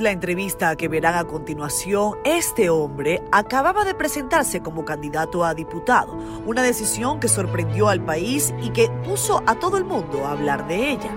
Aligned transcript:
La 0.00 0.10
entrevista 0.10 0.76
que 0.76 0.88
verán 0.88 1.14
a 1.14 1.24
continuación, 1.24 2.18
este 2.24 2.68
hombre 2.68 3.22
acababa 3.32 3.84
de 3.84 3.94
presentarse 3.94 4.60
como 4.60 4.84
candidato 4.84 5.42
a 5.42 5.54
diputado, 5.54 6.12
una 6.44 6.62
decisión 6.62 7.18
que 7.18 7.28
sorprendió 7.28 7.88
al 7.88 8.04
país 8.04 8.52
y 8.60 8.70
que 8.70 8.90
puso 9.04 9.42
a 9.46 9.54
todo 9.54 9.78
el 9.78 9.84
mundo 9.84 10.26
a 10.26 10.32
hablar 10.32 10.68
de 10.68 10.90
ella. 10.90 11.10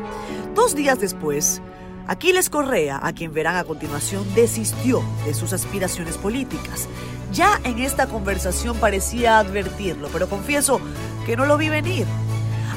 Dos 0.55 0.75
días 0.75 0.99
después, 0.99 1.61
Aquiles 2.07 2.49
Correa, 2.49 2.99
a 3.03 3.11
quien 3.11 3.33
verán 3.33 3.57
a 3.57 3.65
continuación, 3.65 4.23
desistió 4.33 5.03
de 5.25 5.33
sus 5.33 5.51
aspiraciones 5.51 6.17
políticas. 6.17 6.87
Ya 7.33 7.59
en 7.65 7.79
esta 7.79 8.07
conversación 8.07 8.77
parecía 8.77 9.39
advertirlo, 9.39 10.07
pero 10.13 10.29
confieso 10.29 10.79
que 11.25 11.35
no 11.35 11.45
lo 11.45 11.57
vi 11.57 11.67
venir. 11.67 12.05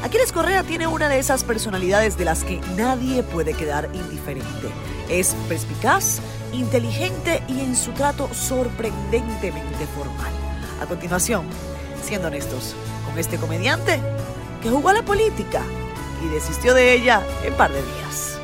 Aquiles 0.02 0.32
Correa 0.32 0.64
tiene 0.64 0.88
una 0.88 1.08
de 1.08 1.20
esas 1.20 1.44
personalidades 1.44 2.18
de 2.18 2.24
las 2.24 2.42
que 2.42 2.60
nadie 2.76 3.22
puede 3.22 3.54
quedar 3.54 3.88
indiferente. 3.94 4.68
Es 5.08 5.36
perspicaz, 5.48 6.20
inteligente 6.52 7.40
y 7.46 7.60
en 7.60 7.76
su 7.76 7.92
trato 7.92 8.28
sorprendentemente 8.34 9.86
formal. 9.94 10.32
A 10.80 10.86
continuación, 10.86 11.46
siendo 12.02 12.26
honestos, 12.26 12.74
con 13.06 13.16
este 13.16 13.36
comediante 13.36 14.00
que 14.60 14.70
jugó 14.70 14.88
a 14.88 14.94
la 14.94 15.04
política 15.04 15.62
y 16.24 16.28
desistió 16.34 16.74
de 16.74 16.94
ella 16.94 17.22
en 17.44 17.54
par 17.54 17.70
de 17.70 17.80
días. 17.80 18.38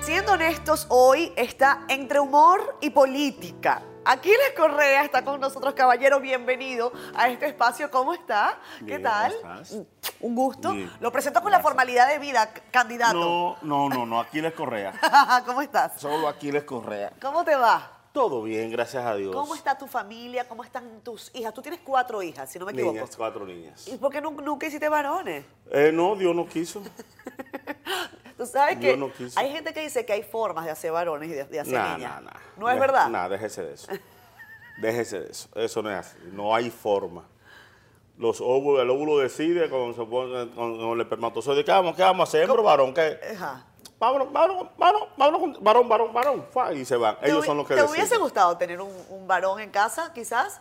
Siendo 0.00 0.32
honestos, 0.32 0.86
hoy 0.88 1.32
está 1.36 1.84
entre 1.88 2.20
humor 2.20 2.78
y 2.80 2.88
política. 2.88 3.82
Aquiles 4.04 4.52
Correa 4.56 5.04
está 5.04 5.22
con 5.24 5.40
nosotros, 5.40 5.74
caballero. 5.74 6.18
Bienvenido 6.18 6.92
a 7.14 7.28
este 7.28 7.46
espacio. 7.46 7.90
¿Cómo 7.90 8.12
está? 8.12 8.58
¿Qué 8.84 8.98
tal? 8.98 9.32
Un 10.20 10.34
gusto. 10.34 10.74
Lo 11.00 11.12
presento 11.12 11.40
con 11.40 11.52
la 11.52 11.60
formalidad 11.60 12.08
de 12.08 12.18
vida, 12.18 12.52
candidato. 12.70 13.14
No, 13.14 13.56
no, 13.62 13.88
no, 13.88 14.06
no. 14.06 14.20
Aquiles 14.20 14.54
Correa. 14.54 14.92
¿Cómo 15.46 15.62
estás? 15.62 16.00
Solo 16.00 16.26
Aquiles 16.28 16.64
Correa. 16.64 17.12
¿Cómo 17.20 17.44
te 17.44 17.54
va? 17.54 17.98
Todo 18.12 18.42
bien, 18.42 18.70
gracias 18.70 19.06
a 19.06 19.14
Dios. 19.14 19.34
¿Cómo 19.34 19.54
está 19.54 19.78
tu 19.78 19.86
familia? 19.86 20.46
¿Cómo 20.48 20.64
están 20.64 21.00
tus 21.00 21.30
hijas? 21.34 21.54
Tú 21.54 21.62
tienes 21.62 21.80
cuatro 21.82 22.22
hijas, 22.22 22.50
si 22.50 22.58
no 22.58 22.66
me 22.66 22.72
equivoco. 22.72 22.94
Niñas, 22.94 23.16
cuatro 23.16 23.46
niñas. 23.46 23.88
¿Y 23.88 23.96
por 23.96 24.12
qué 24.12 24.20
nunca 24.20 24.66
hiciste 24.66 24.88
varones? 24.88 25.44
Eh, 25.70 25.90
no, 25.94 26.16
Dios 26.16 26.34
no 26.34 26.46
quiso. 26.46 26.82
Tú 28.44 28.50
sabes 28.52 28.78
que 28.78 28.96
no 28.96 29.10
hay 29.36 29.50
gente 29.52 29.72
que 29.72 29.80
dice 29.82 30.04
que 30.04 30.12
hay 30.12 30.22
formas 30.22 30.64
de 30.64 30.70
hacer 30.72 30.90
varones 30.92 31.28
y 31.30 31.32
de, 31.32 31.44
de 31.44 31.60
hacer 31.60 31.74
Nah, 31.74 31.94
niñas. 31.96 32.14
nah, 32.14 32.20
nah. 32.32 32.40
¿No 32.56 32.68
es 32.70 32.80
verdad? 32.80 33.08
Nah, 33.08 33.28
déjese 33.28 33.62
de 33.62 33.74
eso. 33.74 33.92
Déjese 34.78 35.20
de 35.20 35.30
eso. 35.30 35.48
Eso 35.54 35.82
no 35.82 35.90
es 35.90 35.96
así. 35.98 36.16
No 36.32 36.54
hay 36.54 36.70
forma. 36.70 37.24
Los 38.18 38.40
óvulos, 38.40 38.82
el 38.82 38.90
óvulo 38.90 39.18
decide 39.18 39.70
con, 39.70 39.94
con- 39.94 40.06
con 40.54 40.90
el 40.94 41.00
espermatozoide. 41.00 41.64
¿Qué 41.64 41.70
vamos, 41.72 41.96
qué 41.96 42.02
vamos 42.02 42.20
a 42.20 42.28
hacer? 42.28 42.42
¿Hembra 42.42 42.60
o 42.60 42.64
varón? 42.64 42.92
¿Qué? 42.94 43.18
Ajá. 43.34 43.64
Vámonos, 43.98 44.32
vámonos, 44.32 44.68
vámonos, 45.16 45.62
varón, 45.62 45.88
varón, 45.88 46.12
varón. 46.12 46.46
Y 46.76 46.84
se 46.84 46.96
van. 46.96 47.18
¿Te 47.20 47.28
Ellos 47.30 47.46
son 47.46 47.56
los 47.56 47.66
que 47.66 47.74
¿Te 47.74 47.80
deciden. 47.82 48.00
hubiese 48.00 48.16
gustado 48.18 48.56
tener 48.58 48.80
un, 48.80 48.90
un 49.10 49.26
varón 49.28 49.60
en 49.60 49.70
casa, 49.70 50.12
quizás? 50.12 50.60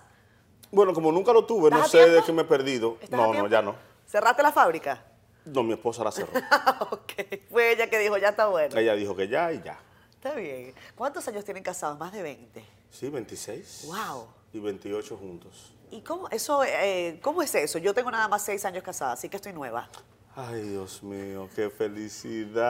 Bueno, 0.71 0.93
como 0.93 1.11
nunca 1.11 1.33
lo 1.33 1.43
tuve, 1.45 1.69
¿Estás 1.69 1.81
no 1.81 1.87
sé 1.87 1.97
de 1.97 2.05
tiempo? 2.05 2.25
qué 2.27 2.33
me 2.33 2.41
he 2.43 2.45
perdido. 2.45 2.97
¿Estás 3.01 3.19
a 3.19 3.23
No, 3.27 3.33
no, 3.33 3.47
ya 3.47 3.61
no. 3.61 3.75
¿Cerraste 4.05 4.43
la 4.43 4.51
fábrica? 4.51 5.03
No, 5.45 5.63
mi 5.63 5.73
esposa 5.73 6.03
la 6.03 6.11
cerró. 6.11 6.31
ok. 6.91 7.13
Fue 7.49 7.73
ella 7.73 7.89
que 7.89 7.99
dijo, 7.99 8.17
ya 8.17 8.29
está 8.29 8.47
bueno. 8.47 8.77
Ella 8.77 8.95
dijo 8.95 9.15
que 9.15 9.27
ya 9.27 9.51
y 9.51 9.61
ya. 9.61 9.79
Está 10.13 10.35
bien. 10.35 10.73
¿Cuántos 10.95 11.27
años 11.27 11.43
tienen 11.43 11.63
casados? 11.63 11.97
Más 11.97 12.11
de 12.11 12.21
20. 12.21 12.63
Sí, 12.91 13.09
26. 13.09 13.85
Wow. 13.87 14.27
Y 14.53 14.59
28 14.59 15.17
juntos. 15.17 15.73
¿Y 15.89 16.01
cómo, 16.01 16.29
eso, 16.29 16.63
eh, 16.63 17.19
cómo 17.21 17.41
es 17.41 17.53
eso? 17.55 17.79
Yo 17.79 17.93
tengo 17.93 18.11
nada 18.11 18.27
más 18.27 18.43
seis 18.43 18.63
años 18.65 18.83
casada, 18.83 19.13
así 19.13 19.29
que 19.29 19.37
estoy 19.37 19.53
nueva. 19.53 19.89
Ay, 20.35 20.61
Dios 20.61 21.03
mío, 21.03 21.49
qué 21.55 21.69
felicidad. 21.69 22.67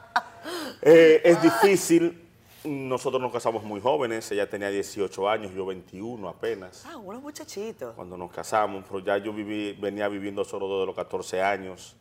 Eh, 0.82 1.22
es 1.26 1.42
difícil. 1.42 2.27
Nosotros 2.68 3.22
nos 3.22 3.32
casamos 3.32 3.64
muy 3.64 3.80
jóvenes. 3.80 4.30
Ella 4.32 4.50
tenía 4.50 4.70
18 4.70 5.30
años, 5.30 5.54
yo 5.54 5.66
21 5.66 6.28
apenas. 6.28 6.86
Ah, 6.86 6.98
unos 6.98 7.22
muchachitos. 7.22 7.96
Cuando 7.96 8.18
nos 8.18 8.32
casamos, 8.32 8.84
pero 8.86 9.00
ya 9.00 9.18
yo 9.18 9.32
viví, 9.32 9.74
venía 9.74 10.10
viviendo 10.10 10.44
solo 10.44 10.68
desde 10.68 10.86
los 10.88 10.96
14 10.96 11.42
años. 11.42 11.96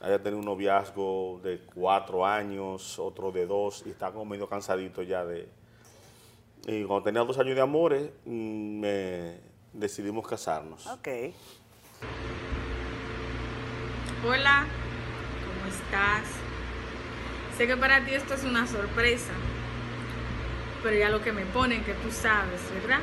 Ella 0.00 0.22
tenía 0.22 0.38
un 0.38 0.44
noviazgo 0.44 1.40
de 1.42 1.60
4 1.74 2.26
años, 2.26 2.98
otro 2.98 3.32
de 3.32 3.46
2, 3.46 3.84
y 3.86 3.90
estaba 3.90 4.12
como 4.12 4.24
medio 4.24 4.48
cansadito 4.48 5.02
ya 5.02 5.24
de... 5.24 5.48
Y 6.66 6.84
cuando 6.84 7.02
tenía 7.02 7.22
dos 7.22 7.38
años 7.38 7.56
de 7.56 7.60
amores, 7.60 8.10
mm, 8.24 8.80
me 8.80 9.40
decidimos 9.72 10.26
casarnos. 10.26 10.86
Ok. 10.86 11.08
Hola, 14.24 14.66
¿cómo 15.44 15.66
estás? 15.68 16.24
Sé 17.56 17.66
que 17.66 17.76
para 17.76 18.04
ti 18.04 18.14
esto 18.14 18.34
es 18.34 18.44
una 18.44 18.66
sorpresa, 18.66 19.32
pero 20.82 20.96
ya 20.96 21.08
lo 21.10 21.22
que 21.22 21.32
me 21.32 21.44
ponen 21.46 21.84
que 21.84 21.94
tú 21.94 22.10
sabes, 22.10 22.60
¿verdad? 22.82 23.00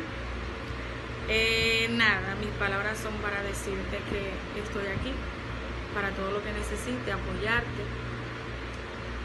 Eh, 1.30 1.88
nada, 1.92 2.36
mis 2.40 2.50
palabras 2.60 2.98
son 2.98 3.14
para 3.22 3.42
decirte 3.44 4.00
que 4.10 4.60
estoy 4.60 4.88
aquí, 4.88 5.14
para 5.94 6.10
todo 6.12 6.32
lo 6.32 6.44
que 6.44 6.52
necesite, 6.52 7.12
apoyarte 7.12 7.84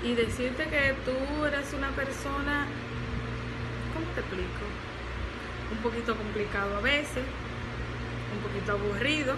y 0.04 0.14
decirte 0.14 0.64
que 0.64 0.94
tú 1.04 1.44
eres 1.47 1.72
una 1.72 1.88
persona, 1.91 2.66
¿cómo 3.94 4.06
te 4.14 4.20
explico? 4.20 4.64
Un 5.72 5.78
poquito 5.78 6.14
complicado 6.14 6.76
a 6.76 6.81
veces, 6.81 7.25
un 8.37 8.41
poquito 8.47 8.72
aburrido, 8.72 9.34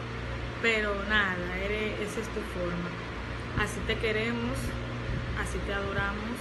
pero 0.60 0.92
nada, 1.08 1.56
eres, 1.64 2.00
esa 2.00 2.20
es 2.20 2.28
tu 2.34 2.40
forma. 2.58 2.90
Así 3.62 3.78
te 3.86 3.96
queremos, 3.96 4.58
así 5.40 5.58
te 5.66 5.72
adoramos, 5.72 6.34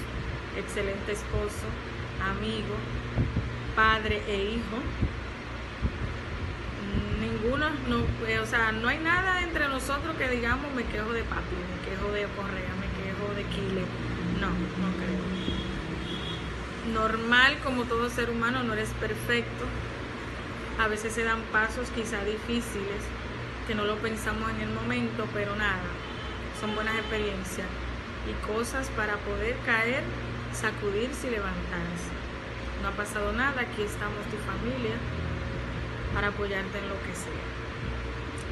excelente 0.57 1.11
esposo, 1.11 1.69
amigo, 2.29 2.75
padre 3.75 4.21
e 4.27 4.35
hijo. 4.53 4.77
Ninguno, 7.19 7.69
no, 7.87 8.27
eh, 8.27 8.39
o 8.39 8.45
sea, 8.45 8.71
no 8.71 8.87
hay 8.87 8.99
nada 8.99 9.41
entre 9.41 9.67
nosotros 9.67 10.15
que 10.17 10.27
digamos 10.29 10.73
me 10.73 10.83
quejo 10.83 11.13
de 11.13 11.23
papi, 11.23 11.55
me 11.55 11.89
quejo 11.89 12.11
de 12.11 12.23
Correa, 12.35 12.73
me 12.79 12.87
quejo 13.03 13.33
de 13.35 13.43
Kile. 13.43 13.85
No, 14.39 14.49
no 14.49 14.89
creo. 14.97 15.25
Normal 16.93 17.57
como 17.63 17.85
todo 17.85 18.09
ser 18.09 18.29
humano, 18.29 18.63
no 18.63 18.73
eres 18.73 18.89
perfecto. 18.99 19.65
A 20.79 20.87
veces 20.87 21.13
se 21.13 21.23
dan 21.23 21.41
pasos 21.51 21.89
quizá 21.95 22.23
difíciles 22.23 23.01
que 23.67 23.75
no 23.75 23.85
lo 23.85 23.95
pensamos 23.97 24.49
en 24.51 24.61
el 24.61 24.69
momento, 24.69 25.25
pero 25.33 25.55
nada, 25.55 25.81
son 26.59 26.75
buenas 26.75 26.95
experiencias 26.95 27.67
y 28.29 28.53
cosas 28.53 28.89
para 28.89 29.17
poder 29.17 29.55
caer, 29.65 30.03
sacudirse 30.55 31.27
y 31.27 31.31
levantarse. 31.31 32.09
No 32.81 32.89
ha 32.89 32.91
pasado 32.91 33.33
nada, 33.33 33.61
aquí 33.61 33.81
estamos 33.81 34.23
tu 34.31 34.37
familia 34.37 34.95
para 36.13 36.27
apoyarte 36.29 36.77
en 36.79 36.87
lo 36.87 36.95
que 37.01 37.13
sea. 37.15 37.45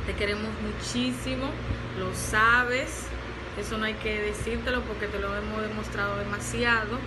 Te 0.05 0.13
queremos 0.13 0.49
muchísimo, 0.61 1.49
lo 1.97 2.13
sabes, 2.13 3.07
eso 3.57 3.77
no 3.77 3.85
hay 3.85 3.93
que 3.95 4.19
decírtelo 4.19 4.81
porque 4.81 5.07
te 5.07 5.19
lo 5.19 5.35
hemos 5.35 5.61
demostrado 5.61 6.17
demasiado. 6.17 6.99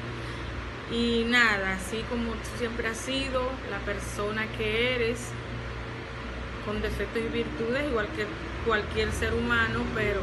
Y 0.91 1.25
nada, 1.27 1.75
así 1.75 2.05
como 2.09 2.33
tú 2.33 2.49
siempre 2.59 2.89
has 2.89 2.97
sido, 2.97 3.43
la 3.71 3.79
persona 3.81 4.47
que 4.57 4.95
eres, 4.95 5.19
con 6.65 6.81
defectos 6.81 7.23
y 7.23 7.29
virtudes, 7.29 7.89
igual 7.89 8.07
que 8.17 8.27
cualquier 8.65 9.13
ser 9.13 9.35
humano, 9.35 9.83
pero 9.95 10.21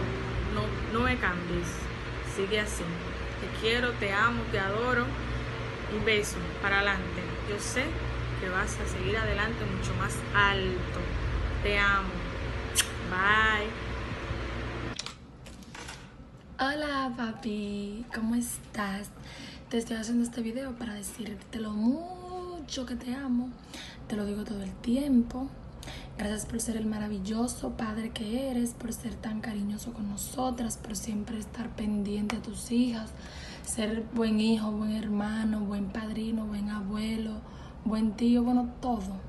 no, 0.55 0.97
no 0.97 1.05
me 1.05 1.17
cambies. 1.17 1.67
Sigue 2.35 2.59
así. 2.59 2.83
Quiero, 3.63 3.93
te 3.93 4.11
amo, 4.11 4.43
te 4.51 4.59
adoro. 4.59 5.05
Y 5.95 6.03
beso 6.03 6.35
para 6.61 6.79
adelante. 6.79 7.21
Yo 7.49 7.57
sé 7.61 7.85
que 8.41 8.49
vas 8.49 8.77
a 8.77 8.85
seguir 8.85 9.15
adelante 9.15 9.63
mucho 9.77 9.93
más 9.95 10.13
alto. 10.35 10.99
Te 11.63 11.79
amo. 11.79 12.09
Bye. 13.09 13.69
Hola 16.59 17.13
papi, 17.15 18.05
¿cómo 18.13 18.35
estás? 18.35 19.09
Te 19.69 19.77
estoy 19.77 19.95
haciendo 19.95 20.25
este 20.25 20.41
video 20.41 20.73
para 20.73 20.95
decirte 20.95 21.61
lo 21.61 21.71
mucho 21.71 22.85
que 22.85 22.95
te 22.95 23.15
amo. 23.15 23.47
Te 24.09 24.17
lo 24.17 24.25
digo 24.25 24.43
todo 24.43 24.61
el 24.61 24.73
tiempo. 24.73 25.49
Gracias 26.17 26.45
por 26.45 26.59
ser 26.59 26.77
el 26.77 26.85
maravilloso 26.85 27.71
padre 27.71 28.11
que 28.11 28.49
eres, 28.51 28.71
por 28.71 28.93
ser 28.93 29.15
tan 29.15 29.41
cariñoso 29.41 29.93
con 29.93 30.09
nosotras, 30.09 30.77
por 30.77 30.95
siempre 30.95 31.39
estar 31.39 31.69
pendiente 31.69 32.35
a 32.35 32.41
tus 32.41 32.71
hijas, 32.71 33.09
ser 33.63 34.05
buen 34.13 34.39
hijo, 34.39 34.71
buen 34.71 34.91
hermano, 34.91 35.61
buen 35.61 35.85
padrino, 35.85 36.45
buen 36.45 36.69
abuelo, 36.69 37.41
buen 37.85 38.11
tío, 38.11 38.43
bueno, 38.43 38.69
todo. 38.81 39.21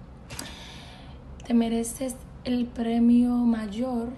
Te 1.46 1.54
mereces 1.54 2.16
el 2.44 2.66
premio 2.66 3.30
mayor 3.36 4.10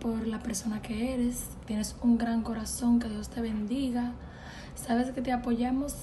por 0.00 0.26
la 0.26 0.40
persona 0.40 0.82
que 0.82 1.14
eres. 1.14 1.46
Tienes 1.66 1.96
un 2.02 2.18
gran 2.18 2.42
corazón, 2.42 3.00
que 3.00 3.08
Dios 3.08 3.28
te 3.28 3.40
bendiga. 3.40 4.12
Sabes 4.74 5.10
que 5.10 5.22
te 5.22 5.32
apoyamos 5.32 5.94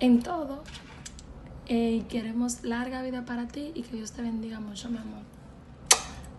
en 0.00 0.22
todo. 0.22 0.62
Eh, 1.66 2.00
y 2.00 2.00
queremos 2.02 2.64
larga 2.64 3.00
vida 3.02 3.24
para 3.24 3.46
ti 3.46 3.70
y 3.74 3.82
que 3.82 3.96
Dios 3.96 4.12
te 4.12 4.22
bendiga 4.22 4.58
mucho, 4.58 4.90
mi 4.90 4.98
amor. 4.98 5.22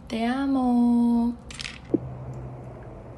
Te 0.09 0.25
amo. 0.25 1.35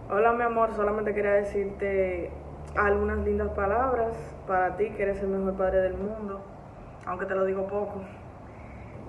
Hola 0.09 0.33
mi 0.33 0.43
amor, 0.43 0.73
solamente 0.73 1.13
quería 1.13 1.31
decirte 1.31 2.29
algunas 2.75 3.19
lindas 3.19 3.51
palabras 3.51 4.13
para 4.45 4.75
ti, 4.75 4.89
que 4.89 5.03
eres 5.03 5.23
el 5.23 5.29
mejor 5.29 5.53
padre 5.53 5.79
del 5.79 5.93
mundo, 5.93 6.41
aunque 7.05 7.25
te 7.25 7.33
lo 7.33 7.45
digo 7.45 7.67
poco, 7.67 8.01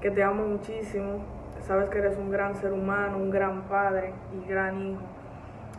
que 0.00 0.12
te 0.12 0.22
amo 0.22 0.46
muchísimo, 0.46 1.24
sabes 1.62 1.90
que 1.90 1.98
eres 1.98 2.16
un 2.16 2.30
gran 2.30 2.54
ser 2.54 2.72
humano, 2.72 3.16
un 3.16 3.32
gran 3.32 3.62
padre 3.62 4.14
y 4.32 4.48
gran 4.48 4.80
hijo, 4.80 5.02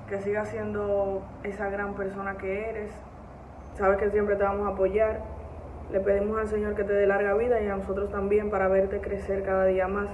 que 0.10 0.20
sigas 0.20 0.50
siendo 0.50 1.24
esa 1.44 1.70
gran 1.70 1.94
persona 1.96 2.36
que 2.36 2.70
eres, 2.70 2.92
sabes 3.76 3.98
que 3.98 4.10
siempre 4.10 4.36
te 4.36 4.44
vamos 4.44 4.68
a 4.68 4.72
apoyar, 4.72 5.22
le 5.94 6.02
pedimos 6.02 6.40
al 6.40 6.50
Señor 6.50 6.76
que 6.76 6.84
te 6.84 6.92
dé 6.92 7.08
larga 7.08 7.36
vida 7.36 7.62
y 7.62 7.70
a 7.70 7.78
nosotros 7.78 8.12
también 8.12 8.50
para 8.50 8.68
verte 8.68 9.00
crecer 9.00 9.44
cada 9.44 9.64
día 9.64 9.88
más 9.88 10.10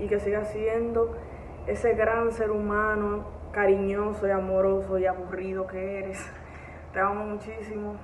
y 0.00 0.08
que 0.08 0.18
sigas 0.18 0.48
siendo 0.48 1.16
ese 1.68 1.94
gran 1.94 2.32
ser 2.32 2.50
humano 2.50 3.39
cariñoso 3.52 4.26
y 4.26 4.30
amoroso 4.30 4.98
y 4.98 5.06
aburrido 5.06 5.66
que 5.66 5.98
eres. 5.98 6.18
Te 6.92 7.00
amo 7.00 7.24
muchísimo. 7.24 7.96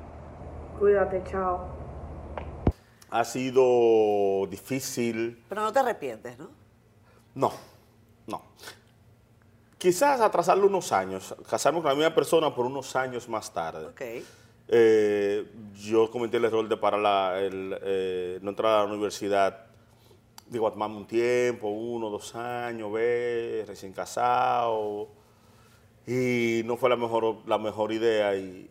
Cuídate, 0.79 1.23
chao. 1.25 1.69
Ha 3.11 3.25
sido 3.25 4.47
difícil. 4.49 5.43
Pero 5.49 5.63
no 5.63 5.73
te 5.73 5.79
arrepientes, 5.79 6.39
¿no? 6.39 6.51
No, 7.35 7.53
no. 8.27 8.43
Quizás 9.79 10.21
atrasarlo 10.21 10.67
unos 10.67 10.91
años, 10.93 11.35
casarme 11.49 11.81
con 11.81 11.91
la 11.91 11.95
misma 11.95 12.15
persona 12.15 12.55
por 12.55 12.67
unos 12.67 12.97
años 12.97 13.29
más 13.29 13.53
tarde. 13.53 13.87
Ok. 13.87 14.03
Eh, 14.69 15.47
yo 15.77 16.11
cometí 16.11 16.37
el 16.37 16.45
error 16.45 16.69
de 16.69 16.77
parar 16.77 17.01
la, 17.01 17.39
el, 17.41 17.79
eh, 17.83 18.39
no 18.43 18.51
entrar 18.51 18.73
a 18.73 18.79
la 18.79 18.85
universidad. 18.93 19.67
Digo, 20.49 20.71
tomarme 20.71 20.97
un 20.97 21.07
tiempo, 21.07 21.69
uno, 21.69 22.09
dos 22.11 22.35
años, 22.35 22.93
ver, 22.93 23.67
recién 23.67 23.93
casado. 23.93 25.09
Y 26.07 26.63
no 26.65 26.77
fue 26.77 26.89
la 26.89 26.97
mejor, 26.97 27.39
la 27.47 27.59
mejor 27.59 27.93
idea 27.93 28.37
y, 28.37 28.71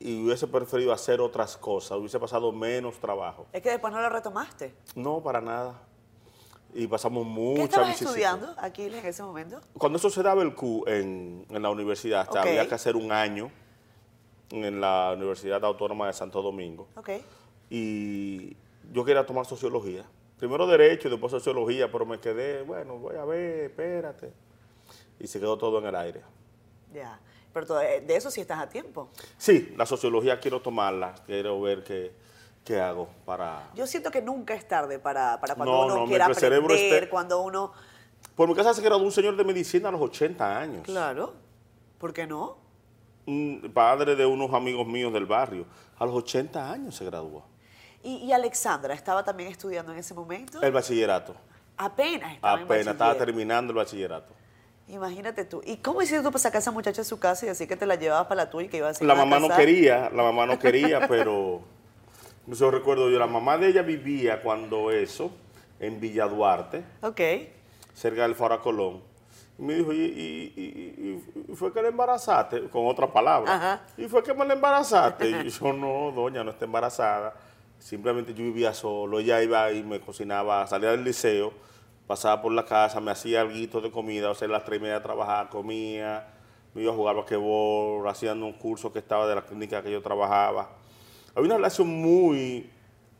y 0.00 0.24
hubiese 0.24 0.48
preferido 0.48 0.92
hacer 0.92 1.20
otras 1.20 1.56
cosas, 1.56 1.98
hubiese 1.98 2.18
pasado 2.18 2.50
menos 2.52 2.98
trabajo. 2.98 3.46
Es 3.52 3.62
que 3.62 3.70
después 3.70 3.92
no 3.92 4.00
lo 4.00 4.08
retomaste. 4.08 4.74
No, 4.96 5.22
para 5.22 5.40
nada. 5.40 5.80
Y 6.74 6.86
pasamos 6.86 7.24
¿Qué 7.24 7.30
mucha 7.30 7.64
estabas 7.64 8.00
estudiando, 8.02 8.54
Aquiles, 8.58 9.00
en 9.04 9.06
ese 9.10 9.22
momento? 9.22 9.60
Cuando 9.74 9.98
eso 9.98 10.10
se 10.10 10.22
daba 10.22 10.42
el 10.42 10.54
Q 10.54 10.84
en, 10.86 11.46
en 11.50 11.62
la 11.62 11.70
universidad, 11.70 12.28
Ok. 12.30 12.36
había 12.36 12.66
que 12.66 12.74
hacer 12.74 12.96
un 12.96 13.12
año 13.12 13.50
en 14.50 14.80
la 14.80 15.12
Universidad 15.16 15.62
Autónoma 15.64 16.06
de 16.06 16.14
Santo 16.14 16.42
Domingo. 16.42 16.88
Ok. 16.96 17.10
Y 17.70 18.56
yo 18.92 19.04
quería 19.04 19.24
tomar 19.24 19.46
sociología. 19.46 20.04
Primero 20.38 20.66
derecho 20.66 21.08
y 21.08 21.10
después 21.12 21.30
sociología, 21.30 21.92
pero 21.92 22.04
me 22.06 22.18
quedé, 22.18 22.62
bueno, 22.62 22.98
voy 22.98 23.16
a 23.16 23.24
ver, 23.24 23.66
espérate. 23.66 24.32
Y 25.20 25.26
se 25.28 25.38
quedó 25.38 25.56
todo 25.56 25.78
en 25.78 25.86
el 25.86 25.94
aire. 25.94 26.22
Ya. 26.92 27.18
Pero 27.52 27.80
eh, 27.80 28.00
de 28.00 28.16
eso 28.16 28.30
sí 28.30 28.40
estás 28.40 28.58
a 28.60 28.68
tiempo. 28.68 29.10
Sí, 29.36 29.74
la 29.76 29.84
sociología 29.86 30.40
quiero 30.40 30.60
tomarla, 30.62 31.14
quiero 31.26 31.60
ver 31.60 31.84
qué, 31.84 32.12
qué 32.64 32.80
hago 32.80 33.08
para... 33.26 33.70
Yo 33.74 33.86
siento 33.86 34.10
que 34.10 34.22
nunca 34.22 34.54
es 34.54 34.66
tarde 34.66 34.98
para, 34.98 35.38
para 35.40 35.54
cuando 35.54 35.72
No, 35.72 35.84
uno 35.84 35.96
no, 35.98 36.06
quiera 36.06 36.26
aprender, 36.26 36.62
esté- 36.70 37.08
cuando 37.10 37.40
uno... 37.42 37.72
Por 38.34 38.48
mi 38.48 38.54
casa 38.54 38.72
se 38.72 38.80
graduó 38.80 39.04
un 39.04 39.12
señor 39.12 39.36
de 39.36 39.44
medicina 39.44 39.90
a 39.90 39.92
los 39.92 40.00
80 40.00 40.58
años. 40.58 40.82
Claro. 40.84 41.34
¿Por 41.98 42.12
qué 42.14 42.26
no? 42.26 42.56
Un 43.26 43.70
padre 43.74 44.16
de 44.16 44.24
unos 44.24 44.52
amigos 44.54 44.86
míos 44.86 45.12
del 45.12 45.26
barrio. 45.26 45.66
A 45.98 46.06
los 46.06 46.14
80 46.14 46.72
años 46.72 46.96
se 46.96 47.04
graduó. 47.04 47.44
Y, 48.02 48.16
y 48.16 48.32
Alexandra 48.32 48.94
estaba 48.94 49.22
también 49.22 49.50
estudiando 49.50 49.92
en 49.92 49.98
ese 49.98 50.14
momento. 50.14 50.60
El 50.62 50.72
bachillerato. 50.72 51.34
Apenas 51.76 52.34
estaba 52.34 52.58
en 52.58 52.64
Apenas 52.64 52.86
estaba 52.94 53.14
terminando 53.16 53.72
el 53.72 53.76
bachillerato. 53.76 54.32
Imagínate 54.88 55.44
tú. 55.44 55.62
¿Y 55.64 55.76
cómo 55.78 56.02
hiciste 56.02 56.22
tú 56.22 56.30
para 56.30 56.38
sacar 56.40 56.56
a 56.56 56.58
esa 56.60 56.70
muchacha 56.70 57.00
de 57.02 57.04
su 57.08 57.18
casa 57.18 57.46
y 57.46 57.48
decir 57.48 57.66
que 57.68 57.76
te 57.76 57.86
la 57.86 57.94
llevabas 57.94 58.26
para 58.26 58.44
la 58.44 58.50
tuya 58.50 58.66
y 58.66 58.68
que 58.68 58.76
iba 58.78 58.88
a 58.90 58.92
La 59.04 59.14
mamá 59.14 59.38
no 59.38 59.48
quería, 59.48 60.10
la 60.10 60.22
mamá 60.22 60.44
no 60.46 60.58
quería, 60.58 61.06
pero 61.08 61.62
yo 62.46 62.70
recuerdo 62.70 63.08
yo, 63.08 63.18
la 63.18 63.26
mamá 63.26 63.56
de 63.58 63.68
ella 63.68 63.82
vivía 63.82 64.42
cuando 64.42 64.90
eso, 64.90 65.30
en 65.80 66.00
Villa 66.00 66.26
Duarte, 66.26 66.82
Ok. 67.02 67.20
cerca 67.94 68.22
del 68.22 68.34
Fara 68.34 68.58
Colón. 68.58 69.00
Y 69.58 69.62
me 69.62 69.74
dijo, 69.74 69.92
¿y, 69.92 69.98
y- 70.00 70.52
y- 70.56 70.62
y- 71.46 71.52
y 71.52 71.54
fue 71.56 71.72
que 71.72 71.80
la 71.82 71.88
embarazaste? 71.88 72.68
Con 72.68 72.86
otra 72.86 73.06
palabra. 73.12 73.54
Ajá. 73.54 73.80
¿Y 73.96 74.08
fue 74.08 74.22
que 74.22 74.34
me 74.34 74.44
la 74.44 74.54
embarazaste? 74.54 75.28
Y 75.28 75.50
yo, 75.50 75.72
no, 75.72 76.10
doña, 76.10 76.42
no 76.42 76.50
está 76.50 76.64
embarazada. 76.64 77.34
Simplemente 77.78 78.32
yo 78.34 78.44
vivía 78.44 78.72
solo. 78.74 79.20
Ella 79.20 79.42
iba 79.42 79.70
y 79.72 79.82
me 79.82 80.00
cocinaba, 80.00 80.66
salía 80.66 80.90
del 80.90 81.04
liceo, 81.04 81.52
pasaba 82.06 82.42
por 82.42 82.52
la 82.52 82.64
casa, 82.64 83.00
me 83.00 83.10
hacía 83.10 83.40
algo 83.42 83.80
de 83.80 83.90
comida, 83.90 84.30
o 84.30 84.34
sea, 84.34 84.48
a 84.48 84.50
las 84.50 84.64
tres 84.64 84.78
y 84.80 84.82
media 84.82 85.02
trabajaba, 85.02 85.48
comía, 85.48 86.26
me 86.74 86.82
iba 86.82 86.92
a 86.92 86.94
jugar 86.96 87.16
basquetbol, 87.16 88.06
haciendo 88.08 88.46
un 88.46 88.52
curso 88.54 88.92
que 88.92 88.98
estaba 88.98 89.26
de 89.26 89.34
la 89.34 89.42
clínica 89.42 89.82
que 89.82 89.90
yo 89.90 90.02
trabajaba. 90.02 90.70
Había 91.34 91.46
una 91.46 91.56
relación 91.56 91.88
muy, 91.88 92.70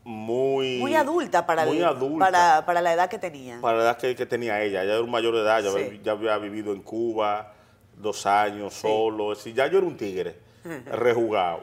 muy... 0.04 0.78
Muy 0.78 0.94
adulta 0.94 1.46
para, 1.46 1.64
muy 1.64 1.78
el- 1.78 1.84
adulta 1.84 2.18
para, 2.26 2.66
para 2.66 2.80
la 2.80 2.92
edad 2.92 3.08
que 3.08 3.18
tenía. 3.18 3.60
para 3.60 3.78
la 3.78 3.82
edad 3.84 3.96
que, 3.98 4.14
que 4.16 4.26
tenía 4.26 4.60
ella. 4.62 4.82
Ella 4.82 4.94
era 4.94 5.02
un 5.02 5.10
mayor 5.10 5.34
de 5.34 5.40
edad, 5.42 5.62
ya, 5.62 5.70
Sí. 5.70 5.76
había, 5.76 6.02
ya 6.02 6.12
había 6.12 6.38
vivido 6.38 6.72
en 6.72 6.82
Cuba 6.82 7.54
dos 7.96 8.26
años 8.26 8.74
solo. 8.74 9.32
Es 9.32 9.38
decir, 9.38 9.54
ya 9.54 9.66
yo 9.68 9.78
era 9.78 9.86
un 9.86 9.96
tigre, 9.96 10.36
rejugado. 10.86 11.60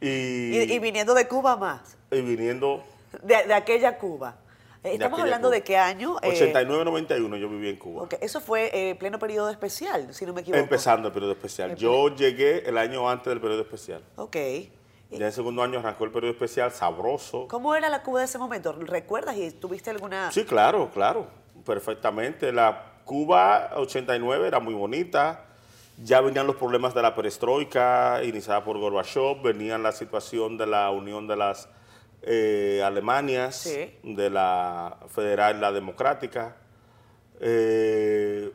Y, 0.00 0.08
Y, 0.08 0.72
y 0.72 0.78
viniendo 0.78 1.14
de 1.14 1.26
Cuba 1.26 1.56
más. 1.56 1.96
y 2.10 2.20
viniendo 2.20 2.82
De, 3.22 3.44
de 3.46 3.54
aquella 3.54 3.98
Cuba. 3.98 4.36
Eh, 4.84 4.92
Estamos 4.92 5.18
aquella 5.18 5.22
hablando 5.24 5.48
Cuba. 5.48 5.56
de 5.56 5.62
qué 5.62 5.78
año. 5.78 6.16
Eh, 6.22 6.52
89-91 6.54 7.38
yo 7.38 7.48
viví 7.48 7.70
en 7.70 7.76
Cuba. 7.76 8.02
ok, 8.02 8.14
Eso 8.20 8.40
fue 8.42 8.70
eh, 8.72 8.94
pleno 8.96 9.18
periodo 9.18 9.48
especial, 9.48 10.12
si 10.12 10.26
no 10.26 10.34
me 10.34 10.42
equivoco. 10.42 10.60
Empezando 10.62 11.08
el 11.08 11.14
periodo 11.14 11.32
especial. 11.32 11.70
El 11.70 11.76
Yo 11.78 12.14
llegué 12.14 12.68
el 12.68 12.76
año 12.76 13.08
antes 13.08 13.26
del 13.30 13.40
periodo 13.40 13.62
especial. 13.62 14.02
Ok. 14.16 14.36
Ya 15.10 15.16
en 15.18 15.22
el 15.22 15.32
segundo 15.32 15.62
año 15.62 15.78
arrancó 15.78 16.04
el 16.04 16.10
periodo 16.10 16.32
especial, 16.32 16.70
sabroso. 16.70 17.48
¿Cómo 17.48 17.74
era 17.74 17.88
la 17.88 18.02
Cuba 18.02 18.18
de 18.20 18.26
ese 18.26 18.36
momento? 18.38 18.72
¿Recuerdas 18.72 19.36
y 19.36 19.50
tuviste 19.52 19.88
alguna...? 19.90 20.30
Sí, 20.32 20.44
claro, 20.44 20.90
claro, 20.92 21.28
perfectamente. 21.64 22.52
La 22.52 22.92
Cuba 23.06 23.70
89 23.76 24.46
era 24.46 24.60
muy 24.60 24.74
bonita. 24.74 25.46
Ya 26.02 26.20
venían 26.20 26.46
los 26.46 26.56
problemas 26.56 26.92
de 26.92 27.00
la 27.02 27.14
perestroika, 27.14 28.20
iniciada 28.24 28.64
por 28.64 28.76
Gorbachev, 28.78 29.40
venía 29.42 29.78
la 29.78 29.92
situación 29.92 30.58
de 30.58 30.66
la 30.66 30.90
unión 30.90 31.28
de 31.28 31.36
las 31.36 31.68
eh, 32.26 32.82
Alemanias, 32.84 33.56
Sí. 33.56 33.94
de 34.02 34.30
la 34.30 34.96
federal 35.08 35.56
y 35.58 35.60
la 35.60 35.72
democrática. 35.72 36.56
Eh, 37.40 38.50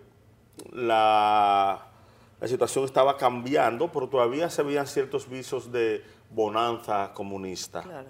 la, 0.72 1.88
la 2.40 2.48
situación 2.48 2.86
estaba 2.86 3.18
cambiando, 3.18 3.92
pero 3.92 4.08
todavía 4.10 4.50
se 4.50 4.64
veían 4.64 4.88
ciertos 4.88 5.30
visos 5.30 5.72
de 5.72 6.04
bonanza 6.30 7.12
comunista. 7.14 7.82
Claro. 7.82 8.10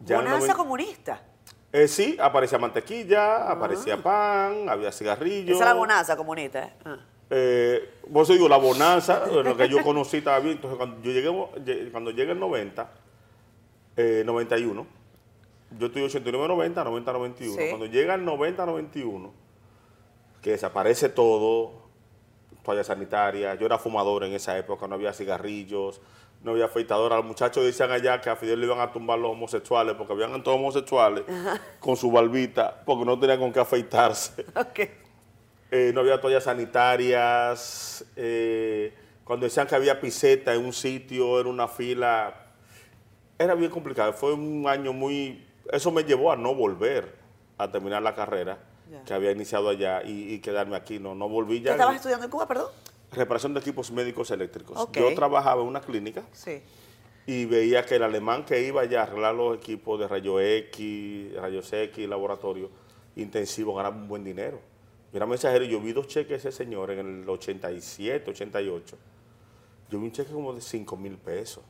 Bonanza 0.00 0.54
comunista. 0.54 1.22
eh, 1.72 1.88
sí, 1.88 2.16
aparecía 2.20 2.58
mantequilla, 2.58 3.50
aparecía 3.50 3.96
pan, 4.02 4.68
había 4.68 4.92
cigarrillos. 4.92 5.56
Esa 5.56 5.64
es 5.64 5.70
la 5.70 5.74
bonanza 5.74 6.16
comunista. 6.16 6.72
Ah. 6.84 6.98
Eh, 7.30 7.90
por 8.12 8.22
eso 8.24 8.32
digo, 8.34 8.48
la 8.48 8.58
bonanza, 8.58 9.26
lo 9.26 9.56
que 9.56 9.68
yo 9.68 9.82
conocí 9.82 10.18
estaba 10.18 10.38
bien. 10.40 10.56
Entonces, 10.56 10.76
cuando 10.76 11.00
yo 11.02 11.10
llegué, 11.10 11.28
lle- 11.30 11.90
cuando 11.90 12.10
llegue 12.10 12.32
el 12.32 12.38
90, 12.40 12.88
eh, 13.96 14.22
91, 14.24 14.86
yo 15.78 15.86
estoy 15.86 16.02
89-90, 16.02 16.74
90-91. 16.74 17.36
Sí. 17.36 17.68
Cuando 17.70 17.86
llega 17.86 18.14
el 18.14 18.24
90-91, 18.24 19.30
que 20.42 20.50
desaparece 20.50 21.08
todo, 21.08 21.84
toallas 22.62 22.86
sanitarias, 22.86 23.58
yo 23.58 23.66
era 23.66 23.78
fumador 23.78 24.24
en 24.24 24.32
esa 24.32 24.56
época, 24.58 24.86
no 24.86 24.94
había 24.94 25.12
cigarrillos, 25.12 26.00
no 26.42 26.52
había 26.52 26.66
afeitadora. 26.66 27.16
Los 27.16 27.24
muchachos 27.24 27.64
decían 27.64 27.90
allá 27.90 28.20
que 28.20 28.30
a 28.30 28.36
Fidel 28.36 28.60
le 28.60 28.66
iban 28.66 28.80
a 28.80 28.92
tumbar 28.92 29.18
los 29.18 29.32
homosexuales, 29.32 29.94
porque 29.94 30.12
habían 30.12 30.42
todos 30.42 30.58
homosexuales 30.58 31.24
con 31.80 31.96
su 31.96 32.10
barbita, 32.10 32.82
porque 32.84 33.04
no 33.04 33.18
tenían 33.18 33.38
con 33.38 33.52
qué 33.52 33.60
afeitarse. 33.60 34.44
Eh, 35.70 35.90
no 35.92 36.02
había 36.02 36.20
toallas 36.20 36.44
sanitarias. 36.44 38.04
eh, 38.14 38.94
cuando 39.24 39.44
decían 39.44 39.66
que 39.66 39.74
había 39.74 40.00
piseta 40.00 40.54
en 40.54 40.64
un 40.64 40.72
sitio, 40.72 41.40
era 41.40 41.48
una 41.48 41.66
fila. 41.66 42.43
Era 43.38 43.54
bien 43.54 43.70
complicado. 43.70 44.12
Fue 44.12 44.32
un 44.32 44.66
año 44.68 44.92
muy. 44.92 45.44
Eso 45.72 45.90
me 45.90 46.04
llevó 46.04 46.30
a 46.32 46.36
no 46.36 46.54
volver 46.54 47.14
a 47.58 47.70
terminar 47.70 48.02
la 48.02 48.14
carrera 48.14 48.58
que 49.06 49.12
había 49.14 49.32
iniciado 49.32 49.68
allá 49.68 50.02
y, 50.04 50.34
y 50.34 50.38
quedarme 50.40 50.76
aquí. 50.76 50.98
No, 50.98 51.14
no 51.14 51.28
volví 51.28 51.58
¿Qué 51.58 51.64
ya. 51.66 51.70
estabas 51.72 51.96
estudiando 51.96 52.24
en 52.26 52.30
Cuba, 52.30 52.46
perdón? 52.46 52.68
Reparación 53.12 53.54
de 53.54 53.60
equipos 53.60 53.90
médicos 53.90 54.30
eléctricos. 54.30 54.88
Yo 54.92 55.14
trabajaba 55.14 55.62
en 55.62 55.68
una 55.68 55.80
clínica 55.80 56.24
Sí. 56.32 56.62
y 57.26 57.44
veía 57.46 57.84
que 57.86 57.96
el 57.96 58.02
alemán 58.02 58.44
que 58.44 58.62
iba 58.66 58.82
allá 58.82 59.00
a 59.00 59.02
arreglar 59.04 59.34
los 59.34 59.56
equipos 59.56 59.98
de 60.00 60.08
rayo 60.08 60.40
X, 60.40 61.34
rayos 61.36 61.72
X, 61.72 62.08
laboratorio 62.08 62.70
intensivo, 63.16 63.74
ganaba 63.74 63.96
un 63.96 64.08
buen 64.08 64.24
dinero. 64.24 64.58
Yo 65.12 65.16
era 65.18 65.26
mensajero 65.26 65.64
y 65.64 65.68
yo 65.68 65.80
vi 65.80 65.92
dos 65.92 66.08
cheques 66.08 66.44
ese 66.44 66.50
señor 66.50 66.90
en 66.90 67.22
el 67.22 67.28
87, 67.28 68.30
88. 68.30 68.96
Yo 69.90 69.98
vi 69.98 70.04
un 70.06 70.12
cheque 70.12 70.32
como 70.32 70.52
de 70.52 70.60
5 70.60 70.96
mil 70.96 71.16
pesos. 71.18 71.62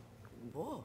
Wow. 0.55 0.83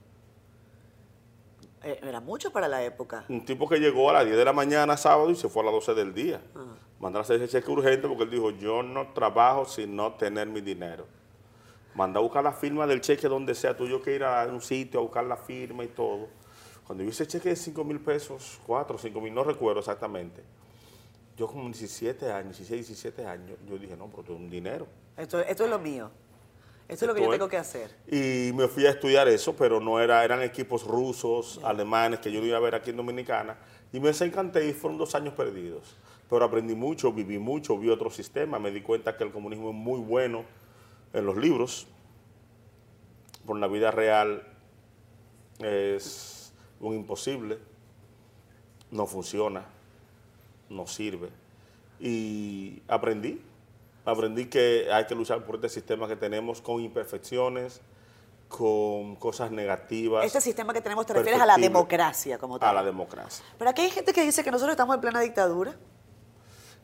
Eh, 1.83 1.99
era 2.03 2.19
mucho 2.19 2.51
para 2.51 2.67
la 2.67 2.83
época. 2.83 3.23
Un 3.29 3.45
tipo 3.45 3.67
que 3.67 3.77
llegó 3.79 4.09
a 4.09 4.13
las 4.13 4.25
10 4.25 4.37
de 4.37 4.45
la 4.45 4.53
mañana 4.53 4.97
sábado 4.97 5.29
y 5.29 5.35
se 5.35 5.47
fue 5.47 5.61
a 5.61 5.65
las 5.65 5.73
12 5.75 5.93
del 5.93 6.13
día. 6.13 6.41
Mandar 6.99 7.21
a 7.21 7.23
hacer 7.23 7.41
ese 7.41 7.59
cheque 7.59 7.71
urgente 7.71 8.07
porque 8.07 8.23
él 8.23 8.31
dijo, 8.31 8.51
yo 8.51 8.83
no 8.83 9.13
trabajo 9.13 9.65
sin 9.65 9.95
no 9.95 10.13
tener 10.13 10.47
mi 10.47 10.61
dinero. 10.61 11.05
Manda 11.95 12.19
a 12.19 12.23
buscar 12.23 12.43
la 12.43 12.51
firma 12.51 12.85
del 12.85 13.01
cheque 13.01 13.27
donde 13.27 13.55
sea. 13.55 13.75
Tú 13.75 13.87
yo 13.87 14.01
que 14.01 14.15
ir 14.15 14.23
a 14.23 14.45
un 14.45 14.61
sitio 14.61 14.99
a 14.99 15.03
buscar 15.03 15.23
la 15.23 15.37
firma 15.37 15.83
y 15.83 15.87
todo. 15.87 16.27
Cuando 16.85 17.03
yo 17.03 17.09
hice 17.09 17.25
cheque 17.25 17.49
de 17.49 17.55
5 17.55 17.83
mil 17.83 17.99
pesos, 17.99 18.59
4 18.65 18.95
o 18.95 18.99
5 18.99 19.21
mil, 19.21 19.33
no 19.33 19.43
recuerdo 19.43 19.79
exactamente. 19.79 20.43
Yo 21.37 21.47
como 21.47 21.63
17 21.63 22.31
años, 22.31 22.57
16, 22.57 22.87
17 22.87 23.25
años, 23.25 23.57
yo 23.67 23.77
dije, 23.77 23.95
no, 23.95 24.07
pero 24.07 24.21
esto 24.21 24.33
es 24.33 24.39
un 24.39 24.49
dinero. 24.49 24.87
Esto, 25.15 25.39
esto 25.39 25.63
es 25.63 25.69
lo 25.69 25.79
mío. 25.79 26.09
Esto 26.89 27.05
es 27.05 27.09
lo 27.09 27.13
que 27.13 27.21
yo 27.21 27.29
tengo 27.29 27.47
que 27.47 27.57
hacer. 27.57 27.95
Y 28.07 28.51
me 28.53 28.67
fui 28.67 28.87
a 28.87 28.89
estudiar 28.89 29.27
eso, 29.27 29.55
pero 29.55 29.79
no 29.79 29.99
era, 29.99 30.23
eran 30.25 30.41
equipos 30.41 30.83
rusos, 30.83 31.59
alemanes, 31.63 32.19
que 32.19 32.31
yo 32.31 32.41
no 32.41 32.47
iba 32.47 32.57
a 32.57 32.61
ver 32.61 32.73
aquí 32.73 32.89
en 32.89 32.97
Dominicana. 32.97 33.57
Y 33.93 33.99
me 33.99 34.07
desencanté 34.07 34.67
y 34.67 34.73
fueron 34.73 34.97
dos 34.97 35.13
años 35.13 35.35
perdidos. 35.35 35.95
Pero 36.27 36.43
aprendí 36.43 36.73
mucho, 36.73 37.13
viví 37.13 37.37
mucho, 37.37 37.77
vi 37.77 37.89
otro 37.89 38.09
sistema, 38.09 38.57
me 38.57 38.71
di 38.71 38.81
cuenta 38.81 39.15
que 39.15 39.23
el 39.23 39.31
comunismo 39.31 39.69
es 39.69 39.75
muy 39.75 39.99
bueno 39.99 40.45
en 41.13 41.25
los 41.27 41.37
libros, 41.37 41.87
por 43.45 43.57
la 43.57 43.67
vida 43.67 43.91
real 43.91 44.43
es 45.59 46.53
un 46.79 46.95
imposible, 46.95 47.59
no 48.89 49.05
funciona, 49.05 49.65
no 50.69 50.87
sirve. 50.87 51.29
Y 51.99 52.81
aprendí, 52.87 53.41
aprendí 54.05 54.45
que 54.45 54.87
hay 54.91 55.05
que 55.05 55.15
luchar 55.15 55.43
por 55.45 55.55
este 55.55 55.69
sistema 55.69 56.07
que 56.07 56.15
tenemos 56.15 56.61
con 56.61 56.81
imperfecciones, 56.81 57.81
con 58.47 59.15
cosas 59.15 59.51
negativas. 59.51 60.25
Este 60.25 60.41
sistema 60.41 60.73
que 60.73 60.81
tenemos 60.81 61.05
te 61.05 61.13
refieres 61.13 61.41
a 61.41 61.45
la 61.45 61.57
democracia 61.57 62.37
como 62.37 62.59
tal. 62.59 62.69
A 62.69 62.73
la 62.73 62.83
democracia. 62.83 63.45
Pero 63.57 63.69
aquí 63.69 63.83
hay 63.83 63.91
gente 63.91 64.13
que 64.13 64.23
dice 64.23 64.43
que 64.43 64.51
nosotros 64.51 64.73
estamos 64.73 64.95
en 64.95 65.01
plena 65.01 65.19
dictadura. 65.19 65.73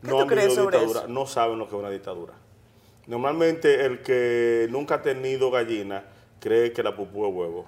¿Qué 0.01 0.07
no 0.07 0.19
tú 0.19 0.27
crees 0.27 0.53
sobre 0.53 0.77
dictadura, 0.77 0.99
eso? 1.01 1.09
no 1.09 1.25
saben 1.25 1.57
lo 1.57 1.67
que 1.67 1.75
es 1.75 1.79
una 1.79 1.89
dictadura. 1.89 2.33
Normalmente 3.07 3.85
el 3.85 4.01
que 4.01 4.67
nunca 4.69 4.95
ha 4.95 5.01
tenido 5.01 5.49
gallina 5.51 6.03
cree 6.39 6.71
que 6.71 6.83
la 6.83 6.95
pupú 6.95 7.25
es 7.25 7.33
huevo. 7.33 7.65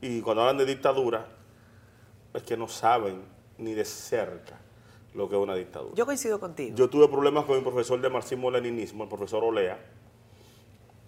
Y 0.00 0.20
cuando 0.20 0.42
hablan 0.42 0.58
de 0.58 0.64
dictadura, 0.64 1.26
es 2.32 2.42
que 2.44 2.56
no 2.56 2.68
saben 2.68 3.22
ni 3.58 3.74
de 3.74 3.84
cerca 3.84 4.56
lo 5.18 5.28
que 5.28 5.34
es 5.34 5.42
una 5.42 5.56
dictadura. 5.56 5.94
Yo 5.96 6.06
coincido 6.06 6.38
contigo. 6.38 6.76
Yo 6.76 6.88
tuve 6.88 7.08
problemas 7.08 7.44
con 7.44 7.56
mi 7.56 7.62
profesor 7.62 8.00
de 8.00 8.08
marxismo-leninismo, 8.08 9.02
el 9.02 9.08
profesor 9.08 9.42
Olea, 9.42 9.76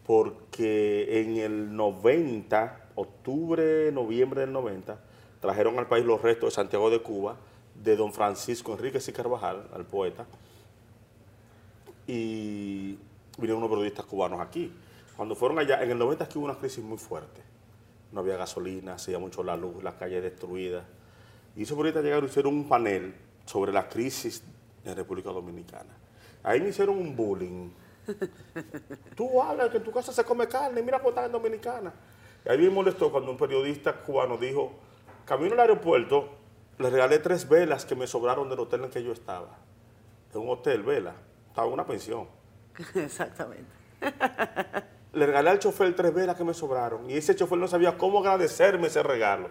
porque 0.05 1.21
en 1.21 1.37
el 1.37 1.77
90, 1.77 2.89
octubre, 2.97 3.93
noviembre 3.93 4.41
del 4.41 4.53
90, 4.53 4.99
trajeron 5.41 5.79
al 5.79 5.87
país 5.87 6.05
los 6.05 6.21
restos 6.21 6.49
de 6.49 6.55
Santiago 6.57 6.91
de 6.91 7.01
Cuba, 7.01 7.37
de 7.81 7.95
don 7.95 8.13
Francisco 8.13 8.73
Enríquez 8.73 9.09
y 9.09 9.13
Carvajal, 9.13 9.69
al 9.73 9.87
poeta, 9.87 10.27
y 12.09 12.99
vinieron 13.39 13.59
unos 13.59 13.71
periodistas 13.71 14.05
cubanos 14.07 14.41
aquí. 14.41 14.73
Cuando 15.17 15.37
fueron 15.37 15.61
allá, 15.61 15.85
en 15.85 15.93
el 15.93 15.99
90 15.99 16.25
aquí 16.25 16.37
hubo 16.37 16.47
una 16.47 16.59
crisis 16.59 16.83
muy 16.83 16.99
fuerte. 16.99 17.43
No 18.11 18.21
había 18.21 18.37
gasolina, 18.37 18.99
se 18.99 19.13
iba 19.13 19.21
mucho 19.21 19.45
la 19.45 19.57
luz, 19.57 19.85
las 19.85 19.95
calles 19.95 20.21
destruidas. 20.21 20.85
Y 21.55 21.63
esos 21.63 21.77
periodistas 21.77 22.03
llegaron 22.03 22.25
y 22.25 22.29
hicieron 22.29 22.55
un 22.55 22.69
panel 22.69 23.30
sobre 23.51 23.73
la 23.73 23.89
crisis 23.89 24.45
en 24.85 24.95
República 24.95 25.31
Dominicana. 25.31 25.97
Ahí 26.45 26.61
me 26.61 26.69
hicieron 26.69 26.97
un 26.97 27.17
bullying. 27.17 27.71
Tú 29.17 29.43
hablas 29.43 29.71
que 29.71 29.79
en 29.79 29.83
tu 29.83 29.91
casa 29.91 30.13
se 30.13 30.23
come 30.23 30.47
carne, 30.47 30.81
mira 30.83 30.99
cómo 30.99 31.09
están 31.11 31.25
en 31.25 31.33
Dominicana. 31.33 31.93
Y 32.45 32.49
ahí 32.49 32.59
me 32.59 32.71
molestó 32.71 33.11
cuando 33.11 33.33
un 33.33 33.37
periodista 33.37 33.93
cubano 33.93 34.37
dijo, 34.37 34.71
camino 35.25 35.55
al 35.55 35.61
aeropuerto, 35.61 36.29
le 36.79 36.91
regalé 36.91 37.19
tres 37.19 37.49
velas 37.49 37.85
que 37.85 37.97
me 37.97 38.07
sobraron 38.07 38.49
del 38.49 38.61
hotel 38.61 38.85
en 38.85 38.91
que 38.91 39.03
yo 39.03 39.11
estaba. 39.11 39.59
En 40.33 40.41
un 40.41 40.51
hotel, 40.51 40.85
vela. 40.85 41.15
Estaba 41.49 41.67
en 41.67 41.73
una 41.75 41.85
pensión. 41.85 42.29
Exactamente. 42.95 43.69
Le 45.13 45.27
regalé 45.27 45.51
al 45.51 45.59
chofer 45.59 45.93
tres 45.97 46.15
velas 46.15 46.37
que 46.37 46.45
me 46.45 46.55
sobraron 46.55 47.11
y 47.11 47.15
ese 47.15 47.35
chofer 47.35 47.59
no 47.59 47.67
sabía 47.67 47.99
cómo 47.99 48.21
agradecerme 48.21 48.87
ese 48.87 49.03
regalo. 49.03 49.51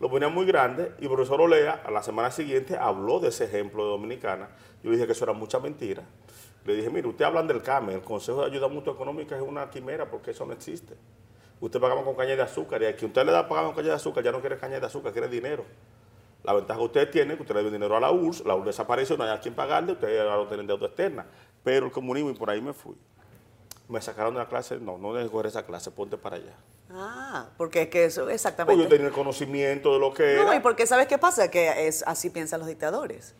Lo 0.00 0.08
ponía 0.08 0.28
muy 0.28 0.46
grande 0.46 0.92
y 1.00 1.04
el 1.04 1.10
profesor 1.10 1.40
Olea 1.40 1.82
a 1.84 1.90
la 1.90 2.02
semana 2.02 2.30
siguiente 2.30 2.76
habló 2.76 3.18
de 3.18 3.28
ese 3.28 3.44
ejemplo 3.44 3.84
de 3.84 3.90
Dominicana. 3.90 4.48
Yo 4.82 4.92
dije 4.92 5.06
que 5.06 5.12
eso 5.12 5.24
era 5.24 5.32
mucha 5.32 5.58
mentira. 5.58 6.04
Le 6.64 6.74
dije, 6.74 6.88
mire, 6.88 7.08
usted 7.08 7.24
hablan 7.24 7.48
del 7.48 7.62
CAME, 7.62 7.94
el 7.94 8.02
Consejo 8.02 8.42
de 8.42 8.50
Ayuda 8.50 8.68
Mutua 8.68 8.92
Económica 8.92 9.34
es 9.34 9.42
una 9.42 9.68
quimera 9.70 10.08
porque 10.08 10.30
eso 10.30 10.46
no 10.46 10.52
existe. 10.52 10.94
Usted 11.60 11.80
pagaba 11.80 12.04
con 12.04 12.14
caña 12.14 12.36
de 12.36 12.42
azúcar 12.42 12.80
y 12.82 12.86
al 12.86 12.94
que 12.94 13.06
usted 13.06 13.26
le 13.26 13.32
da 13.32 13.48
pagando 13.48 13.70
con 13.70 13.76
caña 13.76 13.88
de 13.88 13.96
azúcar 13.96 14.22
ya 14.22 14.30
no 14.30 14.40
quiere 14.40 14.56
caña 14.56 14.78
de 14.78 14.86
azúcar, 14.86 15.12
quiere 15.12 15.26
dinero. 15.26 15.64
La 16.44 16.52
ventaja 16.52 16.78
que 16.78 16.84
usted 16.84 17.10
tiene 17.10 17.32
es 17.32 17.36
que 17.36 17.42
usted 17.42 17.56
le 17.56 17.68
dinero 17.68 17.96
a 17.96 18.00
la 18.00 18.12
URSS, 18.12 18.44
la 18.44 18.54
URSS 18.54 18.66
desapareció, 18.66 19.16
no 19.16 19.24
hay 19.24 19.30
a 19.30 19.40
quien 19.40 19.54
pagarle, 19.54 19.92
usted 19.92 20.20
ahora 20.20 20.36
no 20.36 20.46
tiene 20.46 20.62
deuda 20.62 20.86
externa. 20.86 21.26
Pero 21.64 21.86
el 21.86 21.92
comunismo, 21.92 22.30
y 22.30 22.34
por 22.34 22.48
ahí 22.48 22.60
me 22.60 22.72
fui. 22.72 22.94
Me 23.88 24.02
sacaron 24.02 24.34
de 24.34 24.40
la 24.40 24.48
clase, 24.48 24.78
no, 24.78 24.98
no 24.98 25.14
dejes 25.14 25.30
coger 25.30 25.46
esa 25.46 25.64
clase, 25.64 25.90
ponte 25.90 26.18
para 26.18 26.36
allá. 26.36 26.54
Ah, 26.90 27.46
porque 27.56 27.82
es 27.82 27.88
que 27.88 28.04
eso, 28.04 28.20
Porque 28.22 28.30
yo 28.32 28.34
exactamente. 28.34 28.86
tenía 28.86 29.06
el 29.06 29.12
conocimiento 29.12 29.94
de 29.94 29.98
lo 29.98 30.12
que 30.12 30.36
No, 30.36 30.42
era. 30.42 30.56
y 30.56 30.60
porque 30.60 30.86
¿sabes 30.86 31.06
qué 31.06 31.16
pasa? 31.16 31.50
Que 31.50 31.86
es 31.88 32.02
así 32.06 32.28
piensan 32.28 32.60
los 32.60 32.68
dictadores. 32.68 33.34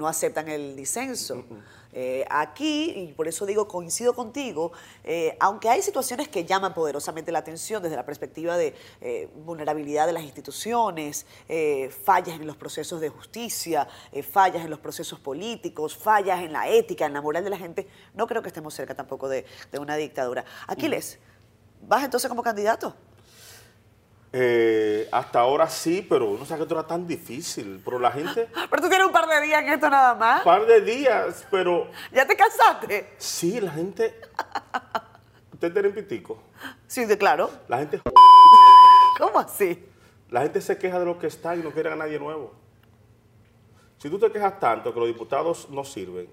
No 0.00 0.08
aceptan 0.08 0.48
el 0.48 0.74
disenso. 0.76 1.44
Eh, 1.92 2.24
aquí, 2.30 2.90
y 2.96 3.12
por 3.12 3.28
eso 3.28 3.44
digo, 3.44 3.68
coincido 3.68 4.14
contigo, 4.14 4.72
eh, 5.04 5.36
aunque 5.40 5.68
hay 5.68 5.82
situaciones 5.82 6.28
que 6.28 6.46
llaman 6.46 6.72
poderosamente 6.72 7.30
la 7.30 7.40
atención 7.40 7.82
desde 7.82 7.96
la 7.96 8.06
perspectiva 8.06 8.56
de 8.56 8.74
eh, 9.02 9.28
vulnerabilidad 9.44 10.06
de 10.06 10.14
las 10.14 10.22
instituciones, 10.22 11.26
fallas 12.02 12.40
en 12.40 12.46
los 12.46 12.56
procesos 12.56 12.98
de 13.02 13.10
justicia, 13.10 13.86
fallas 14.32 14.64
en 14.64 14.70
los 14.70 14.78
procesos 14.78 15.20
políticos, 15.20 15.94
fallas 15.94 16.40
en 16.40 16.54
la 16.54 16.66
ética, 16.66 17.04
en 17.04 17.12
la 17.12 17.20
moral 17.20 17.44
de 17.44 17.50
la 17.50 17.58
gente, 17.58 17.86
no 18.14 18.26
creo 18.26 18.40
que 18.40 18.48
estemos 18.48 18.72
cerca 18.72 18.94
tampoco 18.94 19.28
de, 19.28 19.44
de 19.70 19.78
una 19.78 19.96
dictadura. 19.96 20.46
Aquiles, 20.66 21.18
¿vas 21.82 22.04
entonces 22.04 22.26
como 22.30 22.42
candidato? 22.42 22.96
Eh, 24.32 25.08
hasta 25.10 25.40
ahora 25.40 25.68
sí, 25.68 26.06
pero 26.08 26.36
no 26.38 26.44
sé 26.46 26.54
que 26.56 26.62
esto 26.62 26.74
era 26.74 26.86
tan 26.86 27.06
difícil. 27.06 27.80
Pero 27.84 27.98
la 27.98 28.12
gente, 28.12 28.48
Pero 28.70 28.82
tú 28.82 28.88
tienes 28.88 29.06
un 29.06 29.12
par 29.12 29.26
de 29.28 29.40
días 29.40 29.62
en 29.62 29.68
esto 29.70 29.90
nada 29.90 30.14
más. 30.14 30.38
un 30.40 30.44
par 30.44 30.66
de 30.66 30.80
días, 30.80 31.46
pero 31.50 31.88
¿Ya 32.12 32.26
te 32.26 32.36
casaste? 32.36 33.14
sí, 33.18 33.60
la 33.60 33.72
gente. 33.72 34.20
Usted 35.52 35.72
tiene 35.72 35.90
pitico. 35.90 36.40
Sí, 36.86 37.04
de 37.04 37.18
claro. 37.18 37.50
La 37.68 37.78
gente, 37.78 38.00
¿Cómo 39.18 39.38
así? 39.38 39.84
la 40.30 40.42
gente 40.42 40.60
se 40.60 40.78
queja 40.78 40.98
de 41.00 41.04
lo 41.04 41.18
que 41.18 41.26
está 41.26 41.56
y 41.56 41.58
no 41.58 41.70
quiere 41.72 41.90
a 41.92 41.96
nadie 41.96 42.18
nuevo. 42.18 42.52
Si 43.98 44.08
tú 44.08 44.18
te 44.18 44.30
quejas 44.30 44.58
tanto 44.60 44.94
que 44.94 45.00
los 45.00 45.08
diputados 45.08 45.68
no 45.70 45.84
sirven, 45.84 46.28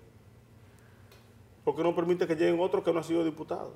¿por 1.65 1.75
qué 1.75 1.83
no 1.83 1.93
permite 1.95 2.27
que 2.27 2.35
lleguen 2.35 2.59
otros 2.61 2.83
que 2.83 2.93
no 2.93 2.99
han 2.99 3.03
sido 3.03 3.25
diputados? 3.25 3.73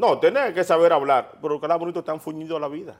No, 0.00 0.18
tenés 0.18 0.54
que 0.54 0.64
saber 0.64 0.94
hablar, 0.94 1.32
pero 1.42 1.60
cada 1.60 1.76
bonito 1.76 2.02
te 2.02 2.10
han 2.10 2.22
fuñido 2.22 2.58
la 2.58 2.68
vida. 2.68 2.98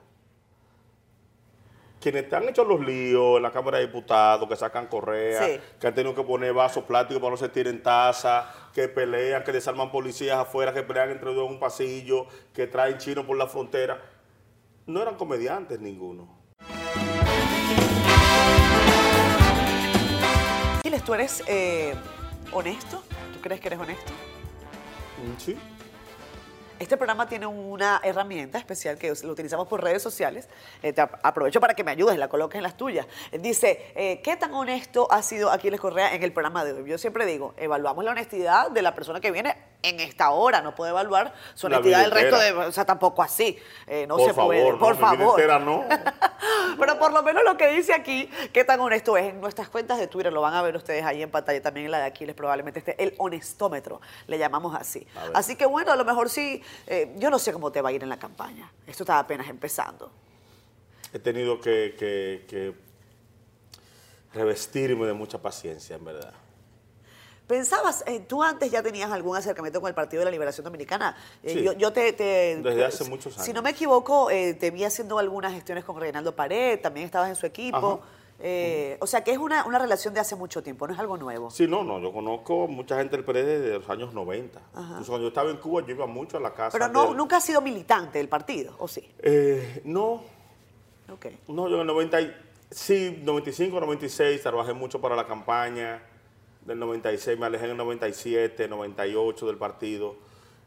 Quienes 1.99 2.29
te 2.29 2.35
han 2.35 2.47
hecho 2.47 2.63
los 2.63 2.79
líos 2.79 3.37
en 3.37 3.41
la 3.41 3.51
Cámara 3.51 3.79
de 3.79 3.87
Diputados, 3.87 4.47
que 4.47 4.55
sacan 4.55 4.85
correas, 4.85 5.43
Sí. 5.43 5.59
que 5.79 5.87
han 5.87 5.95
tenido 5.95 6.13
que 6.13 6.21
poner 6.21 6.53
vasos 6.53 6.83
plásticos 6.83 7.19
para 7.19 7.31
no 7.31 7.37
se 7.37 7.49
tiren 7.49 7.81
taza, 7.81 8.53
que 8.71 8.87
pelean, 8.87 9.43
que 9.43 9.51
desarman 9.51 9.89
policías 9.91 10.37
afuera, 10.37 10.75
que 10.75 10.83
pelean 10.83 11.09
entre 11.09 11.33
dos 11.33 11.47
en 11.47 11.53
un 11.53 11.59
pasillo, 11.59 12.27
que 12.53 12.67
traen 12.67 12.99
chinos 12.99 13.25
por 13.25 13.35
la 13.35 13.47
frontera, 13.47 13.99
no 14.85 15.01
eran 15.01 15.15
comediantes 15.15 15.79
ninguno. 15.79 16.39
¿tú 21.03 21.15
eres 21.15 21.43
eh, 21.47 21.95
honesto? 22.51 23.01
¿Tú 23.33 23.41
crees 23.41 23.59
que 23.59 23.69
eres 23.69 23.79
honesto? 23.79 24.11
Mm, 25.17 25.39
Sí. 25.39 25.57
Este 26.81 26.97
programa 26.97 27.27
tiene 27.27 27.45
una 27.45 28.01
herramienta 28.03 28.57
especial 28.57 28.97
que 28.97 29.13
lo 29.21 29.33
utilizamos 29.33 29.67
por 29.67 29.83
redes 29.83 30.01
sociales. 30.01 30.49
Eh, 30.81 30.91
te 30.93 31.01
aprovecho 31.01 31.61
para 31.61 31.75
que 31.75 31.83
me 31.83 31.91
ayudes, 31.91 32.17
la 32.17 32.27
coloques 32.27 32.57
en 32.57 32.63
las 32.63 32.75
tuyas. 32.75 33.05
Eh, 33.31 33.37
Dice, 33.37 33.93
eh, 33.95 34.19
¿qué 34.23 34.35
tan 34.35 34.51
honesto 34.55 35.07
ha 35.11 35.21
sido 35.21 35.51
Aquiles 35.51 35.79
Correa 35.79 36.15
en 36.15 36.23
el 36.23 36.33
programa 36.33 36.65
de 36.65 36.73
hoy? 36.73 36.89
Yo 36.89 36.97
siempre 36.97 37.27
digo, 37.27 37.53
evaluamos 37.57 38.03
la 38.03 38.09
honestidad 38.09 38.71
de 38.71 38.81
la 38.81 38.95
persona 38.95 39.21
que 39.21 39.29
viene 39.29 39.55
en 39.83 39.99
esta 39.99 40.31
hora, 40.31 40.61
no 40.61 40.75
puede 40.75 40.91
evaluar 40.91 41.33
su 41.53 41.67
honestidad 41.67 42.01
del 42.01 42.11
resto 42.11 42.37
de... 42.37 42.51
O 42.51 42.71
sea, 42.71 42.85
tampoco 42.85 43.23
así. 43.23 43.57
Eh, 43.87 44.05
no 44.07 44.17
por 44.17 44.27
se 44.27 44.33
favor, 44.33 44.55
puede, 44.55 44.71
no, 44.71 44.79
por 44.79 44.97
favor. 44.97 45.61
no. 45.61 45.85
Pero 46.79 46.99
por 46.99 47.13
lo 47.13 47.23
menos 47.23 47.43
lo 47.43 47.57
que 47.57 47.67
dice 47.69 47.93
aquí, 47.93 48.29
qué 48.53 48.63
tan 48.63 48.79
honesto 48.79 49.17
es. 49.17 49.25
En 49.25 49.41
nuestras 49.41 49.69
cuentas 49.69 49.99
de 49.99 50.07
Twitter 50.07 50.31
lo 50.31 50.41
van 50.41 50.53
a 50.53 50.61
ver 50.61 50.75
ustedes 50.75 51.03
ahí 51.03 51.21
en 51.21 51.31
pantalla, 51.31 51.61
también 51.61 51.85
en 51.85 51.91
la 51.91 51.99
de 51.99 52.05
Aquiles 52.05 52.35
probablemente 52.35 52.79
esté 52.79 53.01
el 53.01 53.13
honestómetro, 53.17 54.01
le 54.27 54.37
llamamos 54.37 54.75
así. 54.75 55.05
Así 55.33 55.55
que 55.55 55.65
bueno, 55.65 55.91
a 55.91 55.95
lo 55.95 56.05
mejor 56.05 56.29
sí, 56.29 56.63
eh, 56.87 57.13
yo 57.17 57.29
no 57.29 57.39
sé 57.39 57.51
cómo 57.53 57.71
te 57.71 57.81
va 57.81 57.89
a 57.89 57.91
ir 57.91 58.03
en 58.03 58.09
la 58.09 58.17
campaña. 58.19 58.71
Esto 58.87 59.03
está 59.03 59.19
apenas 59.19 59.47
empezando. 59.49 60.11
He 61.13 61.19
tenido 61.19 61.59
que, 61.59 61.95
que- 61.97 62.45
que 62.47 62.73
revestirme 64.33 65.05
de 65.05 65.13
mucha 65.13 65.41
paciencia, 65.41 65.95
en 65.95 66.05
verdad. 66.05 66.33
¿Pensabas, 67.47 68.03
eh, 68.07 68.21
tú 68.21 68.41
antes 68.41 68.71
ya 68.71 68.81
tenías 68.81 69.11
algún 69.11 69.35
acercamiento 69.35 69.81
con 69.81 69.89
el 69.89 69.93
Partido 69.93 70.21
de 70.21 70.25
la 70.25 70.31
Liberación 70.31 70.63
Dominicana? 70.63 71.17
Eh, 71.43 71.53
Sí. 71.53 71.63
yo, 71.63 71.73
yo 71.73 71.91
te, 71.91 72.13
te- 72.13 72.55
Desde 72.63 72.85
hace 72.85 73.03
muchos 73.09 73.33
Si 73.33 73.41
años. 73.41 73.55
no 73.55 73.61
me 73.61 73.71
equivoco, 73.71 74.31
eh, 74.31 74.53
te 74.53 74.71
vi 74.71 74.85
haciendo 74.85 75.19
algunas 75.19 75.51
gestiones 75.53 75.83
con 75.83 75.99
Reinaldo 75.99 76.33
Pared, 76.33 76.79
también 76.79 77.05
estabas 77.05 77.27
en 77.29 77.35
su 77.35 77.45
equipo. 77.45 78.01
Ajá. 78.01 78.20
Eh, 78.43 78.97
o 78.99 79.07
sea 79.07 79.23
que 79.23 79.31
es 79.31 79.37
una, 79.37 79.65
una, 79.65 79.77
relación 79.77 80.13
de 80.13 80.19
hace 80.19 80.35
mucho 80.35 80.63
tiempo, 80.63 80.87
no 80.87 80.93
es 80.93 80.99
algo 80.99 81.15
nuevo. 81.17 81.51
Sí, 81.51 81.67
no, 81.67 81.83
no, 81.83 81.99
yo 81.99 82.11
conozco 82.11 82.67
mucha 82.67 82.97
gente 82.97 83.15
del 83.15 83.23
PRD 83.23 83.59
de 83.59 83.73
los 83.79 83.89
años 83.89 84.13
90. 84.13 84.59
Entonces, 84.59 85.07
cuando 85.07 85.21
yo 85.21 85.27
estaba 85.27 85.51
en 85.51 85.57
Cuba, 85.57 85.83
yo 85.85 85.93
iba 85.93 86.07
mucho 86.07 86.37
a 86.37 86.39
la 86.39 86.53
casa. 86.53 86.71
Pero 86.71 86.91
no, 86.91 87.13
nunca 87.13 87.37
ha 87.37 87.41
sido 87.41 87.61
militante 87.61 88.17
del 88.17 88.29
partido, 88.29 88.75
¿o 88.79 88.87
sí? 88.87 89.07
Eh, 89.19 89.81
no. 89.85 90.23
Ok. 91.11 91.27
No, 91.49 91.69
yo 91.69 91.75
en 91.75 91.81
el 91.81 91.87
90, 91.87 92.19
sí, 92.71 93.21
95, 93.23 93.79
96 93.79 94.41
trabajé 94.41 94.73
mucho 94.73 94.99
para 94.99 95.15
la 95.15 95.27
campaña. 95.27 96.01
Del 96.65 96.79
96 96.79 97.37
me 97.39 97.45
alejé 97.45 97.65
en 97.65 97.71
el 97.71 97.77
97, 97.77 98.67
98 98.67 99.47
del 99.47 99.57
partido. 99.57 100.15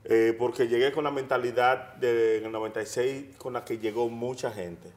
Eh, 0.07 0.37
porque 0.39 0.69
llegué 0.69 0.93
con 0.93 1.05
la 1.05 1.11
mentalidad 1.11 1.95
de, 1.95 2.39
en 2.39 2.45
el 2.45 2.53
96 2.53 3.37
con 3.39 3.55
la 3.55 3.65
que 3.65 3.79
llegó 3.79 4.11
mucha 4.11 4.51
gente, 4.51 4.93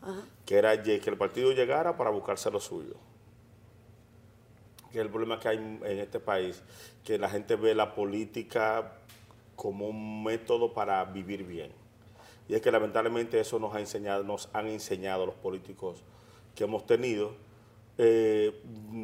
que 0.46 0.58
era 0.58 0.82
que 0.84 1.02
el 1.06 1.18
partido 1.18 1.54
llegara 1.54 1.96
para 1.96 2.10
buscarse 2.10 2.52
lo 2.52 2.60
suyo. 2.60 2.96
Que 4.92 5.00
es 5.00 5.06
el 5.06 5.10
problema 5.10 5.40
que 5.40 5.48
hay 5.48 5.58
en 5.58 6.00
este 6.00 6.20
país, 6.20 6.62
que 7.06 7.18
la 7.18 7.30
gente 7.30 7.56
ve 7.56 7.74
la 7.74 7.96
política 7.96 8.96
como 9.56 9.88
un 9.88 10.24
método 10.24 10.74
para 10.74 11.04
vivir 11.06 11.46
bien. 11.46 11.72
Y 12.50 12.56
es 12.56 12.62
que 12.62 12.72
lamentablemente 12.72 13.40
eso 13.40 13.60
nos, 13.60 13.76
ha 13.76 13.80
enseñado, 13.80 14.24
nos 14.24 14.50
han 14.54 14.68
enseñado 14.68 15.26
los 15.26 15.36
políticos 15.36 16.04
que 16.56 16.66
hemos 16.66 16.86
tenido. 16.86 17.34
Eh, 17.98 18.62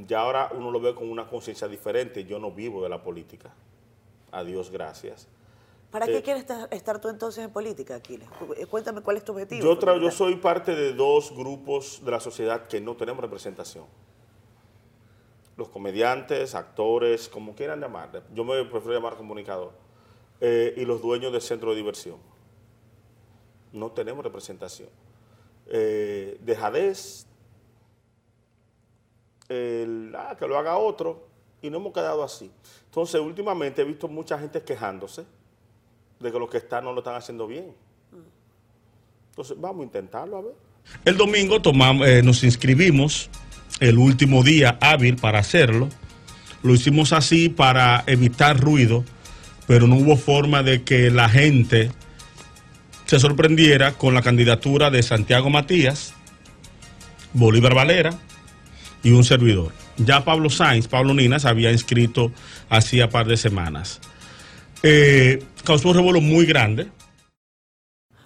ya 0.07 0.19
ahora 0.19 0.51
uno 0.53 0.69
lo 0.69 0.79
ve 0.79 0.95
con 0.95 1.10
una 1.10 1.27
conciencia 1.27 1.67
diferente. 1.67 2.25
Yo 2.25 2.39
no 2.39 2.51
vivo 2.51 2.83
de 2.83 2.89
la 2.89 3.01
política. 3.01 3.53
A 4.31 4.43
Dios 4.43 4.69
gracias. 4.69 5.27
¿Para 5.94 6.08
qué 6.08 6.18
eh, 6.18 6.24
quieres 6.24 6.46
estar, 6.72 7.00
tú 7.00 7.08
entonces 7.08 7.46
en 7.46 7.52
política, 7.52 7.94
Aquiles? 7.94 8.28
Cuéntame 8.68 9.02
cuál 9.02 9.18
es 9.18 9.24
tu 9.24 9.32
objetivo. 9.32 9.76
Yo, 9.76 9.98
yo 10.00 10.10
soy 10.10 10.38
parte 10.38 10.74
de 10.74 10.92
dos 10.92 11.32
grupos 11.36 12.02
de 12.04 12.10
la 12.10 12.20
sociedad 12.20 12.66
que 12.66 12.82
no 12.82 12.96
tenemos 12.96 13.22
representación. 13.22 13.86
Los 15.56 15.70
comediantes, 15.70 16.56
actores, 16.56 17.30
como 17.30 17.54
quieran 17.54 17.80
llamar. 17.80 18.24
Yo 18.34 18.44
me 18.44 18.66
prefiero 18.66 18.96
llamar 18.96 19.18
comunicador. 19.18 19.74
Eh, 20.42 20.74
y 20.78 20.84
los 20.84 21.00
dueños 21.00 21.32
del 21.32 21.44
centro 21.44 21.70
de 21.70 21.76
diversión. 21.76 22.18
No 23.72 23.92
tenemos 23.92 24.24
representación. 24.24 24.90
Eh, 25.68 26.40
dejadez, 26.42 27.28
ah, 29.48 30.36
que 30.40 30.48
lo 30.48 30.58
haga 30.58 30.76
otro, 30.76 31.28
y 31.62 31.70
no 31.70 31.78
hemos 31.78 31.94
quedado 31.94 32.24
así. 32.24 32.52
Entonces, 32.86 33.22
últimamente 33.22 33.84
he 33.84 33.86
visto 33.86 34.08
mucha 34.08 34.40
gente 34.40 34.60
quejándose 34.64 35.24
de 36.24 36.32
que 36.32 36.39
los 36.39 36.50
que 36.50 36.58
están 36.58 36.86
no 36.86 36.94
lo 36.94 37.00
están 37.00 37.15
haciendo 37.15 37.46
bien. 37.46 37.74
Entonces, 39.30 39.58
vamos 39.60 39.82
a 39.82 39.84
intentarlo, 39.84 40.38
a 40.38 40.42
ver. 40.42 40.53
El 41.06 41.18
domingo 41.18 41.62
tomamos, 41.62 42.08
eh, 42.08 42.22
nos 42.24 42.44
inscribimos, 42.44 43.30
el 43.80 43.98
último 43.98 44.44
día 44.44 44.77
hábil 44.82 45.18
para 45.18 45.39
hacerlo. 45.39 45.89
Lo 46.62 46.74
hicimos 46.74 47.13
así 47.13 47.50
para 47.50 48.03
evitar 48.08 48.60
ruido, 48.60 49.03
pero 49.68 49.88
no 49.88 49.96
hubo 49.96 50.15
forma 50.15 50.63
de 50.63 50.84
que 50.84 51.12
la 51.12 51.27
gente 51.30 51.92
se 53.06 53.20
sorprendiera 53.20 53.94
con 53.94 54.13
la 54.13 54.22
candidatura 54.22 54.89
de 54.89 55.03
Santiago 55.03 55.50
Matías, 55.50 56.13
Bolívar 57.34 57.75
Valera 57.75 58.13
y 59.03 59.12
un 59.12 59.24
servidor. 59.24 59.74
Ya 59.98 60.24
Pablo 60.24 60.50
Sainz, 60.50 60.88
Pablo 60.88 61.13
Ninas, 61.13 61.46
había 61.46 61.72
inscrito 61.72 62.32
hacía 62.70 63.10
par 63.10 63.27
de 63.27 63.38
semanas. 63.38 64.00
Eh, 64.86 65.42
causó 65.63 65.88
un 65.88 65.96
revuelo 65.96 66.20
muy 66.20 66.46
grande. 66.46 66.92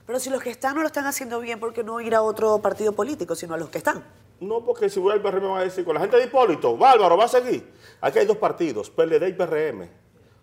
Pero 0.08 0.19
si 0.19 0.31
los 0.31 0.41
que 0.41 0.49
están 0.49 0.73
no 0.73 0.81
lo 0.81 0.88
están 0.88 1.05
haciendo 1.05 1.39
bien, 1.39 1.60
¿por 1.60 1.71
qué 1.71 1.84
no 1.84 2.01
ir 2.01 2.15
a 2.15 2.23
otro 2.23 2.60
partido 2.63 2.93
político, 2.93 3.36
sino 3.36 3.53
a 3.53 3.58
los 3.58 3.69
que 3.69 3.77
están? 3.77 4.03
No, 4.39 4.65
porque 4.65 4.89
si 4.89 4.99
voy 4.99 5.13
al 5.13 5.21
PRM 5.21 5.41
me 5.41 5.49
van 5.49 5.62
a 5.62 5.63
decir, 5.65 5.86
con 5.86 5.93
la 5.93 6.01
gente 6.01 6.17
de 6.17 6.23
Hipólito, 6.23 6.75
Bárbaro, 6.75 7.15
va 7.15 7.25
a 7.25 7.27
seguir. 7.27 7.71
Aquí 8.01 8.17
hay 8.17 8.25
dos 8.25 8.38
partidos, 8.38 8.89
PLD 8.89 9.27
y 9.27 9.34
PRM. 9.34 9.88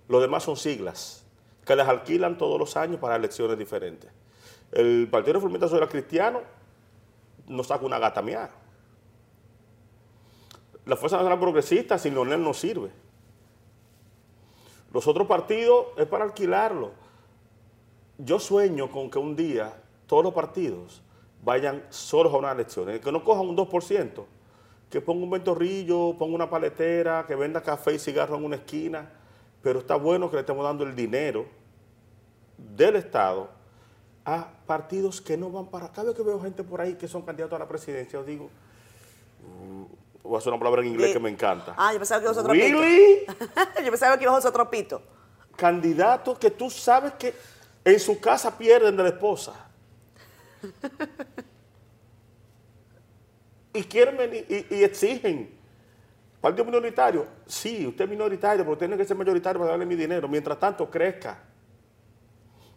Los 0.06 0.20
demás 0.20 0.44
son 0.44 0.56
siglas, 0.56 1.24
que 1.66 1.74
les 1.74 1.88
alquilan 1.88 2.38
todos 2.38 2.60
los 2.60 2.76
años 2.76 3.00
para 3.00 3.16
elecciones 3.16 3.58
diferentes. 3.58 4.10
El 4.70 5.08
Partido 5.10 5.34
Reformista 5.34 5.66
Social 5.66 5.88
Cristiano 5.88 6.42
no 7.48 7.64
saca 7.64 7.84
una 7.84 7.98
gata 7.98 8.22
mía. 8.22 8.50
La 10.86 10.96
Fuerza 10.96 11.16
Nacional 11.16 11.40
Progresista 11.40 11.98
sin 11.98 12.14
Leonel 12.14 12.42
no 12.42 12.54
sirve. 12.54 12.90
Los 14.94 15.08
otros 15.08 15.26
partidos 15.26 15.86
es 15.96 16.06
para 16.06 16.22
alquilarlo. 16.22 16.92
Yo 18.16 18.38
sueño 18.38 18.92
con 18.92 19.10
que 19.10 19.18
un 19.18 19.34
día 19.34 19.74
todos 20.06 20.22
los 20.22 20.32
partidos 20.32 21.02
vayan 21.42 21.82
solos 21.90 22.32
a 22.32 22.36
unas 22.36 22.54
elecciones, 22.54 23.00
que 23.00 23.10
no 23.10 23.24
cojan 23.24 23.48
un 23.48 23.56
2%, 23.56 24.24
que 24.88 25.00
ponga 25.00 25.24
un 25.24 25.30
ventorrillo, 25.30 26.14
ponga 26.16 26.36
una 26.36 26.48
paletera, 26.48 27.24
que 27.26 27.34
venda 27.34 27.60
café 27.60 27.94
y 27.94 27.98
cigarro 27.98 28.36
en 28.36 28.44
una 28.44 28.54
esquina, 28.54 29.10
pero 29.62 29.80
está 29.80 29.96
bueno 29.96 30.30
que 30.30 30.36
le 30.36 30.40
estemos 30.42 30.64
dando 30.64 30.84
el 30.84 30.94
dinero 30.94 31.44
del 32.56 32.94
Estado 32.94 33.50
a 34.24 34.48
partidos 34.64 35.20
que 35.20 35.36
no 35.36 35.50
van 35.50 35.66
para... 35.66 35.90
Cada 35.90 36.04
vez 36.04 36.16
que 36.16 36.22
veo 36.22 36.40
gente 36.40 36.62
por 36.62 36.80
ahí 36.80 36.94
que 36.94 37.08
son 37.08 37.22
candidatos 37.22 37.56
a 37.56 37.58
la 37.58 37.66
presidencia, 37.66 38.20
os 38.20 38.26
digo, 38.26 38.48
Voy 40.24 40.36
a 40.36 40.38
hacer 40.38 40.50
una 40.50 40.58
palabra 40.58 40.80
en 40.80 40.88
inglés 40.88 41.12
que 41.12 41.20
me 41.20 41.28
encanta. 41.28 41.74
Ah, 41.76 41.92
yo 41.92 41.98
pensaba 41.98 42.18
que 42.18 42.24
ibas 42.24 42.38
a 42.38 42.40
otro 42.40 42.54
really? 42.54 43.26
pito. 43.26 43.34
yo 43.84 43.90
pensaba 43.90 44.16
que 44.16 44.24
ibas 44.24 44.44
a 44.44 44.48
otro. 44.48 44.70
Candidatos 45.54 46.38
que 46.38 46.50
tú 46.50 46.70
sabes 46.70 47.12
que 47.12 47.34
en 47.84 48.00
su 48.00 48.18
casa 48.18 48.56
pierden 48.56 48.96
de 48.96 49.02
la 49.02 49.10
esposa. 49.10 49.52
y 53.74 53.84
quieren 53.84 54.16
venir 54.16 54.66
y, 54.70 54.82
exigen. 54.82 55.58
Partido 56.40 56.64
minoritario, 56.64 57.26
sí, 57.46 57.86
usted 57.86 58.04
es 58.04 58.10
minoritario, 58.10 58.64
pero 58.64 58.78
tiene 58.78 58.96
que 58.96 59.04
ser 59.04 59.16
mayoritario 59.18 59.60
para 59.60 59.72
darle 59.72 59.84
mi 59.84 59.94
dinero. 59.94 60.26
Mientras 60.26 60.58
tanto, 60.58 60.90
crezca. 60.90 61.38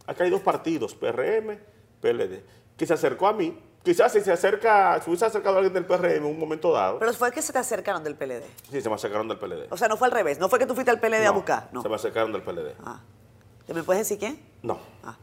Acá 0.06 0.26
hay 0.26 0.30
dos 0.30 0.42
partidos, 0.42 0.94
PRM, 0.96 1.58
PLD, 2.02 2.44
que 2.76 2.86
se 2.86 2.94
acercó 2.94 3.28
a 3.28 3.34
mí 3.34 3.58
Quizás 3.88 4.12
si 4.12 4.20
se 4.20 4.34
acerca, 4.34 5.00
si 5.02 5.10
hubiese 5.10 5.24
acercado 5.24 5.56
a 5.56 5.60
alguien 5.60 5.74
del 5.74 5.86
PRM 5.86 6.18
en 6.18 6.26
un 6.26 6.38
momento 6.38 6.74
dado. 6.74 7.00
Pero 7.00 7.14
fue 7.14 7.32
que 7.32 7.42
se 7.42 7.54
te 7.54 7.60
acercaron 7.60 8.04
del 8.04 8.16
PLD. 8.16 8.44
Sí, 8.70 8.82
se 8.82 8.90
me 8.90 8.96
acercaron 8.96 9.30
del 9.30 9.38
PLD. 9.38 9.68
O 9.70 9.78
sea, 9.78 9.88
no 9.88 9.96
fue 9.96 10.10
al 10.10 10.12
revés, 10.12 10.40
no 10.40 10.50
fue 10.50 10.60
que 10.60 10.66
tú 10.66 10.76
fuiste 10.76 10.92
al 10.92 11.00
PLD 11.00 11.26
a 11.26 11.32
buscar. 11.32 11.70
No. 11.72 11.82
Se 11.82 11.88
me 11.88 11.96
acercaron 11.96 12.34
del 12.34 12.42
PLD. 12.42 12.74
Ah. 12.84 13.00
¿Me 13.74 13.84
puedes 13.84 14.02
decir 14.02 14.20
quién? 14.20 14.42
No. 14.62 14.78
Ah. 15.06 15.16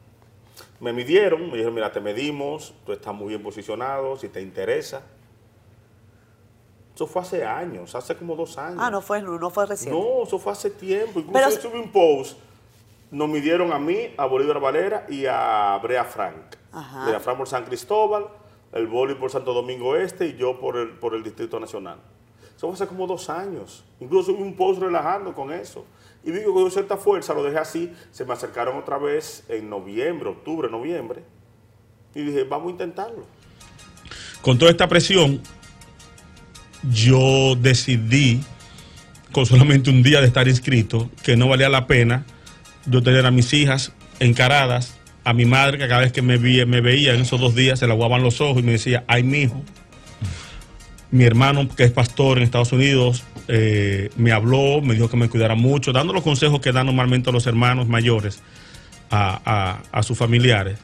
Me 0.81 0.95
midieron, 0.95 1.43
me 1.49 1.59
dijeron, 1.59 1.75
mira, 1.75 1.93
te 1.93 2.01
medimos, 2.01 2.73
tú 2.87 2.93
estás 2.93 3.13
muy 3.15 3.29
bien 3.29 3.43
posicionado, 3.43 4.17
si 4.17 4.31
te 4.31 4.41
interesa. 4.41 5.03
Eso 6.95 7.07
fue 7.07 7.21
hace 7.21 7.45
años, 7.45 7.95
hace 7.95 8.17
como 8.17 8.35
dos 8.35 8.57
años. 8.57 8.79
Ah, 8.81 8.91
no 8.91 9.03
fue, 9.03 9.21
no 9.21 9.51
fue 9.51 9.67
reciente. 9.67 10.01
No, 10.01 10.23
eso 10.23 10.39
fue 10.39 10.53
hace 10.53 10.71
tiempo. 10.71 11.21
Incluso 11.21 11.33
Pero... 11.35 11.51
yo 11.51 11.61
subí 11.61 11.79
un 11.79 11.93
post. 11.93 12.39
Nos 13.11 13.29
midieron 13.29 13.75
a 13.75 13.79
mí, 13.79 14.15
a 14.17 14.25
Bolívar 14.25 14.59
Valera 14.59 15.05
y 15.11 15.27
a 15.27 15.79
Brea 15.83 16.05
Frank. 16.05 16.57
Ajá. 16.73 17.05
Brea 17.05 17.21
Frank 17.21 17.37
por 17.37 17.47
San 17.47 17.67
Cristóbal 17.67 18.27
el 18.75 18.89
boli 18.89 19.15
por 19.15 19.31
Santo 19.31 19.55
Domingo 19.55 19.97
Este 19.97 20.27
y 20.27 20.37
yo 20.37 20.59
por 20.59 20.77
el, 20.77 20.91
por 20.91 21.15
el 21.15 21.23
Distrito 21.23 21.59
Nacional. 21.61 21.99
Eso 22.57 22.67
fue 22.67 22.75
hace 22.75 22.87
como 22.87 23.07
dos 23.07 23.31
años. 23.31 23.85
Incluso 24.01 24.33
subí 24.33 24.43
un 24.43 24.55
post 24.55 24.81
relajando 24.81 25.33
con 25.33 25.53
eso. 25.53 25.85
Y 26.25 26.31
vi 26.31 26.41
que 26.41 26.45
con 26.47 26.71
cierta 26.71 26.97
fuerza, 26.97 27.35
lo 27.35 27.43
dejé 27.43 27.59
así. 27.59 27.93
Se 28.11 28.25
me 28.25 28.33
acercaron 28.33 28.77
otra 28.77 28.99
vez 28.99 29.45
en 29.49 29.71
noviembre, 29.71 30.29
octubre, 30.29 30.69
noviembre. 30.69 31.23
Y 32.15 32.23
dije, 32.23 32.45
vamos 32.45 32.69
a 32.69 32.71
intentarlo. 32.73 33.25
Con 34.43 34.59
toda 34.59 34.71
esta 34.71 34.89
presión, 34.89 35.41
yo 36.91 37.57
decidí, 37.57 38.41
con 39.33 39.47
solamente 39.47 39.91
un 39.91 40.03
día 40.03 40.21
de 40.21 40.27
estar 40.27 40.47
inscrito, 40.49 41.11
que 41.23 41.37
no 41.37 41.49
valía 41.49 41.69
la 41.69 41.87
pena 41.87 42.27
yo 42.87 43.03
tener 43.03 43.25
a 43.25 43.31
mis 43.31 43.53
hijas 43.53 43.93
encaradas 44.21 44.97
a 45.25 45.33
mi 45.33 45.47
madre, 45.47 45.79
que 45.79 45.89
cada 45.89 46.03
vez 46.03 46.13
que 46.13 46.23
me, 46.23 46.39
me 46.39 46.81
veía 46.81 47.15
en 47.15 47.23
esos 47.23 47.41
dos 47.41 47.55
días 47.55 47.79
se 47.79 47.87
le 47.87 47.93
aguaban 47.93 48.23
los 48.23 48.41
ojos 48.41 48.59
y 48.59 48.63
me 48.63 48.73
decía, 48.73 49.05
ay, 49.09 49.23
mi 49.23 49.43
hijo. 49.43 49.63
Mi 51.11 51.25
hermano, 51.25 51.69
que 51.69 51.85
es 51.85 51.93
pastor 51.93 52.39
en 52.39 52.45
Estados 52.45 52.73
Unidos, 52.73 53.25
eh, 53.49 54.11
me 54.17 54.33
habló, 54.33 54.83
me 54.83 54.95
dijo 54.95 55.09
que 55.09 55.17
me 55.17 55.29
cuidara 55.29 55.55
mucho, 55.55 55.93
dando 55.93 56.13
los 56.13 56.23
consejos 56.23 56.61
que 56.61 56.73
dan 56.73 56.87
normalmente 56.87 57.33
los 57.33 57.47
hermanos 57.47 57.89
mayores 57.89 58.43
a, 59.11 60.03
sus 60.03 60.19
familiares. 60.19 60.79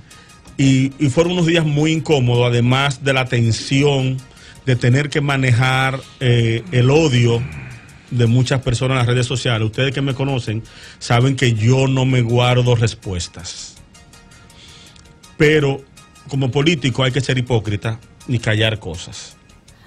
Y, 0.57 0.91
fueron 1.11 1.33
unos 1.33 1.47
días 1.47 1.65
muy 1.65 1.93
incómodos, 1.93 2.47
además 2.47 3.03
de 3.03 3.13
la 3.13 3.25
tensión 3.25 4.19
de 4.67 4.77
tener 4.77 5.11
que 5.11 5.21
manejar 5.21 6.01
eh, 6.21 6.63
el 6.71 6.91
odio 6.91 7.43
de 8.11 8.27
muchas 8.27 8.61
personas 8.61 8.93
en 8.93 8.99
las 8.99 9.07
redes 9.09 9.27
sociales. 9.27 9.67
Ustedes 9.67 9.93
que 9.93 10.01
me 10.01 10.15
conocen 10.15 10.63
saben 11.01 11.35
que 11.35 11.55
yo 11.55 11.89
no 11.89 12.05
me 12.05 12.23
guardo 12.23 12.77
respuestas 12.77 13.80
pero 15.41 15.79
como 16.29 16.51
político 16.51 17.03
hay 17.03 17.13
que 17.13 17.23
ser 17.23 17.39
hipócrita 17.39 17.99
y 18.29 18.39
callar 18.39 18.79
cosas. 18.79 19.39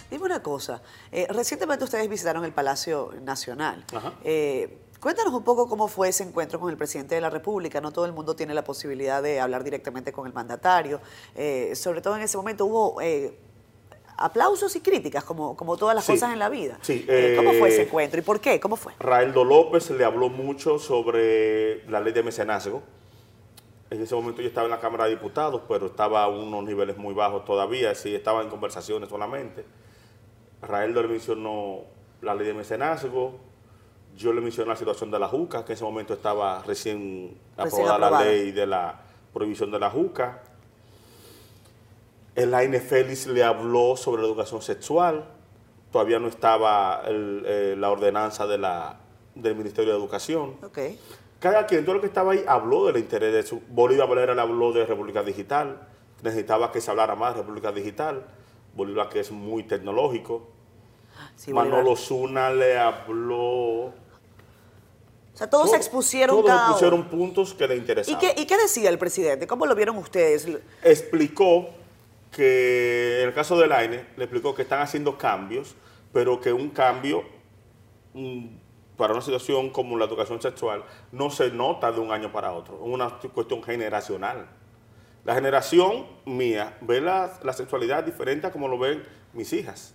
Dime 0.09 0.25
una 0.25 0.41
cosa, 0.41 0.81
eh, 1.11 1.27
recientemente 1.29 1.83
ustedes 1.83 2.09
visitaron 2.09 2.43
el 2.43 2.51
Palacio 2.51 3.11
Nacional. 3.21 3.85
Eh, 4.23 4.79
cuéntanos 4.99 5.31
un 5.31 5.43
poco 5.43 5.69
cómo 5.69 5.87
fue 5.87 6.09
ese 6.09 6.23
encuentro 6.23 6.59
con 6.59 6.71
el 6.71 6.77
presidente 6.77 7.13
de 7.13 7.21
la 7.21 7.29
República. 7.29 7.79
No 7.81 7.91
todo 7.91 8.05
el 8.07 8.13
mundo 8.13 8.35
tiene 8.35 8.55
la 8.55 8.63
posibilidad 8.63 9.21
de 9.21 9.39
hablar 9.39 9.63
directamente 9.63 10.11
con 10.11 10.25
el 10.25 10.33
mandatario. 10.33 10.99
Eh, 11.35 11.73
sobre 11.75 12.01
todo 12.01 12.15
en 12.15 12.23
ese 12.23 12.35
momento 12.35 12.65
hubo 12.65 12.97
aplausos 14.17 14.75
y 14.75 14.79
críticas, 14.81 15.23
como, 15.23 15.55
como 15.55 15.77
todas 15.77 15.93
las 15.93 16.03
Sí. 16.05 16.13
cosas 16.13 16.33
en 16.33 16.39
la 16.39 16.49
vida. 16.49 16.79
Sí, 16.81 17.05
Eh, 17.07 17.35
¿Cómo 17.37 17.53
fue 17.53 17.69
ese 17.69 17.83
encuentro 17.83 18.19
y 18.19 18.23
por 18.23 18.39
qué? 18.39 18.59
¿Cómo 18.59 18.75
fue? 18.75 18.93
Raeldo 18.99 19.43
López 19.43 19.91
le 19.91 20.03
habló 20.03 20.29
mucho 20.29 20.79
sobre 20.79 21.87
la 21.91 21.99
ley 21.99 22.11
de 22.11 22.23
mecenazgo. 22.23 22.81
En 23.93 24.01
ese 24.01 24.15
momento 24.15 24.41
yo 24.41 24.47
estaba 24.47 24.65
en 24.65 24.71
la 24.71 24.79
Cámara 24.79 25.03
de 25.03 25.11
Diputados, 25.11 25.61
pero 25.67 25.85
estaba 25.85 26.23
a 26.23 26.27
unos 26.27 26.63
niveles 26.63 26.97
muy 26.97 27.13
bajos 27.13 27.45
todavía, 27.45 27.93
sí, 27.93 28.15
estaba 28.15 28.41
en 28.41 28.49
conversaciones 28.49 29.07
solamente. 29.07 29.65
Raeldo 30.63 31.03
le 31.03 31.09
mencionó 31.09 31.81
la 32.19 32.33
ley 32.33 32.47
de 32.47 32.55
mecenazgo, 32.55 33.35
yo 34.17 34.33
le 34.33 34.41
mencioné 34.41 34.69
la 34.69 34.75
situación 34.75 35.11
de 35.11 35.19
la 35.19 35.27
JUCA, 35.27 35.63
que 35.63 35.73
en 35.73 35.75
ese 35.75 35.83
momento 35.83 36.15
estaba 36.15 36.63
recién, 36.63 37.37
Recién 37.55 37.85
aprobada 37.85 38.09
la 38.09 38.23
ley 38.23 38.51
de 38.51 38.65
la 38.65 38.99
prohibición 39.31 39.69
de 39.69 39.77
la 39.77 39.91
JUCA. 39.91 40.41
El 42.33 42.51
Aine 42.55 42.79
Félix 42.79 43.27
le 43.27 43.43
habló 43.43 43.95
sobre 43.95 44.23
la 44.23 44.27
educación 44.27 44.63
sexual. 44.63 45.23
Todavía 45.91 46.17
no 46.17 46.29
estaba 46.29 47.03
el, 47.05 47.43
eh, 47.45 47.75
la 47.77 47.91
ordenanza 47.91 48.47
de 48.47 48.57
la, 48.57 48.97
del 49.35 49.55
Ministerio 49.55 49.93
de 49.93 49.99
Educación. 49.99 50.55
Ok. 50.63 50.79
Cada 51.43 51.65
quien, 51.67 51.83
todo 51.83 51.95
lo 51.95 51.99
que 51.99 52.07
estaba 52.07 52.31
ahí, 52.31 52.45
habló 52.47 52.85
del 52.85 52.95
interés 52.95 53.33
de 53.33 53.43
su. 53.43 53.61
Bolívar 53.67 54.07
Valera 54.07 54.33
le 54.33 54.39
habló 54.39 54.71
de 54.71 54.85
República 54.85 55.21
Digital. 55.23 55.89
Necesitaba 56.21 56.71
que 56.71 56.79
se 56.79 56.89
hablara 56.89 57.15
más 57.15 57.33
de 57.35 57.41
República 57.41 57.73
Digital. 57.73 58.25
Bolívar, 58.73 59.09
que 59.09 59.19
es 59.19 59.29
muy 59.29 59.63
tecnológico. 59.63 60.47
Sí. 61.35 61.51
Manolo 61.51 61.97
Zuna 61.97 62.49
le 62.49 62.77
habló. 62.77 63.87
O 63.87 63.93
sea, 65.33 65.49
todos 65.49 65.65
Todo- 65.65 65.75
expusieron 65.75 66.37
todos 66.37 66.47
cada 66.47 66.63
expusieron 66.67 67.03
puntos 67.09 67.53
que 67.53 67.67
le 67.67 67.75
¿Y 67.75 67.79
interesaban. 67.79 68.21
qué, 68.21 68.41
¿Y 68.41 68.45
qué 68.45 68.55
decía 68.57 68.89
el 68.89 68.97
presidente? 68.97 69.45
¿Cómo 69.45 69.65
lo 69.65 69.75
vieron 69.75 69.97
ustedes? 69.97 70.47
explicó 70.81 71.67
que 72.31 73.19
en 73.21 73.27
el 73.27 73.33
caso 73.33 73.57
del 73.59 73.73
AINE, 73.73 74.05
le 74.15 74.23
explicó 74.23 74.55
que 74.55 74.61
están 74.61 74.79
haciendo 74.81 75.17
cambios, 75.17 75.75
pero 76.13 76.39
que 76.39 76.53
un 76.53 76.69
cambio 76.69 77.23
para 78.97 79.13
una 79.13 79.21
situación 79.21 79.69
como 79.69 79.97
la 79.97 80.05
educación 80.05 80.41
sexual 80.41 80.83
no 81.11 81.29
se 81.29 81.51
nota 81.51 81.91
de 81.91 81.99
un 81.99 82.11
año 82.11 82.31
para 82.31 82.51
otro, 82.51 82.75
es 82.75 82.87
una 82.87 83.09
cuestión 83.33 83.63
generacional. 83.63 84.47
La 85.25 85.35
generación 85.35 86.05
mía 86.25 86.77
ve 86.81 86.99
la, 86.99 87.39
la 87.43 87.53
sexualidad 87.53 88.03
diferente 88.03 88.47
a 88.47 88.51
como 88.51 88.67
lo 88.67 88.77
ven 88.77 89.03
mis 89.31 89.53
hijas. 89.53 89.93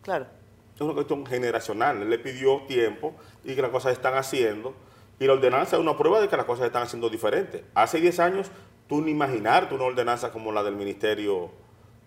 Claro. 0.00 0.26
Es 0.74 0.80
una 0.80 0.94
cuestión 0.94 1.26
generacional. 1.26 2.00
Él 2.00 2.08
le 2.08 2.18
pidió 2.18 2.62
tiempo 2.62 3.14
y 3.44 3.54
que 3.54 3.60
las 3.60 3.70
cosas 3.70 3.92
están 3.92 4.14
haciendo. 4.14 4.74
Y 5.20 5.26
la 5.26 5.34
ordenanza 5.34 5.76
es 5.76 5.82
una 5.82 5.98
prueba 5.98 6.18
de 6.18 6.28
que 6.28 6.36
las 6.36 6.46
cosas 6.46 6.60
se 6.60 6.66
están 6.68 6.84
haciendo 6.84 7.10
diferentes. 7.10 7.62
Hace 7.74 8.00
10 8.00 8.20
años, 8.20 8.50
tú 8.88 9.02
ni 9.02 9.10
imaginarte 9.10 9.74
una 9.74 9.84
ordenanza 9.84 10.32
como 10.32 10.50
la 10.50 10.62
del 10.62 10.76
Ministerio 10.76 11.50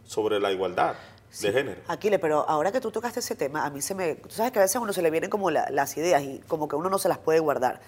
sobre 0.04 0.40
la 0.40 0.52
igualdad 0.52 0.96
de 1.42 1.52
género. 1.52 1.82
Aquiles, 1.88 2.20
pero 2.20 2.48
ahora 2.50 2.72
que 2.72 2.80
tú 2.82 2.92
tocaste 2.92 3.20
ese 3.20 3.36
tema, 3.36 3.66
a 3.66 3.70
mí 3.70 3.82
se 3.82 3.94
me... 3.96 4.16
Tú 4.16 4.30
sabes 4.30 4.52
que 4.52 4.60
a 4.60 4.62
veces 4.62 4.76
a 4.76 4.80
uno 4.80 4.94
se 4.94 5.02
le 5.02 5.10
vienen 5.12 5.30
como 5.30 5.52
la- 5.52 5.70
las 5.70 5.96
ideas 5.98 6.22
y 6.24 6.40
como 6.48 6.68
que 6.68 6.76
uno 6.76 6.90
no 6.90 6.98
se 6.98 7.10
las 7.10 7.18
puede 7.18 7.40
guardar. 7.40 7.82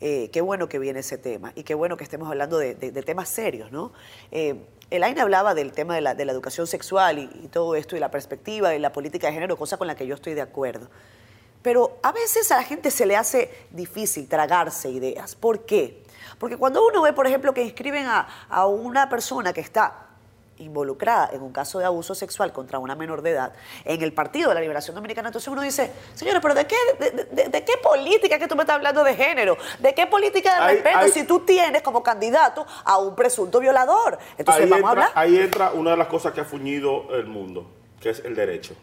Eh, 0.00 0.28
qué 0.32 0.40
bueno 0.40 0.68
que 0.68 0.78
viene 0.78 1.00
ese 1.00 1.18
tema 1.18 1.52
y 1.54 1.62
qué 1.62 1.74
bueno 1.74 1.96
que 1.96 2.04
estemos 2.04 2.28
hablando 2.28 2.58
de, 2.58 2.74
de- 2.74 2.90
de 2.90 3.02
temas 3.02 3.28
serios, 3.28 3.70
¿no? 3.70 3.92
Eh, 4.32 4.56
Elaine 4.90 5.20
hablaba 5.20 5.54
del 5.54 5.72
tema 5.72 5.94
de 5.94 6.00
la, 6.00 6.14
de 6.14 6.24
la 6.24 6.32
educación 6.32 6.66
sexual 6.66 7.18
y, 7.18 7.22
y 7.44 7.48
todo 7.48 7.74
esto 7.76 7.96
y 7.96 8.00
la 8.00 8.10
perspectiva 8.10 8.74
y 8.74 8.78
la 8.80 8.92
política 8.92 9.28
de 9.28 9.32
género, 9.34 9.56
cosa 9.56 9.76
con 9.76 9.86
la 9.86 9.94
que 9.94 10.06
yo 10.06 10.14
estoy 10.14 10.34
de 10.34 10.42
acuerdo. 10.42 10.88
Pero 11.62 11.98
a 12.02 12.12
veces 12.12 12.50
a 12.52 12.56
la 12.56 12.62
gente 12.64 12.90
se 12.90 13.06
le 13.06 13.16
hace 13.16 13.50
difícil 13.70 14.28
tragarse 14.28 14.90
ideas. 14.90 15.34
¿Por 15.34 15.64
qué? 15.64 16.02
Porque 16.38 16.56
cuando 16.58 16.86
uno 16.86 17.00
ve, 17.02 17.12
por 17.14 17.26
ejemplo, 17.26 17.54
que 17.54 17.62
inscriben 17.62 18.06
a, 18.06 18.26
a 18.50 18.66
una 18.66 19.08
persona 19.08 19.52
que 19.54 19.60
está 19.62 20.08
involucrada 20.58 21.30
en 21.32 21.42
un 21.42 21.52
caso 21.52 21.78
de 21.80 21.84
abuso 21.84 22.14
sexual 22.14 22.52
contra 22.52 22.78
una 22.78 22.94
menor 22.94 23.22
de 23.22 23.30
edad 23.30 23.52
en 23.84 24.02
el 24.02 24.12
Partido 24.12 24.50
de 24.50 24.54
la 24.54 24.60
Liberación 24.60 24.94
Dominicana, 24.94 25.28
entonces 25.28 25.48
uno 25.48 25.62
dice, 25.62 25.90
señores, 26.14 26.40
pero 26.40 26.54
¿de 26.54 26.66
qué, 26.66 26.76
de, 27.00 27.10
de- 27.10 27.48
de 27.48 27.64
qué 27.64 27.72
política 27.82 28.38
que 28.38 28.46
tú 28.46 28.54
me 28.54 28.62
estás 28.62 28.76
hablando 28.76 29.02
de 29.02 29.14
género? 29.16 29.56
¿De 29.80 29.94
qué 29.94 30.06
política 30.06 30.54
de 30.66 30.74
respeto 30.74 31.08
si 31.08 31.24
tú 31.24 31.40
tienes 31.40 31.82
como 31.82 32.02
candidato 32.02 32.66
a 32.84 32.98
un 32.98 33.14
presunto 33.16 33.58
violador? 33.60 34.18
Entonces 34.38 34.68
vamos 34.70 34.86
a 34.86 34.90
hablar. 34.90 35.10
ahí 35.14 35.36
entra 35.38 35.72
una 35.72 35.90
de 35.90 35.96
las 35.96 36.06
cosas 36.08 36.32
que 36.32 36.40
ha 36.40 36.44
fuñido 36.44 37.14
el 37.14 37.26
mundo, 37.26 37.66
que 38.00 38.10
es 38.10 38.20
el 38.24 38.34
derecho. 38.36 38.74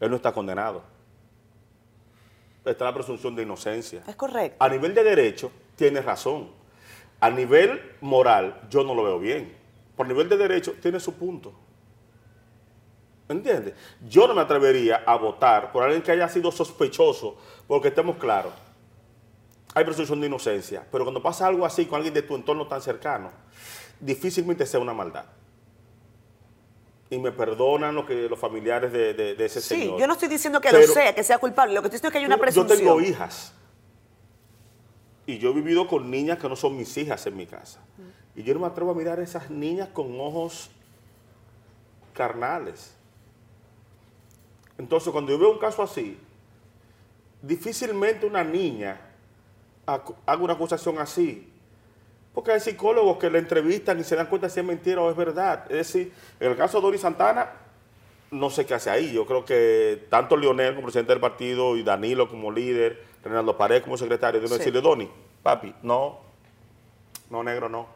Él 0.00 0.10
no 0.10 0.16
está 0.16 0.32
condenado. 0.32 0.82
Está 2.64 2.84
la 2.84 2.94
presunción 2.94 3.34
de 3.36 3.42
inocencia. 3.42 4.02
Es 4.06 4.16
correcto. 4.16 4.56
A 4.62 4.68
nivel 4.68 4.94
de 4.94 5.02
derecho, 5.02 5.50
tiene 5.76 6.00
razón. 6.02 6.50
A 7.20 7.30
nivel 7.30 7.96
moral, 8.00 8.60
yo 8.70 8.82
no 8.84 8.94
lo 8.94 9.02
veo 9.04 9.18
bien. 9.18 9.56
Por 10.00 10.08
nivel 10.08 10.30
de 10.30 10.38
derecho, 10.38 10.72
tiene 10.80 10.98
su 10.98 11.12
punto. 11.12 11.52
¿Entiendes? 13.28 13.74
Yo 14.08 14.26
no 14.26 14.32
me 14.34 14.40
atrevería 14.40 15.02
a 15.06 15.14
votar 15.16 15.72
por 15.72 15.82
alguien 15.82 16.00
que 16.00 16.10
haya 16.10 16.26
sido 16.26 16.50
sospechoso, 16.50 17.36
porque 17.68 17.88
estemos 17.88 18.16
claros. 18.16 18.54
Hay 19.74 19.84
presunción 19.84 20.18
de 20.22 20.26
inocencia, 20.28 20.86
pero 20.90 21.04
cuando 21.04 21.22
pasa 21.22 21.46
algo 21.46 21.66
así 21.66 21.84
con 21.84 21.96
alguien 21.96 22.14
de 22.14 22.22
tu 22.22 22.34
entorno 22.34 22.66
tan 22.66 22.80
cercano, 22.80 23.30
difícilmente 24.00 24.64
sea 24.64 24.80
una 24.80 24.94
maldad. 24.94 25.26
Y 27.10 27.18
me 27.18 27.30
perdonan 27.30 27.94
lo 27.94 28.06
que, 28.06 28.26
los 28.26 28.38
familiares 28.38 28.90
de, 28.94 29.12
de- 29.12 29.34
de 29.34 29.44
ese 29.44 29.60
Sí, 29.60 29.80
señor. 29.82 30.00
yo 30.00 30.06
no 30.06 30.14
estoy 30.14 30.28
diciendo 30.30 30.62
que 30.62 30.70
Pero- 30.70 30.86
lo 30.86 30.94
sea, 30.94 31.14
que 31.14 31.22
sea 31.24 31.36
culpable. 31.36 31.74
Lo 31.74 31.82
que 31.82 31.88
estoy 31.88 31.98
diciendo 31.98 32.08
es 32.08 32.12
que 32.12 32.18
hay 32.20 32.24
una 32.24 32.36
yo 32.36 32.40
presunción. 32.40 32.78
tengo 32.78 33.00
hijas. 33.02 33.52
Y 35.30 35.38
yo 35.38 35.50
he 35.50 35.52
vivido 35.52 35.86
con 35.86 36.10
niñas 36.10 36.38
que 36.38 36.48
no 36.48 36.56
son 36.56 36.76
mis 36.76 36.96
hijas 36.96 37.24
en 37.26 37.36
mi 37.36 37.46
casa. 37.46 37.80
Y 38.34 38.42
yo 38.42 38.52
no 38.54 38.60
me 38.60 38.66
atrevo 38.66 38.90
a 38.90 38.94
mirar 38.94 39.20
a 39.20 39.22
esas 39.22 39.48
niñas 39.48 39.88
con 39.92 40.20
ojos 40.20 40.70
carnales. 42.14 42.94
Entonces, 44.76 45.12
cuando 45.12 45.30
yo 45.30 45.38
veo 45.38 45.52
un 45.52 45.58
caso 45.58 45.82
así, 45.82 46.18
difícilmente 47.42 48.26
una 48.26 48.42
niña 48.42 49.00
haga 49.86 50.42
una 50.42 50.54
acusación 50.54 50.98
así. 50.98 51.48
Porque 52.34 52.52
hay 52.52 52.60
psicólogos 52.60 53.18
que 53.18 53.30
le 53.30 53.38
entrevistan 53.38 54.00
y 54.00 54.04
se 54.04 54.16
dan 54.16 54.26
cuenta 54.26 54.48
si 54.48 54.60
es 54.60 54.66
mentira 54.66 55.00
o 55.00 55.10
es 55.10 55.16
verdad. 55.16 55.64
Es 55.70 55.92
decir, 55.92 56.12
en 56.40 56.50
el 56.50 56.56
caso 56.56 56.78
de 56.78 56.82
Dori 56.82 56.98
Santana, 56.98 57.50
no 58.30 58.50
sé 58.50 58.66
qué 58.66 58.74
hace 58.74 58.90
ahí. 58.90 59.12
Yo 59.12 59.26
creo 59.26 59.44
que 59.44 60.06
tanto 60.08 60.36
Lionel 60.36 60.74
como 60.74 60.86
presidente 60.86 61.12
del 61.12 61.20
partido 61.20 61.76
y 61.76 61.82
Danilo 61.82 62.28
como 62.28 62.50
líder, 62.50 63.09
Renaldo 63.22 63.56
Pared 63.56 63.82
como 63.82 63.96
secretario, 63.96 64.40
deben 64.40 64.52
Sí. 64.54 64.58
decirle, 64.58 64.80
Doni, 64.80 65.10
papi, 65.42 65.74
no, 65.82 66.18
no, 67.28 67.42
negro, 67.42 67.68
no. 67.68 67.86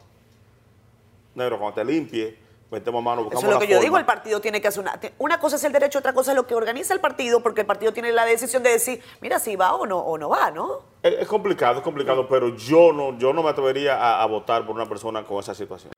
Negro, 1.34 1.58
cuando 1.58 1.74
te 1.74 1.84
limpie, 1.84 2.38
metemos 2.70 3.02
mano, 3.02 3.22
Eso 3.22 3.24
buscamos 3.30 3.44
es 3.44 3.50
lo 3.54 3.58
que 3.60 3.66
yo 3.66 3.78
digo, 3.80 3.92
forma. 3.92 4.00
el 4.00 4.06
partido 4.06 4.40
tiene 4.40 4.60
que 4.60 4.68
hacer 4.68 4.80
una... 4.82 5.00
Una 5.18 5.40
cosa 5.40 5.56
es 5.56 5.64
el 5.64 5.72
derecho, 5.72 5.98
otra 5.98 6.12
cosa 6.12 6.30
es 6.32 6.36
lo 6.36 6.46
que 6.46 6.54
organiza 6.54 6.94
el 6.94 7.00
partido, 7.00 7.42
porque 7.42 7.62
el 7.62 7.66
partido 7.66 7.92
tiene 7.92 8.12
la 8.12 8.24
decisión 8.24 8.62
de 8.62 8.70
decir, 8.70 9.02
mira, 9.20 9.38
si 9.38 9.56
va 9.56 9.74
o 9.74 9.86
no, 9.86 9.98
o 9.98 10.16
no 10.18 10.28
va, 10.28 10.50
¿no? 10.50 10.82
Es, 11.02 11.14
es 11.20 11.26
complicado, 11.28 11.78
es 11.78 11.82
complicado, 11.84 12.28
pero 12.28 12.54
yo 12.54 12.92
no, 12.92 13.18
yo 13.18 13.32
no 13.32 13.42
me 13.42 13.50
atrevería 13.50 13.96
a, 13.96 14.22
a 14.22 14.26
votar 14.26 14.64
por 14.66 14.74
una 14.76 14.86
persona 14.88 15.24
con 15.24 15.38
esa 15.40 15.54
situación. 15.54 15.92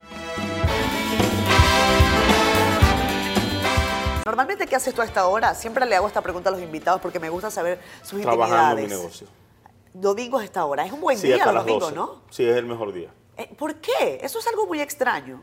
Normalmente, 4.27 4.67
¿qué 4.67 4.75
haces 4.75 4.93
tú 4.93 5.03
a 5.03 5.05
esta 5.05 5.29
hora? 5.29 5.55
Siempre 5.55 5.87
le 5.87 5.95
hago 5.95 6.09
esta 6.09 6.21
pregunta 6.21 6.49
a 6.49 6.53
los 6.53 6.61
invitados 6.61 7.01
porque 7.01 7.21
me 7.21 7.29
gusta 7.31 7.49
saber 7.49 7.79
sus 8.03 8.21
Trabajando 8.21 8.71
en 8.71 8.75
mi 8.77 8.83
intimidades. 8.83 8.99
negocio. 9.23 9.29
Domingos 9.95 10.43
a 10.43 10.45
esta 10.45 10.65
hora. 10.65 10.85
Es 10.85 10.91
un 10.93 11.01
buen 11.01 11.17
Sí, 11.17 11.29
día 11.29 11.45
los 11.47 11.55
las 11.55 11.63
domingos, 11.65 11.95
12. 11.95 11.95
¿no? 11.95 12.23
Sí, 12.31 12.45
es 12.45 12.57
el 12.57 12.67
mejor 12.67 12.93
día. 12.93 13.09
Eh, 13.37 13.49
¿Por 13.57 13.77
qué? 13.77 14.19
Eso 14.21 14.41
es 14.41 14.47
algo 14.49 14.67
muy 14.67 14.81
extraño. 14.81 15.41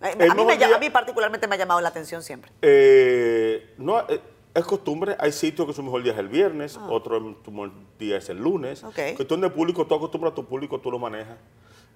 Eh, 0.00 0.14
El 0.20 0.30
a, 0.30 0.34
mí 0.36 0.44
me 0.44 0.56
día- 0.56 0.76
a 0.76 0.78
mí 0.78 0.88
particularmente 0.88 1.48
me 1.48 1.56
ha 1.56 1.58
llamado 1.58 1.80
la 1.80 1.88
atención 1.88 2.22
siempre. 2.22 2.52
Eh, 2.62 3.74
no, 3.76 3.98
eh, 4.08 4.20
es 4.54 4.64
costumbre, 4.64 5.16
hay 5.18 5.32
sitios 5.32 5.66
que 5.66 5.72
su 5.74 5.82
mejor 5.82 6.04
día 6.04 6.12
es 6.12 6.18
el 6.20 6.28
viernes, 6.28 6.78
Ah. 6.80 6.86
otro 6.88 7.20
mejor 7.20 7.72
día 7.98 8.18
es 8.18 8.28
el 8.28 8.36
lunes. 8.38 8.84
Ok. 8.84 9.00
Cuestión 9.16 9.40
de 9.40 9.50
público, 9.50 9.84
tú 9.84 9.96
acostumbras 9.96 10.30
a 10.30 10.34
tu 10.36 10.44
público, 10.46 10.78
tú 10.80 10.92
lo 10.92 11.00
manejas. 11.00 11.38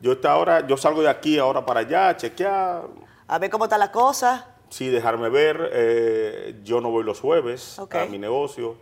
Yo 0.01 0.11
esta 0.11 0.37
hora, 0.37 0.67
yo 0.67 0.77
salgo 0.77 1.03
de 1.03 1.09
aquí 1.09 1.39
ahora 1.39 1.65
para 1.65 1.81
allá, 1.81 2.17
chequear, 2.17 2.89
A 3.29 3.39
ver 3.39 3.49
cómo 3.49 3.63
está 3.67 3.79
la 3.79 3.93
cosa. 3.93 4.50
Sí 4.71 4.89
dejarme 4.89 5.29
ver. 5.29 5.69
eh, 5.73 6.61
yo 6.65 6.81
no 6.81 6.91
voy 6.91 7.05
los 7.05 7.21
jueves 7.21 7.79
a 7.79 8.05
mi 8.07 8.19
negocio. 8.19 8.77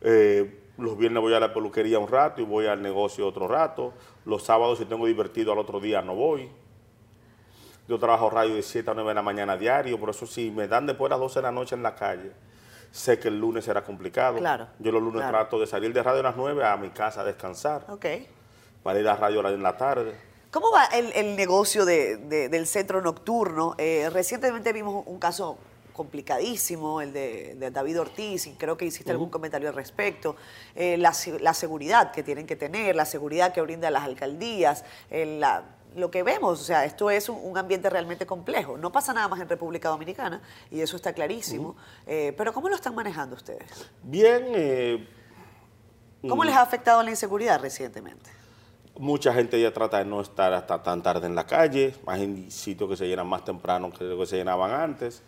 eh, 0.00 0.58
los 0.78 0.96
viernes 0.96 1.20
voy 1.22 1.34
a 1.34 1.38
la 1.40 1.52
peluquería 1.52 1.98
un 1.98 2.08
rato 2.08 2.40
y 2.40 2.44
voy 2.44 2.66
al 2.66 2.80
negocio 2.80 3.26
otro 3.26 3.46
rato. 3.46 3.92
Los 4.24 4.42
sábados, 4.44 4.78
si 4.78 4.84
tengo 4.86 5.06
divertido 5.06 5.52
al 5.52 5.58
otro 5.58 5.80
día, 5.80 6.00
no 6.00 6.14
voy. 6.14 6.48
Yo 7.88 7.98
trabajo 7.98 8.30
radio 8.30 8.54
de 8.54 8.62
7 8.62 8.90
a 8.90 8.94
9 8.94 9.10
de 9.10 9.14
la 9.14 9.22
mañana 9.22 9.56
diario, 9.56 9.98
por 10.00 10.10
eso 10.10 10.26
si 10.26 10.50
me 10.50 10.68
dan 10.68 10.86
después 10.86 11.08
de 11.08 11.14
las 11.14 11.20
12 11.20 11.38
de 11.40 11.42
la 11.42 11.52
noche 11.52 11.74
en 11.74 11.82
la 11.82 11.94
calle, 11.94 12.32
sé 12.90 13.18
que 13.18 13.28
el 13.28 13.38
lunes 13.38 13.64
será 13.64 13.82
complicado. 13.82 14.38
Claro, 14.38 14.68
Yo 14.78 14.92
los 14.92 15.02
lunes 15.02 15.20
claro. 15.20 15.36
trato 15.38 15.60
de 15.60 15.66
salir 15.66 15.92
de 15.92 16.02
radio 16.02 16.20
a 16.20 16.24
las 16.24 16.36
9 16.36 16.64
a 16.64 16.76
mi 16.78 16.88
casa 16.90 17.20
a 17.20 17.24
descansar, 17.24 17.84
Ok. 17.88 18.06
para 18.82 18.98
ir 18.98 19.08
a 19.08 19.16
radio 19.16 19.46
en 19.48 19.62
la 19.62 19.76
tarde. 19.76 20.14
¿Cómo 20.52 20.70
va 20.70 20.84
el, 20.84 21.12
el 21.14 21.34
negocio 21.34 21.84
de- 21.84 22.16
de- 22.18 22.48
del 22.48 22.66
centro 22.66 23.00
nocturno? 23.00 23.74
Eh, 23.78 24.08
recientemente 24.12 24.72
vimos 24.72 25.02
un 25.06 25.18
caso 25.18 25.56
complicadísimo, 25.94 27.00
el 27.00 27.12
de, 27.12 27.54
de 27.54 27.70
David 27.70 28.00
Ortiz, 28.00 28.46
y 28.46 28.52
creo 28.52 28.76
que 28.76 28.84
hiciste 28.84 29.10
algún 29.10 29.30
comentario 29.30 29.68
al 29.70 29.74
respecto. 29.74 30.36
Eh, 30.74 30.96
la, 30.98 31.14
la 31.40 31.54
seguridad 31.54 32.12
que 32.12 32.22
tienen 32.22 32.46
que 32.46 32.56
tener, 32.56 32.94
la 32.96 33.04
seguridad 33.06 33.52
que 33.52 33.60
brindan 33.62 33.94
las 33.94 34.04
alcaldías, 34.04 34.84
eh, 35.10 35.36
la, 35.38 35.64
lo 35.96 36.10
que 36.10 36.22
vemos, 36.22 36.60
o 36.60 36.64
sea, 36.64 36.84
esto 36.84 37.10
es 37.10 37.28
un, 37.30 37.38
un 37.42 37.56
ambiente 37.58 37.88
realmente 37.90 38.26
complejo. 38.26 38.76
No 38.78 38.92
pasa 38.92 39.12
nada 39.14 39.28
más 39.28 39.40
en 39.40 39.48
República 39.48 39.88
Dominicana 39.90 40.42
y 40.70 40.80
eso 40.80 40.96
está 40.96 41.12
clarísimo. 41.14 41.76
Eh, 42.06 42.34
pero 42.36 42.52
¿cómo 42.52 42.68
lo 42.68 42.74
están 42.74 42.94
manejando 42.94 43.36
ustedes? 43.36 43.70
Bien, 44.02 44.44
eh, 44.54 45.08
¿Cómo 46.28 46.44
les 46.44 46.54
ha 46.54 46.62
afectado 46.62 47.02
la 47.02 47.10
inseguridad 47.10 47.60
recientemente? 47.60 48.30
Mucha 48.98 49.32
gente 49.32 49.60
ya 49.60 49.72
trata 49.72 49.98
de 49.98 50.04
no 50.04 50.20
estar 50.20 50.52
hasta 50.52 50.82
tan 50.82 51.02
tarde 51.02 51.26
en 51.26 51.34
la 51.34 51.46
calle, 51.46 51.94
en 52.08 52.50
sitios 52.50 52.90
que 52.90 52.96
se 52.96 53.08
llenan 53.08 53.26
más 53.26 53.44
temprano 53.44 53.90
que 53.92 54.04
lo 54.04 54.18
que 54.18 54.26
se 54.26 54.36
llenaban 54.36 54.70
antes. 54.70 55.22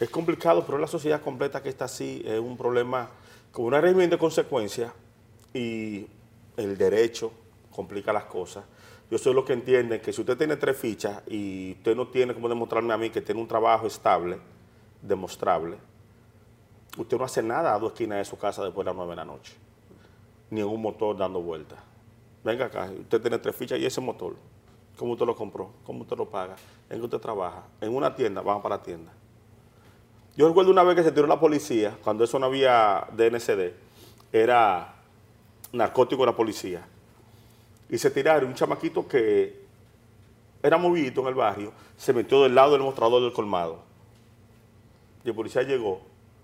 Es 0.00 0.10
complicado, 0.10 0.64
pero 0.66 0.78
la 0.78 0.86
sociedad 0.86 1.20
completa 1.22 1.62
que 1.62 1.68
está 1.68 1.84
así 1.84 2.22
es 2.24 2.40
un 2.40 2.56
problema 2.56 3.08
con 3.52 3.66
una 3.66 3.80
régimen 3.80 4.10
de 4.10 4.18
consecuencias 4.18 4.92
y 5.52 6.06
el 6.56 6.76
derecho 6.76 7.32
complica 7.70 8.12
las 8.12 8.24
cosas. 8.24 8.64
Yo 9.10 9.18
soy 9.18 9.34
lo 9.34 9.44
que 9.44 9.52
entiende 9.52 10.00
que 10.00 10.12
si 10.12 10.22
usted 10.22 10.36
tiene 10.36 10.56
tres 10.56 10.76
fichas 10.76 11.22
y 11.28 11.72
usted 11.72 11.94
no 11.94 12.08
tiene 12.08 12.34
como 12.34 12.48
demostrarme 12.48 12.92
a 12.92 12.98
mí 12.98 13.10
que 13.10 13.20
tiene 13.20 13.40
un 13.40 13.46
trabajo 13.46 13.86
estable, 13.86 14.38
demostrable, 15.00 15.76
usted 16.96 17.16
no 17.16 17.24
hace 17.24 17.42
nada 17.42 17.74
a 17.74 17.78
dos 17.78 17.92
esquinas 17.92 18.18
de 18.18 18.24
su 18.24 18.36
casa 18.36 18.64
después 18.64 18.84
de 18.84 18.90
las 18.90 18.96
nueve 18.96 19.10
de 19.10 19.16
la 19.16 19.24
noche, 19.24 19.54
ni 20.50 20.62
un 20.62 20.82
motor 20.82 21.16
dando 21.16 21.40
vueltas. 21.40 21.78
Venga 22.44 22.66
acá, 22.66 22.90
usted 23.00 23.22
tiene 23.22 23.38
tres 23.38 23.56
fichas 23.56 23.78
y 23.78 23.86
ese 23.86 24.02
motor, 24.02 24.36
¿cómo 24.98 25.12
usted 25.12 25.24
lo 25.24 25.34
compró? 25.34 25.72
¿Cómo 25.82 26.02
usted 26.02 26.16
lo 26.16 26.28
paga? 26.28 26.56
¿En 26.90 26.98
qué 26.98 27.04
usted 27.04 27.18
trabaja? 27.18 27.62
En 27.80 27.96
una 27.96 28.14
tienda, 28.14 28.42
vamos 28.42 28.62
para 28.62 28.76
la 28.76 28.82
tienda. 28.82 29.10
Yo 30.36 30.46
recuerdo 30.46 30.70
una 30.70 30.82
vez 30.82 30.96
que 30.96 31.02
se 31.02 31.12
tiró 31.12 31.26
la 31.26 31.40
policía, 31.40 31.96
cuando 32.04 32.22
eso 32.22 32.38
no 32.38 32.46
había 32.46 33.06
DNCD, 33.16 33.72
era 34.30 34.94
narcótico 35.72 36.22
de 36.22 36.26
la 36.26 36.36
policía. 36.36 36.86
Y 37.88 37.96
se 37.96 38.10
tiraron 38.10 38.50
un 38.50 38.54
chamaquito 38.54 39.08
que 39.08 39.64
era 40.62 40.76
movidito 40.76 41.22
en 41.22 41.28
el 41.28 41.34
barrio, 41.34 41.72
se 41.96 42.12
metió 42.12 42.42
del 42.42 42.54
lado 42.54 42.72
del 42.72 42.82
mostrador 42.82 43.22
del 43.22 43.32
colmado. 43.32 43.78
Y 45.24 45.28
el 45.28 45.34
policía 45.34 45.62
llegó 45.62 46.02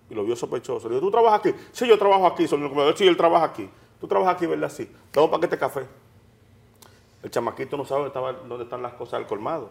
y 0.08 0.14
lo 0.14 0.24
vio 0.24 0.34
sospechoso. 0.34 0.88
Le 0.88 0.94
dijo, 0.94 1.06
¿tú 1.06 1.10
trabajas 1.10 1.40
aquí? 1.40 1.54
Sí, 1.72 1.86
yo 1.86 1.98
trabajo 1.98 2.26
aquí, 2.26 2.48
señor 2.48 2.70
comedor. 2.70 2.96
Sí, 2.96 3.06
él 3.06 3.16
trabaja 3.16 3.46
aquí. 3.46 3.68
¿Tú 4.00 4.08
trabajas 4.08 4.36
aquí, 4.36 4.46
verdad? 4.46 4.70
Sí. 4.70 4.90
Toma 5.12 5.26
un 5.26 5.30
paquete 5.30 5.56
de 5.56 5.60
café. 5.60 5.86
El 7.22 7.30
chamaquito 7.30 7.76
no 7.76 7.84
sabe 7.84 8.10
dónde, 8.10 8.64
están 8.64 8.82
las 8.82 8.94
cosas 8.94 9.20
del 9.20 9.28
colmado. 9.28 9.70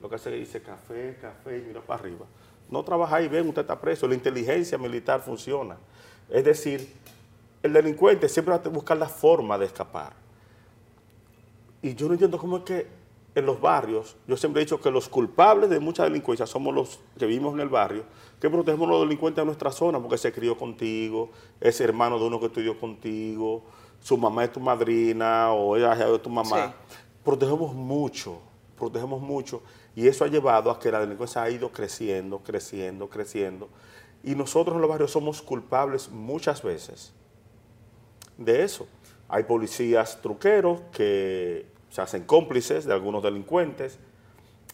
Lo 0.00 0.08
que 0.08 0.14
hace 0.14 0.32
es 0.34 0.40
dice 0.46 0.62
café, 0.62 1.18
café 1.20 1.58
y 1.58 1.62
mira 1.62 1.80
para 1.80 2.00
arriba. 2.00 2.24
No 2.70 2.82
trabaja 2.82 3.16
ahí, 3.16 3.28
ven, 3.28 3.48
usted 3.48 3.62
está 3.62 3.78
preso. 3.78 4.08
La 4.08 4.14
inteligencia 4.14 4.78
militar 4.78 5.20
funciona. 5.20 5.76
Es 6.30 6.44
decir, 6.44 6.90
el 7.62 7.72
delincuente 7.72 8.28
siempre 8.28 8.56
va 8.56 8.62
a 8.64 8.68
buscar 8.68 8.96
la 8.96 9.08
forma 9.08 9.58
de 9.58 9.66
escapar. 9.66 10.14
Y 11.82 11.94
yo 11.94 12.06
no 12.06 12.14
entiendo 12.14 12.38
cómo 12.38 12.58
es 12.58 12.62
que 12.64 12.86
en 13.36 13.44
los 13.44 13.60
barrios, 13.60 14.16
yo 14.26 14.34
siempre 14.38 14.62
he 14.62 14.64
dicho 14.64 14.80
que 14.80 14.90
los 14.90 15.10
culpables 15.10 15.68
de 15.68 15.78
mucha 15.78 16.04
delincuencia 16.04 16.46
somos 16.46 16.74
los 16.74 17.00
que 17.18 17.26
vivimos 17.26 17.52
en 17.52 17.60
el 17.60 17.68
barrio, 17.68 18.04
que 18.40 18.48
protegemos 18.48 18.88
a 18.88 18.92
los 18.92 19.00
delincuentes 19.02 19.42
de 19.42 19.44
nuestra 19.44 19.70
zona, 19.70 20.00
porque 20.00 20.16
se 20.16 20.32
crió 20.32 20.56
contigo, 20.56 21.30
es 21.60 21.78
hermano 21.82 22.18
de 22.18 22.24
uno 22.24 22.40
que 22.40 22.46
estudió 22.46 22.80
contigo, 22.80 23.62
su 24.00 24.16
mamá 24.16 24.44
es 24.44 24.52
tu 24.52 24.60
madrina 24.60 25.52
o 25.52 25.76
ella 25.76 25.92
es 25.92 26.22
tu 26.22 26.30
mamá. 26.30 26.74
Sí. 26.88 26.94
Protegemos 27.22 27.74
mucho, 27.74 28.38
protegemos 28.74 29.20
mucho, 29.20 29.62
y 29.94 30.08
eso 30.08 30.24
ha 30.24 30.28
llevado 30.28 30.70
a 30.70 30.80
que 30.80 30.90
la 30.90 31.00
delincuencia 31.00 31.42
ha 31.42 31.50
ido 31.50 31.70
creciendo, 31.70 32.38
creciendo, 32.38 33.10
creciendo. 33.10 33.68
Y 34.24 34.34
nosotros 34.34 34.76
en 34.76 34.80
los 34.80 34.88
barrios 34.88 35.10
somos 35.10 35.42
culpables 35.42 36.08
muchas 36.08 36.62
veces 36.62 37.12
de 38.38 38.64
eso. 38.64 38.86
Hay 39.28 39.42
policías 39.42 40.22
truqueros 40.22 40.80
que 40.90 41.75
se 41.96 42.02
hacen 42.02 42.24
cómplices 42.24 42.84
de 42.84 42.92
algunos 42.92 43.22
delincuentes, 43.22 43.98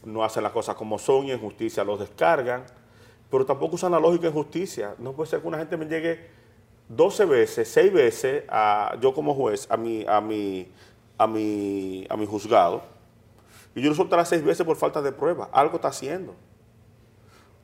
no 0.04 0.24
hacen 0.24 0.42
las 0.42 0.50
cosas 0.50 0.74
como 0.74 0.98
son 0.98 1.26
y 1.26 1.30
en 1.30 1.38
justicia 1.38 1.84
los 1.84 2.00
descargan, 2.00 2.64
pero 3.30 3.46
tampoco 3.46 3.76
usan 3.76 3.92
la 3.92 4.00
lógica 4.00 4.26
en 4.26 4.32
justicia. 4.32 4.96
No 4.98 5.12
puede 5.12 5.30
ser 5.30 5.40
que 5.40 5.46
una 5.46 5.58
gente 5.58 5.76
me 5.76 5.86
llegue 5.86 6.26
12 6.88 7.24
veces, 7.26 7.68
6 7.68 7.92
veces, 7.92 8.42
a, 8.48 8.96
yo 9.00 9.14
como 9.14 9.36
juez, 9.36 9.68
a 9.70 9.76
mi, 9.76 10.04
a 10.08 10.20
mi, 10.20 10.66
a 11.16 11.28
mi, 11.28 12.08
a 12.10 12.16
mi 12.16 12.26
juzgado, 12.26 12.82
y 13.76 13.82
yo 13.82 13.90
lo 13.90 13.94
soltaré 13.94 14.24
seis 14.24 14.42
veces 14.44 14.66
por 14.66 14.76
falta 14.76 15.00
de 15.00 15.12
prueba. 15.12 15.48
Algo 15.52 15.76
está 15.76 15.88
haciendo. 15.88 16.34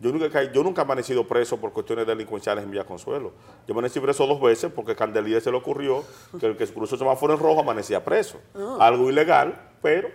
Yo 0.01 0.13
nunca, 0.13 0.31
caí- 0.31 0.53
yo 0.53 0.63
nunca 0.63 0.83
he 0.83 0.85
amanecido 0.85 1.27
preso 1.27 1.57
por 1.57 1.73
cuestiones 1.73 2.07
delincuenciales 2.07 2.63
en 2.63 2.71
Villa 2.71 2.85
Consuelo. 2.85 3.33
Yo 3.67 3.73
amanecí 3.75 3.99
preso 3.99 4.27
dos 4.27 4.41
veces 4.41 4.71
porque 4.73 4.93
a 4.93 4.95
Candelía 4.95 5.41
se 5.41 5.51
le 5.51 5.57
ocurrió 5.57 6.05
que 6.39 6.47
el 6.47 6.57
que 6.57 6.67
cruzó 6.69 6.95
el 6.95 7.01
semáforo 7.01 7.35
en 7.35 7.41
rojo 7.41 7.61
amanecía 7.61 8.05
preso. 8.05 8.39
Algo 8.81 9.11
ilegal, 9.11 9.61
pero 9.83 10.09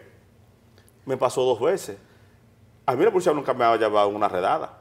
me 1.06 1.18
pasó 1.18 1.44
dos 1.44 1.60
veces. 1.60 1.98
A 2.86 2.96
mí 2.96 3.04
la 3.04 3.12
policía 3.12 3.34
nunca 3.34 3.54
me 3.54 3.66
ha 3.66 3.76
llevado 3.76 4.08
una 4.08 4.30
redada. 4.30 4.80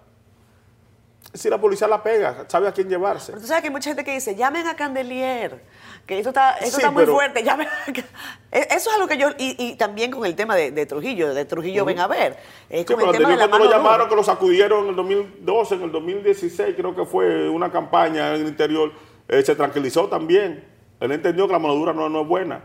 Si 1.35 1.49
la 1.49 1.59
policía 1.59 1.89
la 1.89 2.03
pega, 2.03 2.45
sabe 2.49 2.69
a 2.69 2.73
quién 2.73 2.89
llevarse. 2.91 3.33
Pero 3.33 3.41
tú 3.41 3.47
sabes 3.49 3.63
que 3.63 3.69
hay 3.69 3.73
mucha 3.73 3.89
gente 3.89 4.05
que 4.05 4.13
dice, 4.13 4.35
llamen 4.35 4.67
a 4.67 4.77
Candelier, 4.77 5.63
que 6.05 6.19
esto 6.19 6.29
está, 6.29 6.53
esto 6.55 6.67
Sí, 6.73 6.77
está 6.77 6.91
muy 6.91 7.03
pero- 7.05 7.15
fuerte, 7.15 7.43
llamen 7.45 7.69
a 7.69 7.93
Ca-". 7.93 8.03
E- 8.51 8.69
Eso 8.71 8.91
es 8.91 8.97
algo 8.97 9.09
que 9.09 9.17
yo, 9.17 9.31
y, 9.39 9.57
y 9.59 9.77
también 9.77 10.11
con 10.11 10.27
el 10.27 10.35
tema 10.37 10.55
de, 10.57 10.73
de 10.73 10.85
Trujillo, 10.85 11.33
de 11.33 11.45
Trujillo 11.47 11.85
ven 11.87 12.01
a 12.01 12.07
ver, 12.07 12.37
es 12.69 12.81
Sí, 12.81 12.85
con 12.87 12.97
pero 12.97 13.11
el 13.13 13.17
tema 13.17 13.31
de 13.31 13.37
la 13.37 13.49
cuando 13.49 13.65
lo 13.67 13.71
llamaron, 13.71 13.99
dura. 14.01 14.09
que 14.11 14.17
lo 14.17 14.25
sacudieron 14.25 14.85
en 14.85 14.91
el 14.91 14.97
2012, 14.97 15.75
en 15.77 15.83
el 15.83 15.93
2016, 15.93 16.75
creo 16.77 16.95
que 16.95 17.07
fue 17.07 17.49
una 17.49 17.71
campaña 17.73 18.35
en 18.35 18.43
el 18.43 18.49
interior, 18.49 18.93
eh, 19.29 19.43
se 19.43 19.55
tranquilizó 19.57 20.09
también. 20.09 20.65
Él 21.01 21.13
entendió 21.13 21.47
que 21.47 21.53
la 21.53 21.59
mano 21.59 21.75
dura 21.75 21.93
no, 21.95 22.09
no 22.11 22.23
es 22.23 22.29
buena. 22.29 22.61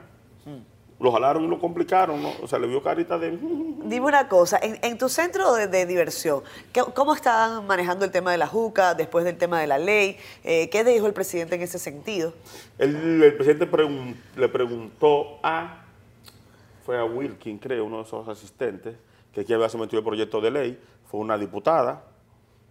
Lo 0.99 1.11
jalaron 1.11 1.43
y 1.43 1.47
lo 1.47 1.59
complicaron, 1.59 2.23
¿no? 2.23 2.31
O 2.41 2.47
sea, 2.47 2.57
le 2.57 2.65
vio 2.65 2.81
carita 2.81 3.19
de... 3.19 3.29
Dime 3.31 4.07
una 4.07 4.27
cosa, 4.27 4.57
en, 4.59 4.79
en 4.81 4.97
tu 4.97 5.09
centro 5.09 5.53
de, 5.53 5.67
de 5.67 5.85
diversión, 5.85 6.41
¿qué- 6.73 6.81
¿cómo 6.95 7.13
están 7.13 7.67
manejando 7.67 8.03
el 8.03 8.09
tema 8.11 8.31
de 8.31 8.39
la 8.39 8.47
juca 8.47 8.95
después 8.95 9.23
del 9.23 9.37
tema 9.37 9.61
de 9.61 9.67
la 9.67 9.77
ley? 9.77 10.17
Eh, 10.43 10.69
¿Qué 10.71 10.83
dijo 10.83 11.05
el 11.05 11.13
presidente 11.13 11.53
en 11.55 11.61
ese 11.61 11.77
sentido? 11.77 12.33
El, 12.79 13.21
el 13.21 13.35
presidente 13.35 13.69
pregun- 13.69 14.15
le 14.35 14.49
preguntó 14.49 15.37
a, 15.43 15.83
fue 16.83 16.97
a 16.97 17.03
Wilkin, 17.05 17.59
creo, 17.59 17.85
uno 17.85 17.97
de 17.97 18.03
esos 18.03 18.27
asistentes, 18.27 18.95
que 19.31 19.41
aquí 19.41 19.53
había 19.53 19.69
sometido 19.69 19.99
el 19.99 20.05
proyecto 20.05 20.41
de 20.41 20.49
ley, 20.49 20.79
fue 21.11 21.19
una 21.19 21.37
diputada. 21.37 22.01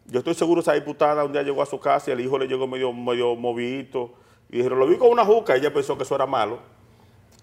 Yo 0.07 0.19
estoy 0.19 0.35
seguro 0.35 0.63
esa 0.63 0.73
diputada 0.73 1.25
un 1.25 1.33
día 1.33 1.43
llegó 1.45 1.63
a 1.63 1.67
su 1.67 1.79
casa 1.79 2.11
y 2.11 2.13
el 2.13 2.21
hijo 2.21 2.39
le 2.39 2.49
llegó 2.49 2.67
medio, 2.67 2.93
medio 2.93 3.37
movidito 3.37 4.15
y 4.51 4.57
dijeron, 4.57 4.81
lo 4.81 4.89
vi 4.89 4.97
con 4.97 5.11
una 5.11 5.25
juca, 5.25 5.55
ella 5.55 5.73
pensó 5.73 5.97
que 5.97 6.03
eso 6.03 6.17
era 6.17 6.27
malo 6.27 6.59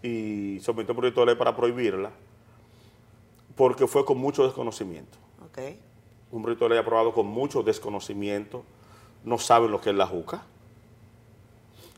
y 0.03 0.59
sometió 0.59 0.91
el 0.91 0.97
proyecto 0.97 1.21
de 1.21 1.27
ley 1.27 1.35
para 1.35 1.55
prohibirla 1.55 2.11
porque 3.55 3.87
fue 3.87 4.05
con 4.05 4.19
mucho 4.19 4.43
desconocimiento 4.43 5.17
un 6.33 6.41
proyecto 6.41 6.65
de 6.65 6.69
ley 6.69 6.79
aprobado 6.79 7.13
con 7.13 7.27
mucho 7.27 7.61
desconocimiento, 7.61 8.63
no 9.23 9.37
saben 9.37 9.71
lo 9.71 9.79
que 9.79 9.91
es 9.91 9.95
la 9.95 10.07
juca. 10.07 10.43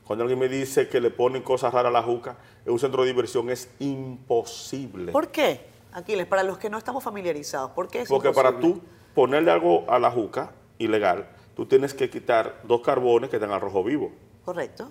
Cuando 0.05 0.23
alguien 0.23 0.37
me 0.37 0.49
dice 0.49 0.89
que 0.89 0.99
le 0.99 1.09
ponen 1.09 1.41
cosas 1.41 1.73
raras 1.73 1.89
a 1.89 1.93
la 1.93 2.03
juca 2.03 2.37
en 2.65 2.73
un 2.73 2.79
centro 2.79 3.03
de 3.03 3.07
diversión 3.07 3.49
es 3.49 3.69
imposible. 3.79 5.11
¿Por 5.13 5.29
qué? 5.29 5.61
Aquiles, 5.93 6.27
para 6.27 6.43
los 6.43 6.57
que 6.57 6.69
no 6.69 6.77
estamos 6.77 7.03
familiarizados, 7.03 7.71
¿por 7.71 7.87
qué 7.87 8.01
es 8.01 8.09
Porque 8.09 8.31
para 8.31 8.59
tú 8.59 8.81
ponerle 9.15 9.51
algo 9.51 9.85
a 9.89 9.97
la 9.97 10.11
juca 10.11 10.51
ilegal, 10.77 11.29
tú 11.55 11.65
tienes 11.65 11.93
que 11.93 12.09
quitar 12.09 12.61
dos 12.63 12.81
carbones 12.81 13.29
que 13.29 13.39
tengan 13.39 13.61
rojo 13.61 13.83
vivo, 13.83 14.11
Correcto. 14.43 14.89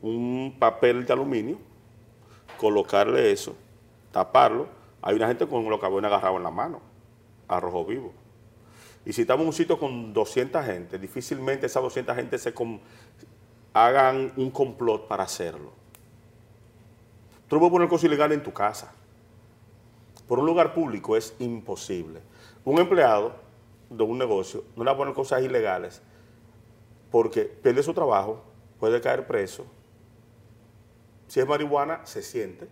un 0.00 0.56
papel 0.58 1.04
de 1.04 1.12
aluminio, 1.12 1.58
colocarle 2.60 3.32
eso, 3.32 3.56
taparlo. 4.12 4.68
Hay 5.00 5.16
una 5.16 5.28
gente 5.28 5.46
con 5.46 5.64
los 5.64 5.80
carbones 5.80 6.10
agarrados 6.10 6.36
en 6.36 6.42
la 6.42 6.50
mano, 6.50 6.82
a 7.48 7.58
rojo 7.58 7.86
vivo. 7.86 8.12
Y 9.06 9.14
si 9.14 9.22
estamos 9.22 9.40
en 9.40 9.46
un 9.46 9.52
sitio 9.54 9.78
con 9.78 10.12
200 10.12 10.62
gente, 10.62 10.98
difícilmente 10.98 11.64
esas 11.64 11.82
200 11.82 12.14
gente 12.14 12.36
se 12.36 12.52
hagan 13.72 14.34
un 14.36 14.50
complot 14.50 15.08
para 15.08 15.24
hacerlo. 15.24 15.72
Tú 17.48 17.58
puedes 17.58 17.72
poner 17.72 17.88
cosas 17.88 18.04
ilegales 18.04 18.36
en 18.36 18.44
tu 18.44 18.52
casa. 18.52 18.92
Por 20.28 20.38
un 20.38 20.44
lugar 20.44 20.74
público 20.74 21.16
es 21.16 21.34
imposible. 21.38 22.20
Un 22.66 22.78
empleado 22.78 23.32
de 23.88 24.04
un 24.04 24.18
negocio 24.18 24.64
no 24.76 24.84
le 24.84 24.90
va 24.90 24.94
a 24.94 24.98
poner 24.98 25.14
cosas 25.14 25.42
ilegales 25.42 26.02
porque 27.10 27.42
pierde 27.42 27.82
su 27.82 27.94
trabajo, 27.94 28.42
puede 28.78 29.00
caer 29.00 29.26
preso. 29.26 29.64
Si 31.30 31.38
es 31.38 31.46
marihuana, 31.46 32.04
se 32.06 32.24
siente. 32.24 32.66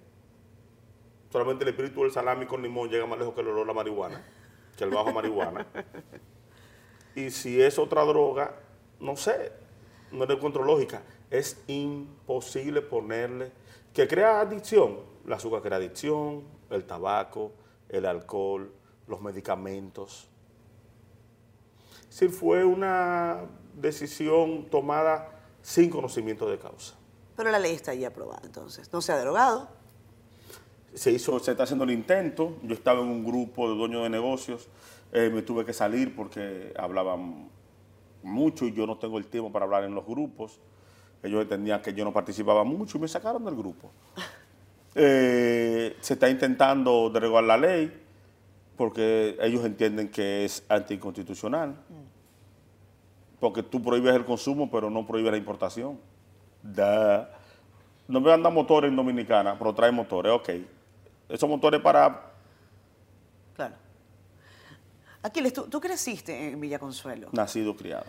Solamente 1.30 1.62
el 1.62 1.70
espíritu 1.70 2.02
del 2.02 2.10
salami 2.10 2.44
con 2.44 2.60
limón 2.60 2.90
llega 2.90 3.06
más 3.06 3.16
lejos 3.16 3.32
que 3.32 3.40
el 3.40 3.46
olor 3.46 3.62
a 3.62 3.66
la 3.66 3.72
marihuana, 3.72 4.20
que 4.76 4.82
el 4.82 4.90
bajo 4.90 5.12
marihuana. 5.12 5.64
Y 7.14 7.30
si 7.30 7.62
es 7.62 7.78
otra 7.78 8.02
droga, 8.02 8.56
no 8.98 9.16
sé, 9.16 9.52
no 10.10 10.26
le 10.26 10.34
encuentro 10.34 10.64
lógica. 10.64 11.02
Es 11.30 11.62
imposible 11.68 12.82
ponerle, 12.82 13.52
que 13.94 14.08
crea 14.08 14.40
adicción. 14.40 15.02
La 15.24 15.36
azúcar 15.36 15.62
crea 15.62 15.78
adicción, 15.78 16.42
el 16.70 16.84
tabaco, 16.84 17.52
el 17.88 18.06
alcohol, 18.06 18.72
los 19.06 19.20
medicamentos. 19.20 20.28
Si 22.08 22.28
fue 22.28 22.64
una 22.64 23.44
decisión 23.74 24.66
tomada 24.68 25.44
sin 25.62 25.90
conocimiento 25.90 26.50
de 26.50 26.58
causa. 26.58 26.97
Pero 27.38 27.52
la 27.52 27.60
ley 27.60 27.76
está 27.76 27.92
ahí 27.92 28.04
aprobada, 28.04 28.40
entonces. 28.42 28.92
No 28.92 29.00
se 29.00 29.12
ha 29.12 29.16
derogado. 29.16 29.68
se 30.92 31.12
hizo, 31.12 31.38
se 31.38 31.52
está 31.52 31.62
haciendo 31.62 31.84
el 31.84 31.92
intento. 31.92 32.56
Yo 32.64 32.74
estaba 32.74 33.00
en 33.00 33.06
un 33.06 33.24
grupo 33.24 33.70
de 33.70 33.76
dueños 33.76 34.02
de 34.02 34.10
negocios, 34.10 34.66
eh, 35.12 35.30
me 35.32 35.42
tuve 35.42 35.64
que 35.64 35.72
salir 35.72 36.16
porque 36.16 36.74
hablaban 36.76 37.48
mucho 38.24 38.64
y 38.64 38.72
yo 38.72 38.88
no 38.88 38.98
tengo 38.98 39.18
el 39.18 39.26
tiempo 39.28 39.52
para 39.52 39.66
hablar 39.66 39.84
en 39.84 39.94
los 39.94 40.04
grupos. 40.04 40.58
Ellos 41.22 41.42
entendían 41.42 41.80
que 41.80 41.94
yo 41.94 42.04
no 42.04 42.12
participaba 42.12 42.64
mucho 42.64 42.98
y 42.98 43.02
me 43.02 43.08
sacaron 43.08 43.44
del 43.44 43.54
grupo. 43.54 43.92
Eh, 45.00 45.96
se 46.00 46.14
está 46.14 46.28
intentando 46.28 47.08
derogar 47.10 47.44
la 47.44 47.56
ley 47.56 48.02
porque 48.76 49.36
ellos 49.40 49.64
entienden 49.64 50.08
que 50.08 50.44
es 50.44 50.64
anticonstitucional. 50.68 51.76
Porque 53.38 53.62
tú 53.62 53.80
prohíbes 53.80 54.16
el 54.16 54.24
consumo, 54.24 54.68
pero 54.68 54.90
no 54.90 55.06
prohíbes 55.06 55.30
la 55.30 55.38
importación. 55.38 56.00
Da. 56.74 57.30
No 58.06 58.20
me 58.20 58.32
andan 58.32 58.54
motores 58.54 58.90
en 58.90 58.96
Dominicana, 58.96 59.58
pero 59.58 59.74
trae 59.74 59.92
motores, 59.92 60.32
ok. 60.32 60.48
Esos 61.28 61.48
motores 61.48 61.80
para... 61.80 62.32
Claro. 63.54 63.74
Aquiles, 65.22 65.52
tú, 65.52 65.64
tú 65.64 65.80
creciste 65.80 66.50
en 66.50 66.60
Villa 66.60 66.78
Consuelo. 66.78 67.28
Nacido, 67.32 67.76
criado. 67.76 68.06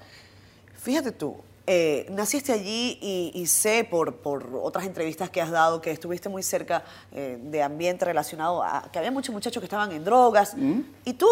Fíjate 0.75 1.11
tú, 1.11 1.35
eh, 1.71 2.07
naciste 2.09 2.51
allí 2.51 2.97
y, 2.99 3.31
y 3.35 3.45
sé 3.45 3.87
por, 3.87 4.15
por 4.15 4.59
otras 4.59 4.87
entrevistas 4.87 5.29
que 5.29 5.39
has 5.39 5.51
dado 5.51 5.81
que 5.81 5.91
estuviste 5.91 6.27
muy 6.27 6.41
cerca 6.41 6.83
eh, 7.11 7.37
de 7.39 7.61
ambiente 7.61 8.05
relacionado 8.05 8.63
a 8.63 8.89
que 8.91 8.97
había 8.97 9.11
muchos 9.11 9.31
muchachos 9.33 9.61
que 9.61 9.65
estaban 9.65 9.91
en 9.91 10.03
drogas. 10.03 10.55
Y 11.05 11.13
tú, 11.13 11.27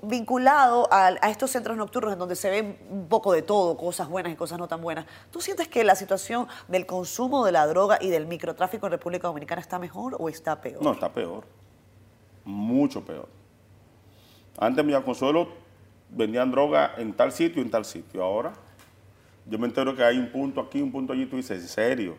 vinculado 0.00 0.90
a, 0.90 1.08
a 1.08 1.28
estos 1.28 1.50
centros 1.50 1.76
nocturnos 1.76 2.14
en 2.14 2.18
donde 2.18 2.34
se 2.34 2.48
ve 2.48 2.78
un 2.88 3.08
poco 3.10 3.34
de 3.34 3.42
todo, 3.42 3.76
cosas 3.76 4.08
buenas 4.08 4.32
y 4.32 4.36
cosas 4.36 4.58
no 4.58 4.66
tan 4.68 4.80
buenas, 4.80 5.04
¿tú 5.30 5.42
sientes 5.42 5.68
que 5.68 5.84
la 5.84 5.96
situación 5.96 6.48
del 6.66 6.86
consumo 6.86 7.44
de 7.44 7.52
la 7.52 7.66
droga 7.66 7.98
y 8.00 8.08
del 8.08 8.26
microtráfico 8.26 8.86
en 8.86 8.92
República 8.92 9.28
Dominicana 9.28 9.60
está 9.60 9.78
mejor 9.78 10.16
o 10.18 10.30
está 10.30 10.62
peor? 10.62 10.82
No, 10.82 10.92
está 10.92 11.12
peor. 11.12 11.44
Mucho 12.46 13.04
peor. 13.04 13.28
Antes 14.56 14.80
en 14.80 14.86
Villaconsuelo 14.86 15.48
vendían 16.08 16.50
droga 16.50 16.94
en 16.96 17.12
tal 17.12 17.32
sitio 17.32 17.60
y 17.60 17.66
en 17.66 17.70
tal 17.70 17.84
sitio. 17.84 18.24
Ahora 18.24 18.63
yo 19.46 19.58
me 19.58 19.66
entero 19.66 19.94
que 19.94 20.02
hay 20.02 20.18
un 20.18 20.30
punto 20.30 20.60
aquí, 20.60 20.80
un 20.80 20.90
punto 20.90 21.12
allí. 21.12 21.26
Tú 21.26 21.36
dices, 21.36 21.60
¿en 21.60 21.68
serio? 21.68 22.16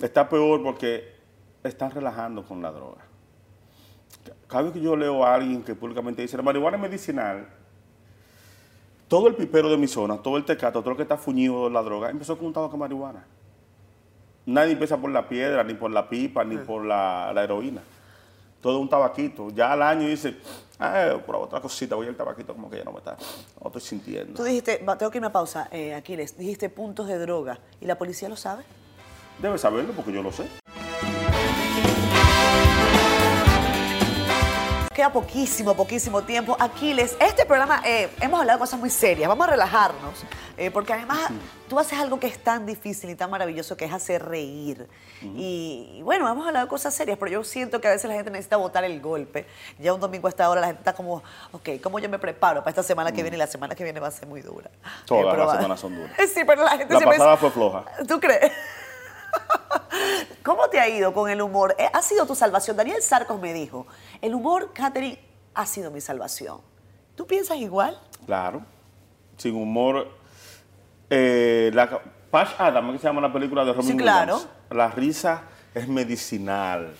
Está 0.00 0.28
peor 0.28 0.62
porque 0.62 1.14
están 1.62 1.90
relajando 1.90 2.44
con 2.44 2.60
la 2.62 2.70
droga. 2.72 3.02
Cada 4.48 4.64
vez 4.64 4.72
que 4.72 4.80
yo 4.80 4.96
leo 4.96 5.24
a 5.24 5.34
alguien 5.34 5.62
que 5.62 5.74
públicamente 5.74 6.22
dice, 6.22 6.36
la 6.36 6.42
marihuana 6.42 6.76
es 6.76 6.82
medicinal, 6.82 7.48
todo 9.06 9.28
el 9.28 9.34
pipero 9.34 9.68
de 9.70 9.76
mi 9.76 9.86
zona, 9.86 10.18
todo 10.18 10.36
el 10.36 10.44
tecato, 10.44 10.80
todo 10.80 10.90
lo 10.90 10.96
que 10.96 11.02
está 11.02 11.16
fuñido 11.16 11.64
de 11.64 11.70
la 11.70 11.82
droga, 11.82 12.10
empezó 12.10 12.36
con 12.36 12.48
un 12.48 12.52
tabaco 12.52 12.72
de 12.72 12.78
marihuana. 12.78 13.24
Nadie 14.46 14.72
empieza 14.72 14.96
por 14.96 15.10
la 15.10 15.28
piedra, 15.28 15.62
ni 15.62 15.74
por 15.74 15.90
la 15.90 16.08
pipa, 16.08 16.44
ni 16.44 16.56
por 16.56 16.84
la, 16.84 17.32
la 17.32 17.44
heroína. 17.44 17.82
Todo 18.60 18.78
un 18.78 18.88
tabaquito. 18.88 19.50
Ya 19.50 19.72
al 19.72 19.82
año 19.82 20.08
dice, 20.08 20.36
ah, 20.80 21.18
por 21.24 21.36
otra 21.36 21.60
cosita, 21.60 21.94
voy 21.94 22.08
al 22.08 22.16
tabaquito, 22.16 22.54
como 22.54 22.70
que 22.70 22.78
ya 22.78 22.84
no 22.84 22.92
me 22.92 22.98
está, 22.98 23.16
no 23.60 23.66
estoy 23.66 23.82
sintiendo. 23.82 24.34
Tú 24.34 24.42
dijiste, 24.42 24.84
tengo 24.98 25.10
que 25.10 25.18
irme 25.18 25.28
a 25.28 25.32
pausa, 25.32 25.68
eh, 25.70 25.94
Aquiles, 25.94 26.36
dijiste 26.36 26.68
puntos 26.70 27.06
de 27.06 27.18
droga. 27.18 27.58
¿Y 27.80 27.86
la 27.86 27.96
policía 27.96 28.28
lo 28.28 28.36
sabe? 28.36 28.64
Debe 29.40 29.56
saberlo 29.58 29.92
porque 29.92 30.12
yo 30.12 30.22
lo 30.22 30.32
sé. 30.32 30.59
Queda 35.00 35.12
poquísimo, 35.14 35.74
poquísimo 35.74 36.20
tiempo. 36.24 36.54
Aquiles, 36.60 37.16
este 37.20 37.46
programa 37.46 37.80
eh, 37.86 38.10
hemos 38.20 38.38
hablado 38.38 38.58
de 38.58 38.60
cosas 38.60 38.78
muy 38.78 38.90
serias, 38.90 39.30
vamos 39.30 39.48
a 39.48 39.50
relajarnos, 39.52 40.12
eh, 40.58 40.70
porque 40.70 40.92
además 40.92 41.20
tú 41.70 41.78
haces 41.78 41.98
algo 41.98 42.20
que 42.20 42.26
es 42.26 42.38
tan 42.38 42.66
difícil 42.66 43.08
y 43.08 43.14
tan 43.14 43.30
maravilloso 43.30 43.78
que 43.78 43.86
es 43.86 43.92
hacer 43.94 44.22
reír. 44.22 44.86
y, 45.22 45.94
y 45.96 46.02
bueno, 46.02 46.28
hemos 46.30 46.46
hablado 46.46 46.66
de 46.66 46.68
cosas 46.68 46.92
serias, 46.94 47.16
pero 47.18 47.30
yo 47.30 47.42
siento 47.44 47.80
que 47.80 47.88
a 47.88 47.92
veces 47.92 48.10
la 48.10 48.14
gente 48.14 48.30
necesita 48.30 48.58
botar 48.58 48.84
el 48.84 49.00
golpe. 49.00 49.46
Ya 49.78 49.94
un 49.94 50.00
domingo 50.00 50.26
a 50.26 50.30
esta 50.30 50.50
hora 50.50 50.60
la 50.60 50.66
gente 50.66 50.80
está 50.82 50.92
como, 50.92 51.22
ok, 51.52 51.70
¿cómo 51.82 51.98
yo 51.98 52.10
me 52.10 52.18
preparo 52.18 52.60
para 52.60 52.68
esta 52.68 52.82
semana 52.82 53.10
que 53.10 53.22
viene? 53.22 53.38
Y 53.38 53.40
la 53.40 53.46
semana 53.46 53.74
que 53.74 53.82
viene 53.84 54.00
va 54.00 54.08
a 54.08 54.10
ser 54.10 54.28
muy 54.28 54.42
dura. 54.42 54.70
Todas 55.06 55.32
Eh, 55.34 55.38
las 55.38 55.48
va- 55.48 55.54
semanas 55.56 55.80
son 55.80 55.96
duras. 55.96 56.12
Sí, 56.34 56.42
pero 56.46 56.62
la 56.62 56.72
gente 56.76 56.92
La 56.92 56.98
siempre 57.00 57.16
pasada 57.16 57.36
dice- 57.36 57.40
fue 57.40 57.50
floja. 57.52 57.84
¿Tú 58.06 58.20
crees? 58.20 58.52
¿Cómo 60.44 60.68
te 60.68 60.80
ha 60.80 60.88
ido 60.88 61.12
con 61.12 61.30
el 61.30 61.40
humor? 61.42 61.74
Eh, 61.78 61.88
¿Ha 61.92 62.02
sido 62.02 62.26
tu 62.26 62.34
salvación? 62.34 62.76
Daniel 62.76 63.02
Sarcos 63.02 63.40
me 63.40 63.52
dijo, 63.52 63.86
el 64.20 64.34
humor, 64.34 64.72
Catherine, 64.72 65.18
ha 65.54 65.66
sido 65.66 65.90
mi 65.90 66.00
salvación. 66.00 66.60
¿Tú 67.14 67.26
piensas 67.26 67.58
igual? 67.58 68.00
Claro. 68.26 68.62
Sin 69.36 69.54
humor. 69.54 70.08
Eh, 71.10 71.70
la, 71.74 72.00
Patch 72.30 72.50
Adams, 72.58 72.92
que 72.92 72.98
se 72.98 73.06
llama 73.08 73.20
la 73.20 73.32
película 73.32 73.64
de 73.64 73.72
Robin 73.72 73.90
Sí, 73.90 73.96
claro. 73.96 74.36
Williams. 74.36 74.54
La 74.70 74.88
risa 74.88 75.42
es 75.74 75.88
medicinal. 75.88 76.94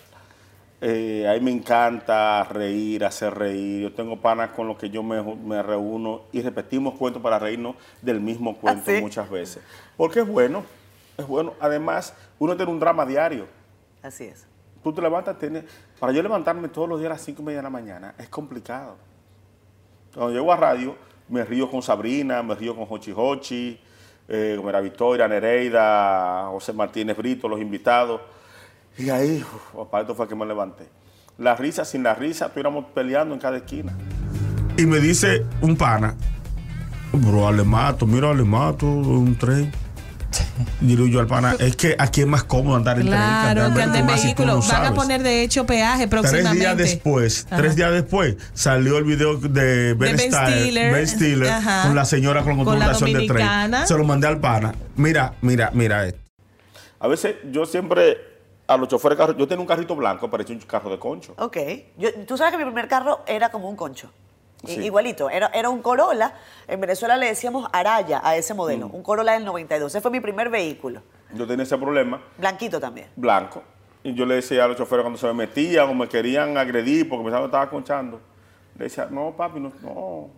Eh, 0.83 1.27
a 1.29 1.33
mí 1.33 1.39
me 1.41 1.51
encanta 1.51 2.43
reír, 2.43 3.05
hacer 3.05 3.33
reír. 3.35 3.83
Yo 3.83 3.93
tengo 3.93 4.19
panas 4.19 4.49
con 4.49 4.67
los 4.67 4.77
que 4.77 4.89
yo 4.89 5.03
me, 5.03 5.21
me 5.21 5.61
reúno 5.61 6.23
y 6.31 6.41
repetimos 6.41 6.95
cuentos 6.95 7.21
para 7.21 7.39
reírnos 7.39 7.75
del 8.01 8.19
mismo 8.19 8.57
cuento 8.57 8.83
¿Ah, 8.87 8.95
sí? 8.95 9.01
muchas 9.01 9.29
veces. 9.29 9.63
Porque 9.95 10.21
es 10.21 10.27
bueno, 10.27 10.63
es 11.21 11.27
bueno. 11.27 11.53
Además, 11.59 12.13
uno 12.39 12.55
tiene 12.55 12.71
un 12.71 12.79
drama 12.79 13.05
diario. 13.05 13.47
Así 14.01 14.25
es. 14.25 14.45
Tú 14.83 14.91
te 14.93 15.01
levantas, 15.01 15.37
tienes... 15.37 15.63
Para 15.99 16.11
yo 16.11 16.23
levantarme 16.23 16.67
todos 16.67 16.89
los 16.89 16.99
días 16.99 17.11
a 17.11 17.13
las 17.13 17.21
5 17.21 17.41
y 17.41 17.45
media 17.45 17.59
de 17.59 17.63
la 17.63 17.69
mañana 17.69 18.15
es 18.17 18.29
complicado. 18.29 18.97
Cuando 20.13 20.33
llego 20.33 20.51
a 20.51 20.57
radio, 20.57 20.95
me 21.29 21.43
río 21.45 21.69
con 21.69 21.81
Sabrina, 21.81 22.41
me 22.43 22.55
río 22.55 22.75
con 22.75 22.85
Hochi 22.89 23.13
Hochi, 23.15 23.79
eh, 24.27 24.53
con 24.57 24.65
Mera 24.65 24.81
Victoria, 24.81 25.27
Nereida, 25.27 26.47
José 26.49 26.73
Martínez 26.73 27.15
Brito, 27.15 27.47
los 27.47 27.61
invitados. 27.61 28.21
Y 28.97 29.09
ahí, 29.09 29.43
uf, 29.73 29.87
para 29.87 30.01
esto 30.01 30.15
fue 30.15 30.27
que 30.27 30.35
me 30.35 30.45
levanté. 30.45 30.87
La 31.37 31.55
risa, 31.55 31.85
sin 31.85 32.03
la 32.03 32.13
risa, 32.13 32.47
estuviéramos 32.47 32.85
peleando 32.93 33.33
en 33.33 33.39
cada 33.39 33.57
esquina. 33.57 33.93
Y 34.77 34.85
me 34.85 34.99
dice 34.99 35.45
un 35.61 35.77
pana, 35.77 36.15
bro, 37.13 37.47
ale 37.47 37.63
mato, 37.63 38.05
mira, 38.05 38.31
ale 38.31 38.43
mato, 38.43 38.85
un 38.85 39.37
tren. 39.37 39.71
Digo 40.79 41.05
yo 41.07 41.19
al 41.19 41.27
pana, 41.27 41.55
es 41.59 41.75
que 41.75 41.95
aquí 41.97 42.21
es 42.21 42.27
más 42.27 42.43
cómodo 42.43 42.75
andar 42.75 42.99
en 42.99 43.07
Claro, 43.07 43.61
tren 43.61 43.73
que 43.75 43.81
ande 43.81 43.99
en 43.99 44.07
vehículo. 44.07 44.55
no 44.55 44.61
Van 44.61 44.85
a 44.85 44.93
poner 44.93 45.21
de 45.23 45.43
hecho 45.43 45.65
peaje 45.65 46.07
Tres 46.07 46.09
próximamente. 46.09 46.59
días 46.59 46.77
después, 46.77 47.45
Ajá. 47.47 47.57
tres 47.57 47.75
días 47.75 47.91
después, 47.91 48.37
salió 48.53 48.97
el 48.97 49.03
video 49.03 49.37
de 49.37 49.93
Ben, 49.93 50.15
Ben 50.15 50.19
Stiller, 50.19 50.57
Stiller, 50.59 50.93
Ben 50.93 51.07
Stiller, 51.07 51.53
con 51.83 51.95
la 51.95 52.05
señora 52.05 52.43
con 52.43 52.63
Con 52.63 52.79
la 52.79 52.93
de 52.93 53.27
tren. 53.27 53.87
Se 53.87 53.97
lo 53.97 54.03
mandé 54.03 54.27
al 54.27 54.39
pana. 54.39 54.73
Mira, 54.95 55.33
mira, 55.41 55.69
mira 55.73 56.05
esto. 56.07 56.19
A 56.99 57.07
veces 57.07 57.35
yo 57.51 57.65
siempre, 57.65 58.17
a 58.67 58.77
los 58.77 58.87
choferes 58.87 59.17
de 59.17 59.23
carro, 59.25 59.37
yo 59.37 59.47
tenía 59.47 59.61
un 59.61 59.67
carrito 59.67 59.95
blanco, 59.95 60.29
parecía 60.29 60.55
un 60.55 60.61
carro 60.61 60.89
de 60.91 60.99
concho. 60.99 61.33
Ok. 61.37 61.57
Yo- 61.97 62.09
Tú 62.27 62.37
sabes 62.37 62.51
que 62.51 62.57
mi 62.59 62.63
primer 62.65 62.87
carro 62.87 63.23
era 63.27 63.49
como 63.49 63.69
un 63.69 63.75
concho. 63.75 64.11
Sí. 64.65 64.79
Igualito. 64.83 65.29
Era, 65.29 65.47
era 65.53 65.69
un 65.69 65.81
Corolla. 65.81 66.33
En 66.67 66.79
Venezuela 66.81 67.17
le 67.17 67.27
decíamos 67.27 67.67
Araya 67.73 68.21
a 68.23 68.35
ese 68.35 68.53
modelo. 68.53 68.87
Un 68.87 69.01
Corolla 69.03 69.33
del 69.33 69.45
92. 69.45 69.91
Ese 69.91 70.01
fue 70.01 70.11
mi 70.11 70.19
primer 70.19 70.49
vehículo. 70.49 71.01
Yo 71.33 71.47
tenía 71.47 71.63
ese 71.63 71.77
problema. 71.77 72.21
Blanquito 72.37 72.79
también. 72.79 73.07
blanco. 73.15 73.63
Y 74.03 74.13
yo 74.15 74.25
le 74.25 74.35
decía 74.35 74.63
a 74.65 74.67
los 74.67 74.77
choferes 74.77 75.03
cuando 75.03 75.19
se 75.19 75.27
me 75.27 75.33
metían 75.33 75.87
o 75.87 75.93
me 75.93 76.07
querían 76.07 76.57
agredir 76.57 77.07
porque 77.07 77.23
pensaban 77.23 77.43
que 77.43 77.47
estaba 77.55 77.69
conchando. 77.69 78.19
Le 78.77 78.85
decía, 78.85 79.07
no, 79.11 79.31
papi, 79.37 79.59
no, 79.59 79.71
no, 79.81 80.29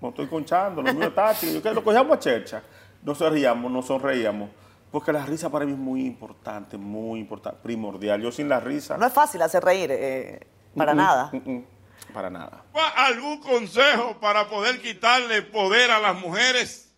no 0.00 0.08
estoy 0.08 0.26
conchando, 0.26 0.82
lo 0.82 0.92
mío 0.92 1.06
es 1.06 1.14
táctico. 1.14 1.52
Yo 1.52 1.62
que 1.62 1.72
lo 1.72 1.84
cogíamos 1.84 2.16
a 2.16 2.18
chercha. 2.18 2.62
No 3.02 3.14
sonreíamos, 3.14 3.70
no 3.70 3.80
sonreíamos. 3.82 4.50
Porque 4.90 5.12
la 5.12 5.24
risa 5.24 5.50
para 5.50 5.64
mí 5.64 5.72
es 5.72 5.78
muy 5.78 6.04
importante, 6.04 6.76
muy 6.76 7.20
importante, 7.20 7.60
primordial. 7.62 8.20
Yo 8.20 8.32
sin 8.32 8.48
la 8.48 8.58
risa... 8.60 8.96
No 8.98 9.06
es 9.06 9.12
fácil 9.12 9.40
hacer 9.42 9.62
reír. 9.64 9.90
eh, 9.92 10.40
para 10.76 10.94
mm, 10.94 10.96
nada. 10.96 11.30
mm, 11.32 11.50
mm, 11.50 11.64
para 12.12 12.30
nada. 12.30 12.64
¿Algún 12.96 13.38
consejo 13.40 14.18
para 14.20 14.48
poder 14.48 14.80
quitarle 14.80 15.42
poder 15.42 15.90
a 15.90 15.98
las 15.98 16.14
mujeres? 16.16 16.92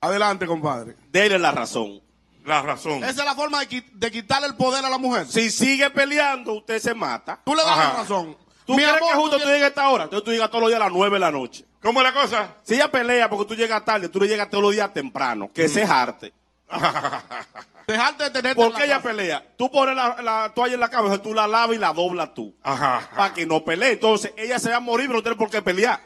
Adelante, 0.00 0.46
compadre. 0.46 0.96
Dele 1.10 1.38
la 1.38 1.52
razón. 1.52 2.00
La 2.44 2.60
razón. 2.62 3.04
Esa 3.04 3.10
es 3.20 3.24
la 3.24 3.34
forma 3.36 3.60
de, 3.60 3.68
qui- 3.68 3.90
de 3.92 4.10
quitarle 4.10 4.48
el 4.48 4.56
poder 4.56 4.84
a 4.84 4.90
la 4.90 4.98
mujer. 4.98 5.26
Si 5.28 5.50
sigue 5.50 5.90
peleando, 5.90 6.54
usted 6.54 6.80
se 6.80 6.92
mata. 6.92 7.40
Tú 7.44 7.54
le 7.54 7.62
das 7.62 7.70
Ajá. 7.78 7.92
la 7.92 7.98
razón. 8.00 8.36
¿Tú 8.66 8.74
Mi 8.76 8.82
amor, 8.84 8.98
que 9.00 9.14
justo 9.14 9.36
tú 9.36 9.42
tú 9.44 9.48
llegas 9.48 9.62
a 9.62 9.66
esta 9.68 9.88
hora? 9.88 10.04
Entonces 10.04 10.24
tú 10.24 10.30
llegas 10.32 10.48
todos 10.50 10.62
los 10.62 10.70
días 10.70 10.80
a 10.80 10.84
las 10.84 10.92
9 10.92 11.14
de 11.16 11.20
la 11.20 11.30
noche. 11.30 11.64
¿Cómo 11.80 12.00
es 12.00 12.04
la 12.04 12.12
cosa? 12.20 12.56
Si 12.62 12.74
ella 12.74 12.90
pelea 12.90 13.28
porque 13.28 13.44
tú 13.44 13.54
llegas 13.56 13.84
tarde, 13.84 14.08
tú 14.08 14.20
le 14.20 14.28
llegas 14.28 14.48
todos 14.50 14.62
los 14.62 14.72
días 14.72 14.92
temprano. 14.92 15.50
Que 15.52 15.64
ese 15.64 15.82
es 15.82 15.90
arte. 15.90 16.32
Dejarte 17.86 18.24
de 18.24 18.30
tener. 18.30 18.56
¿Por 18.56 18.74
qué 18.74 18.84
ella 18.84 19.02
pelea? 19.02 19.44
Tú 19.56 19.70
pones 19.70 19.96
la, 19.96 20.22
la 20.22 20.52
toalla 20.54 20.74
en 20.74 20.80
la 20.80 20.88
cabeza, 20.88 21.20
tú 21.20 21.34
la 21.34 21.46
lavas 21.46 21.76
y 21.76 21.78
la 21.78 21.92
doblas 21.92 22.32
tú. 22.32 22.54
Para 22.62 23.34
que 23.34 23.44
no 23.44 23.64
pelee. 23.64 23.92
Entonces, 23.92 24.32
ella 24.36 24.58
se 24.58 24.70
va 24.70 24.76
a 24.76 24.80
morir, 24.80 25.08
pero 25.08 25.18
no 25.18 25.22
tiene 25.22 25.36
por 25.36 25.50
qué 25.50 25.62
pelear. 25.62 26.00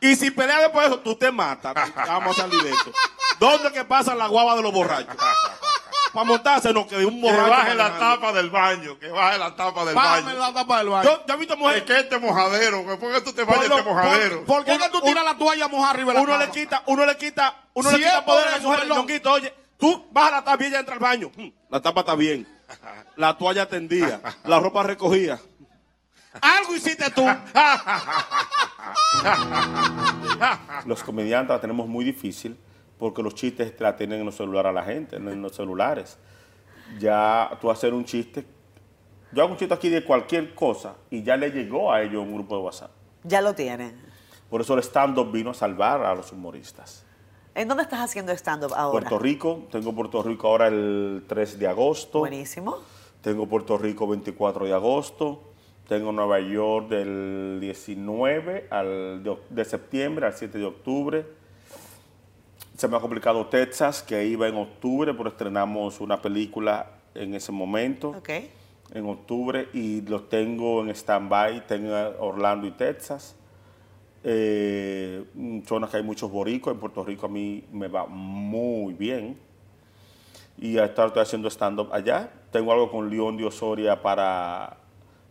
y 0.00 0.14
si 0.14 0.30
pelea 0.30 0.60
después 0.60 0.88
de 0.88 0.94
eso, 0.94 1.02
tú 1.02 1.16
te 1.16 1.32
matas. 1.32 1.74
Vamos 1.94 2.38
a 2.38 2.42
salir 2.42 2.62
de 2.62 2.70
esto. 2.70 2.92
¿Dónde 3.38 3.72
que 3.72 3.84
pasa 3.84 4.14
la 4.14 4.26
guava 4.28 4.54
de 4.54 4.62
los 4.62 4.72
borrachos? 4.72 5.16
Para 6.12 6.24
montarse, 6.24 6.72
no, 6.74 6.86
que 6.86 6.96
de 6.96 7.06
un 7.06 7.14
Que 7.14 7.20
borracho. 7.22 7.50
baje 7.50 7.74
la 7.74 7.98
tapa 7.98 8.32
del 8.32 8.50
baño, 8.50 8.98
que 8.98 9.08
baje 9.08 9.38
la 9.38 9.56
tapa 9.56 9.84
del 9.86 9.94
Bájame 9.94 10.22
baño. 10.34 10.38
la 10.38 10.52
tapa 10.52 10.78
del 10.78 10.88
baño. 10.90 11.04
Yo, 11.10 11.26
yo 11.26 11.34
he 11.34 11.36
visto 11.38 11.54
Es 11.54 11.60
mujeres 11.60 11.82
que 11.84 11.98
este 12.00 12.18
mojadero, 12.18 12.86
que 12.86 12.96
¿por 12.96 13.12
qué 13.12 13.20
tú 13.22 13.32
te 13.32 13.44
lo- 13.46 13.52
este 13.54 13.82
mojadero? 13.82 14.44
¿Por 14.44 14.64
qué 14.64 14.78
que 14.78 14.88
tú 14.90 15.00
tiras 15.00 15.24
la 15.24 15.36
toalla 15.38 15.68
mojada 15.68 15.90
arriba 15.92 16.12
de 16.12 16.18
la 16.18 16.24
uno 16.24 16.36
le 16.38 16.50
quita, 16.50 16.82
uno 16.86 17.06
le 17.06 17.16
quita, 17.16 17.56
uno 17.74 17.90
Si 17.90 17.96
le 17.96 18.02
quita 18.04 18.18
es 18.18 18.24
poder 18.24 18.48
a 18.48 18.50
la 18.50 18.58
mujer. 18.58 18.80
perdón. 18.80 18.98
Ñonguito, 18.98 19.32
oye, 19.32 19.54
tú 19.78 20.06
baja 20.12 20.30
la 20.32 20.44
tapa 20.44 20.62
y 20.62 20.66
ella 20.66 20.80
entra 20.80 20.94
al 20.94 21.00
baño. 21.00 21.30
Hmm, 21.34 21.48
La 21.70 21.80
tapa 21.80 22.00
está 22.00 22.14
bien. 22.14 22.46
la 23.16 23.36
toalla 23.38 23.66
tendida, 23.68 24.20
la 24.44 24.60
ropa 24.60 24.82
recogida. 24.82 25.40
Algo 26.40 26.74
hiciste 26.74 27.10
tú. 27.10 27.26
Los 30.86 31.02
comediantes 31.02 31.54
la 31.54 31.60
tenemos 31.60 31.86
muy 31.88 32.04
difícil 32.04 32.58
porque 33.02 33.20
los 33.20 33.34
chistes 33.34 33.74
la 33.80 33.96
tienen 33.96 34.20
en 34.20 34.26
los 34.26 34.36
celulares 34.36 34.70
a 34.70 34.72
la 34.72 34.84
gente, 34.84 35.16
en 35.16 35.42
los 35.42 35.56
celulares. 35.56 36.18
Ya 37.00 37.50
tú 37.60 37.68
hacer 37.68 37.92
un 37.92 38.04
chiste, 38.04 38.44
yo 39.32 39.42
hago 39.42 39.50
un 39.50 39.58
chiste 39.58 39.74
aquí 39.74 39.88
de 39.88 40.04
cualquier 40.04 40.54
cosa 40.54 40.94
y 41.10 41.20
ya 41.20 41.36
le 41.36 41.50
llegó 41.50 41.92
a 41.92 42.00
ellos 42.00 42.22
un 42.22 42.32
grupo 42.32 42.56
de 42.56 42.62
WhatsApp. 42.62 42.92
Ya 43.24 43.40
lo 43.40 43.56
tienen. 43.56 44.00
Por 44.48 44.60
eso 44.60 44.74
el 44.74 44.84
stand-up 44.84 45.32
vino 45.32 45.50
a 45.50 45.54
salvar 45.54 46.04
a 46.04 46.14
los 46.14 46.30
humoristas. 46.30 47.04
¿En 47.56 47.66
dónde 47.66 47.82
estás 47.82 47.98
haciendo 47.98 48.30
stand-up 48.30 48.72
ahora? 48.72 49.00
Puerto 49.00 49.18
Rico, 49.18 49.66
tengo 49.72 49.92
Puerto 49.92 50.22
Rico 50.22 50.46
ahora 50.46 50.68
el 50.68 51.24
3 51.26 51.58
de 51.58 51.66
agosto. 51.66 52.20
Buenísimo. 52.20 52.76
Tengo 53.20 53.48
Puerto 53.48 53.78
Rico 53.78 54.06
24 54.06 54.66
de 54.66 54.74
agosto. 54.74 55.42
Tengo 55.88 56.12
Nueva 56.12 56.38
York 56.38 56.88
del 56.88 57.58
19 57.60 58.68
al, 58.70 59.24
de, 59.24 59.36
de 59.50 59.64
septiembre 59.64 60.24
al 60.24 60.34
7 60.34 60.56
de 60.56 60.64
octubre. 60.66 61.41
Se 62.76 62.88
me 62.88 62.96
ha 62.96 63.00
complicado 63.00 63.46
Texas, 63.46 64.02
que 64.02 64.24
iba 64.26 64.48
en 64.48 64.56
octubre, 64.56 65.12
pero 65.14 65.28
estrenamos 65.28 66.00
una 66.00 66.20
película 66.20 66.86
en 67.14 67.34
ese 67.34 67.52
momento, 67.52 68.10
Ok. 68.10 68.30
en 68.94 69.06
octubre, 69.06 69.68
y 69.72 70.00
los 70.02 70.28
tengo 70.28 70.82
en 70.82 70.90
stand-by. 70.90 71.66
Tengo 71.66 71.94
Orlando 72.18 72.66
y 72.66 72.70
Texas. 72.72 73.36
Eh, 74.24 75.24
zonas 75.66 75.90
que 75.90 75.98
hay 75.98 76.02
muchos 76.02 76.30
boricos. 76.30 76.72
En 76.72 76.80
Puerto 76.80 77.04
Rico 77.04 77.26
a 77.26 77.28
mí 77.28 77.64
me 77.72 77.88
va 77.88 78.06
muy 78.06 78.94
bien. 78.94 79.36
Y 80.58 80.78
ahora 80.78 81.06
estoy 81.06 81.22
haciendo 81.22 81.48
stand-up 81.48 81.88
allá. 81.92 82.30
Tengo 82.50 82.72
algo 82.72 82.90
con 82.90 83.10
León 83.10 83.36
de 83.36 83.44
Osoria 83.44 84.00
para 84.00 84.76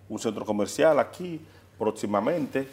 un 0.10 0.20
centro 0.20 0.46
comercial 0.46 1.00
aquí 1.00 1.40
próximamente. 1.78 2.68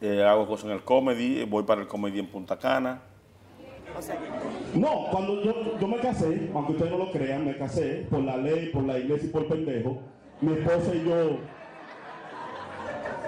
Eh, 0.00 0.22
hago 0.24 0.46
cosas 0.46 0.66
en 0.66 0.72
el 0.72 0.82
comedy, 0.82 1.44
voy 1.44 1.62
para 1.64 1.82
el 1.82 1.86
comedy 1.86 2.20
en 2.20 2.26
Punta 2.26 2.58
Cana. 2.58 3.02
O 3.96 4.00
sea, 4.00 4.16
No, 4.74 5.06
cuando 5.10 5.42
yo, 5.42 5.78
yo 5.78 5.88
me 5.88 5.98
casé, 5.98 6.50
aunque 6.54 6.72
ustedes 6.72 6.90
no 6.90 6.98
lo 6.98 7.10
crean, 7.10 7.44
me 7.44 7.56
casé 7.56 8.06
por 8.08 8.20
la 8.20 8.36
ley, 8.36 8.70
por 8.72 8.84
la 8.84 8.98
iglesia 8.98 9.28
y 9.28 9.32
por 9.32 9.46
pendejo. 9.46 9.98
Mi 10.40 10.52
esposa 10.54 10.94
y 10.94 11.04
yo 11.06 11.38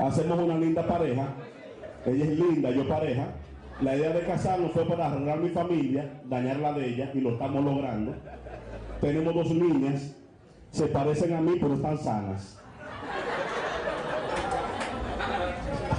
hacemos 0.00 0.38
una 0.38 0.56
linda 0.56 0.86
pareja. 0.86 1.34
Ella 2.06 2.24
es 2.24 2.38
linda, 2.38 2.70
yo 2.70 2.88
pareja. 2.88 3.26
La 3.82 3.96
idea 3.96 4.10
de 4.12 4.20
casarnos 4.20 4.72
fue 4.72 4.86
para 4.86 5.08
arreglar 5.08 5.40
mi 5.40 5.48
familia, 5.50 6.22
dañar 6.24 6.58
la 6.58 6.72
de 6.72 6.88
ella, 6.88 7.10
y 7.12 7.20
lo 7.20 7.32
estamos 7.32 7.64
logrando. 7.64 8.14
Tenemos 9.00 9.34
dos 9.34 9.50
niñas, 9.50 10.16
se 10.70 10.86
parecen 10.86 11.34
a 11.34 11.40
mí, 11.40 11.56
pero 11.60 11.74
están 11.74 11.98
sanas. 11.98 12.61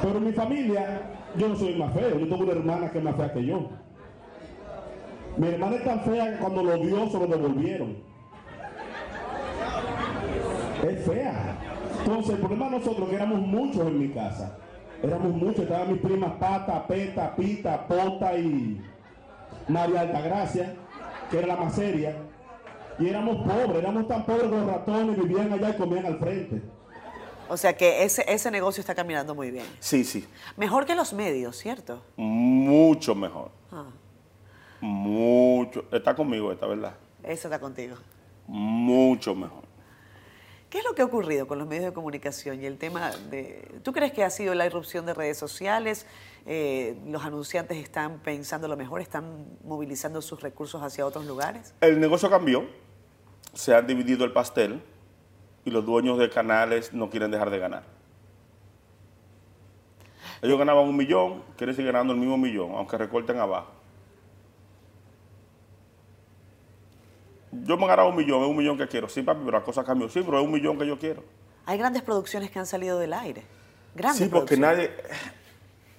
Pero 0.03 0.19
mi 0.19 0.33
familia, 0.33 1.01
yo 1.37 1.47
no 1.47 1.55
soy 1.55 1.75
más 1.75 1.93
feo, 1.93 2.19
yo 2.19 2.27
tengo 2.27 2.43
una 2.43 2.51
hermana 2.51 2.91
que 2.91 2.97
es 2.97 3.03
más 3.05 3.15
fea 3.15 3.31
que 3.31 3.45
yo. 3.45 3.69
Mi 5.37 5.47
hermana 5.47 5.77
es 5.77 5.83
tan 5.85 6.01
fea 6.01 6.31
que 6.31 6.39
cuando 6.39 6.61
lo 6.61 6.77
vio 6.77 7.09
se 7.09 7.19
lo 7.19 7.25
devolvieron. 7.25 7.95
Es 10.85 11.05
fea. 11.05 11.57
Entonces, 11.99 12.31
el 12.31 12.39
problema 12.39 12.65
de 12.65 12.71
nosotros 12.79 13.07
que 13.07 13.15
éramos 13.15 13.39
muchos 13.39 13.87
en 13.87 13.99
mi 13.99 14.09
casa. 14.09 14.57
Éramos 15.01 15.35
muchos, 15.35 15.59
estaban 15.59 15.93
mis 15.93 16.01
primas 16.01 16.33
Pata, 16.33 16.85
Peta, 16.85 17.33
Pita, 17.37 17.87
Pota 17.87 18.37
y 18.37 18.81
María 19.69 20.01
Altagracia, 20.01 20.75
que 21.31 21.37
era 21.37 21.47
la 21.47 21.55
más 21.55 21.75
seria. 21.75 22.17
Y 22.99 23.07
éramos 23.07 23.37
pobres, 23.37 23.77
éramos 23.77 24.09
tan 24.09 24.25
pobres 24.25 24.51
los 24.51 24.65
ratones 24.65 25.17
vivían 25.17 25.53
allá 25.53 25.69
y 25.69 25.73
comían 25.73 26.05
al 26.05 26.19
frente. 26.19 26.72
O 27.49 27.57
sea 27.57 27.75
que 27.75 28.03
ese, 28.03 28.23
ese 28.27 28.49
negocio 28.51 28.81
está 28.81 28.95
caminando 28.95 29.33
muy 29.35 29.51
bien. 29.51 29.65
Sí, 29.79 30.03
sí, 30.03 30.27
Mejor 30.57 30.85
que 30.85 30.95
los 30.95 31.13
medios, 31.13 31.57
¿cierto? 31.57 32.03
mucho 32.17 33.15
mejor. 33.15 33.51
Ah, 33.71 33.85
Mucho. 34.81 35.85
Está 35.91 36.13
conmigo 36.15 36.51
esta, 36.51 36.65
¿verdad? 36.67 36.95
eso 37.23 37.47
está 37.47 37.59
contigo. 37.59 37.95
Mucho 38.47 39.33
mejor. 39.33 39.63
¿Qué 40.69 40.79
es 40.79 40.85
lo 40.85 40.93
que 40.95 41.03
ha 41.03 41.05
ocurrido 41.05 41.47
con 41.47 41.59
los 41.59 41.67
medios 41.67 41.85
de 41.85 41.93
comunicación 41.93 42.59
y 42.61 42.65
el 42.65 42.77
tema 42.79 43.11
de... 43.29 43.79
¿Tú 43.83 43.93
crees 43.93 44.11
que 44.11 44.23
ha 44.23 44.29
sido 44.29 44.55
la 44.55 44.65
irrupción 44.65 45.05
de 45.05 45.13
redes 45.13 45.37
sociales? 45.37 46.05
Eh, 46.47 46.97
¿Los 47.05 47.23
anunciantes 47.23 47.77
están 47.77 48.19
pensando 48.19 48.67
lo 48.67 48.75
mejor? 48.75 48.99
¿Están 48.99 49.45
movilizando 49.63 50.21
sus 50.21 50.41
recursos 50.41 50.81
hacia 50.81 51.05
otros 51.05 51.25
lugares? 51.25 51.73
El 51.79 51.99
negocio 51.99 52.29
cambió, 52.29 52.65
se 53.53 53.73
han 53.75 53.85
dividido 53.85 54.25
el 54.25 54.33
pastel 54.33 54.81
y 55.65 55.71
los 55.71 55.85
dueños 55.85 56.17
de 56.17 56.29
canales 56.29 56.93
no 56.93 57.09
quieren 57.09 57.31
dejar 57.31 57.49
de 57.49 57.59
ganar. 57.59 57.83
Ellos 60.41 60.59
ganaban 60.59 60.85
un 60.85 60.97
millón, 60.97 61.41
quieren 61.55 61.75
seguir 61.75 61.91
ganando 61.91 62.13
el 62.13 62.19
mismo 62.19 62.37
millón, 62.37 62.71
aunque 62.75 62.97
recorten 62.97 63.39
abajo. 63.39 63.71
Yo 67.51 67.77
me 67.77 67.87
ganaba 67.87 68.09
un 68.09 68.15
millón, 68.15 68.41
es 68.41 68.49
un 68.49 68.57
millón 68.57 68.77
que 68.77 68.87
quiero. 68.87 69.07
Sí, 69.07 69.21
papi, 69.21 69.41
pero 69.45 69.59
la 69.59 69.63
cosa 69.63 69.83
cambió. 69.83 70.09
Sí, 70.09 70.21
pero 70.25 70.39
es 70.39 70.45
un 70.45 70.51
millón 70.51 70.77
que 70.77 70.87
yo 70.87 70.97
quiero. 70.97 71.23
Hay 71.65 71.77
grandes 71.77 72.01
producciones 72.01 72.49
que 72.51 72.59
han 72.59 72.65
salido 72.65 72.99
del 72.99 73.13
aire. 73.13 73.43
Grandes 73.95 74.23
sí, 74.23 74.29
porque 74.29 74.57
nadie... 74.57 74.91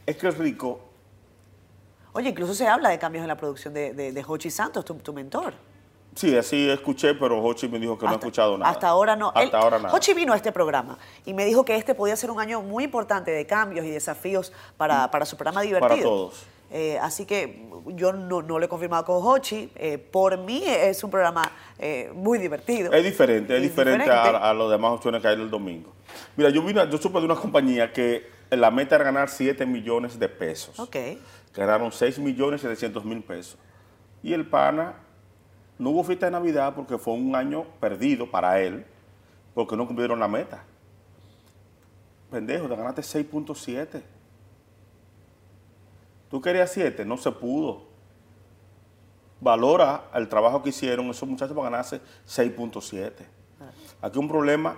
Es 0.04 0.16
que 0.16 0.26
el 0.26 0.34
rico... 0.34 0.80
Oye, 2.12 2.28
incluso 2.28 2.54
se 2.54 2.68
habla 2.68 2.90
de 2.90 2.98
cambios 2.98 3.22
en 3.22 3.28
la 3.28 3.36
producción 3.36 3.72
de, 3.72 3.94
de, 3.94 4.12
de 4.12 4.24
Hochi 4.26 4.50
Santos, 4.50 4.84
tu, 4.84 4.94
tu 4.96 5.12
mentor. 5.12 5.54
Sí, 6.14 6.36
así 6.36 6.68
escuché, 6.70 7.14
pero 7.14 7.42
Hochi 7.42 7.68
me 7.68 7.78
dijo 7.78 7.98
que 7.98 8.06
no 8.06 8.12
ha 8.12 8.16
escuchado 8.16 8.56
nada. 8.56 8.70
Hasta 8.70 8.88
ahora 8.88 9.16
no. 9.16 9.28
Hasta 9.28 9.42
Él- 9.42 9.50
ahora 9.54 9.78
nada. 9.78 9.94
Hochi 9.94 10.14
vino 10.14 10.32
a 10.32 10.36
este 10.36 10.52
programa 10.52 10.96
y 11.24 11.34
me 11.34 11.44
dijo 11.44 11.64
que 11.64 11.74
este 11.76 11.94
podía 11.94 12.14
ser 12.16 12.30
un 12.30 12.40
año 12.40 12.60
muy 12.62 12.84
importante 12.84 13.30
de 13.30 13.46
cambios 13.46 13.84
y 13.84 13.90
desafíos 13.90 14.52
para, 14.76 15.10
para 15.10 15.24
su 15.26 15.36
programa 15.36 15.62
divertido. 15.62 16.08
todos. 16.08 16.46
Eh, 16.70 16.98
así 17.00 17.24
que 17.24 17.68
yo 17.88 18.12
no, 18.12 18.42
no 18.42 18.58
lo 18.58 18.64
he 18.64 18.68
confirmado 18.68 19.04
con 19.04 19.16
Hochi. 19.24 19.70
Eh, 19.76 19.98
por 19.98 20.38
mí 20.38 20.62
es 20.66 21.04
un 21.04 21.10
programa 21.10 21.50
eh, 21.78 22.10
muy 22.14 22.38
divertido. 22.38 22.92
Es 22.92 23.04
diferente, 23.04 23.52
es, 23.56 23.62
Es 23.62 23.68
diferente, 23.70 24.04
diferente. 24.04 24.36
A, 24.38 24.50
a 24.50 24.54
los 24.54 24.70
demás 24.70 24.92
opciones 24.92 25.20
que 25.22 25.28
hay 25.28 25.34
el 25.34 25.50
domingo. 25.50 25.92
Mira, 26.36 26.50
yo, 26.50 26.62
vine, 26.62 26.80
yo 26.90 26.98
supe 26.98 27.18
de 27.18 27.24
una 27.26 27.36
compañía 27.36 27.92
que 27.92 28.28
la 28.50 28.70
meta 28.70 28.94
era 28.96 29.04
ganar 29.04 29.28
7 29.28 29.66
millones 29.66 30.18
de 30.18 30.28
pesos. 30.28 30.78
Ok. 30.80 30.96
Ganaron 31.54 31.92
6 31.92 32.18
millones 32.18 32.60
y 32.60 32.64
700 32.64 33.04
mil 33.04 33.22
pesos. 33.22 33.56
Y 34.22 34.32
el 34.32 34.46
pana, 34.48 34.94
no 35.78 35.90
hubo 35.90 36.04
fiesta 36.04 36.26
de 36.26 36.32
Navidad 36.32 36.74
porque 36.74 36.98
fue 36.98 37.14
un 37.14 37.34
año 37.34 37.64
perdido 37.80 38.30
para 38.30 38.60
él, 38.60 38.84
porque 39.54 39.76
no 39.76 39.86
cumplieron 39.86 40.20
la 40.20 40.28
meta. 40.28 40.64
Pendejo, 42.30 42.68
te 42.68 42.76
ganaste 42.76 43.02
6.7. 43.02 44.02
Tú 46.30 46.40
querías 46.40 46.70
7, 46.72 47.04
no 47.04 47.16
se 47.16 47.30
pudo. 47.30 47.82
Valora 49.40 50.10
el 50.14 50.28
trabajo 50.28 50.62
que 50.62 50.70
hicieron 50.70 51.06
esos 51.10 51.28
muchachos 51.28 51.54
para 51.56 51.70
ganarse 51.70 52.00
6.7. 52.26 53.12
Aquí 54.00 54.18
un 54.18 54.28
problema 54.28 54.76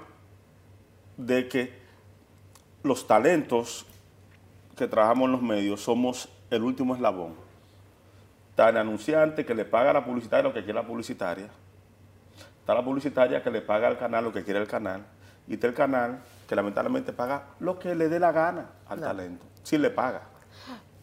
de 1.16 1.48
que 1.48 1.72
los 2.82 3.06
talentos 3.06 3.86
que 4.76 4.86
trabajamos 4.86 5.26
en 5.26 5.32
los 5.32 5.42
medios 5.42 5.80
somos 5.80 6.28
el 6.50 6.62
último 6.62 6.94
eslabón. 6.94 7.45
Está 8.56 8.70
el 8.70 8.78
anunciante 8.78 9.44
que 9.44 9.54
le 9.54 9.66
paga 9.66 9.90
a 9.90 9.92
la 9.92 10.02
publicitaria 10.02 10.42
lo 10.42 10.54
que 10.54 10.64
quiere 10.64 10.80
la 10.80 10.86
publicitaria. 10.86 11.46
Está 12.60 12.72
la 12.72 12.82
publicitaria 12.82 13.42
que 13.42 13.50
le 13.50 13.60
paga 13.60 13.86
al 13.86 13.98
canal 13.98 14.24
lo 14.24 14.32
que 14.32 14.44
quiere 14.44 14.58
el 14.58 14.66
canal. 14.66 15.04
Y 15.46 15.54
está 15.56 15.66
el 15.66 15.74
canal 15.74 16.20
que 16.48 16.56
lamentablemente 16.56 17.12
paga 17.12 17.48
lo 17.60 17.78
que 17.78 17.94
le 17.94 18.08
dé 18.08 18.18
la 18.18 18.32
gana 18.32 18.70
al 18.88 18.98
talento. 18.98 19.44
Si 19.62 19.76
le 19.76 19.90
paga. 19.90 20.22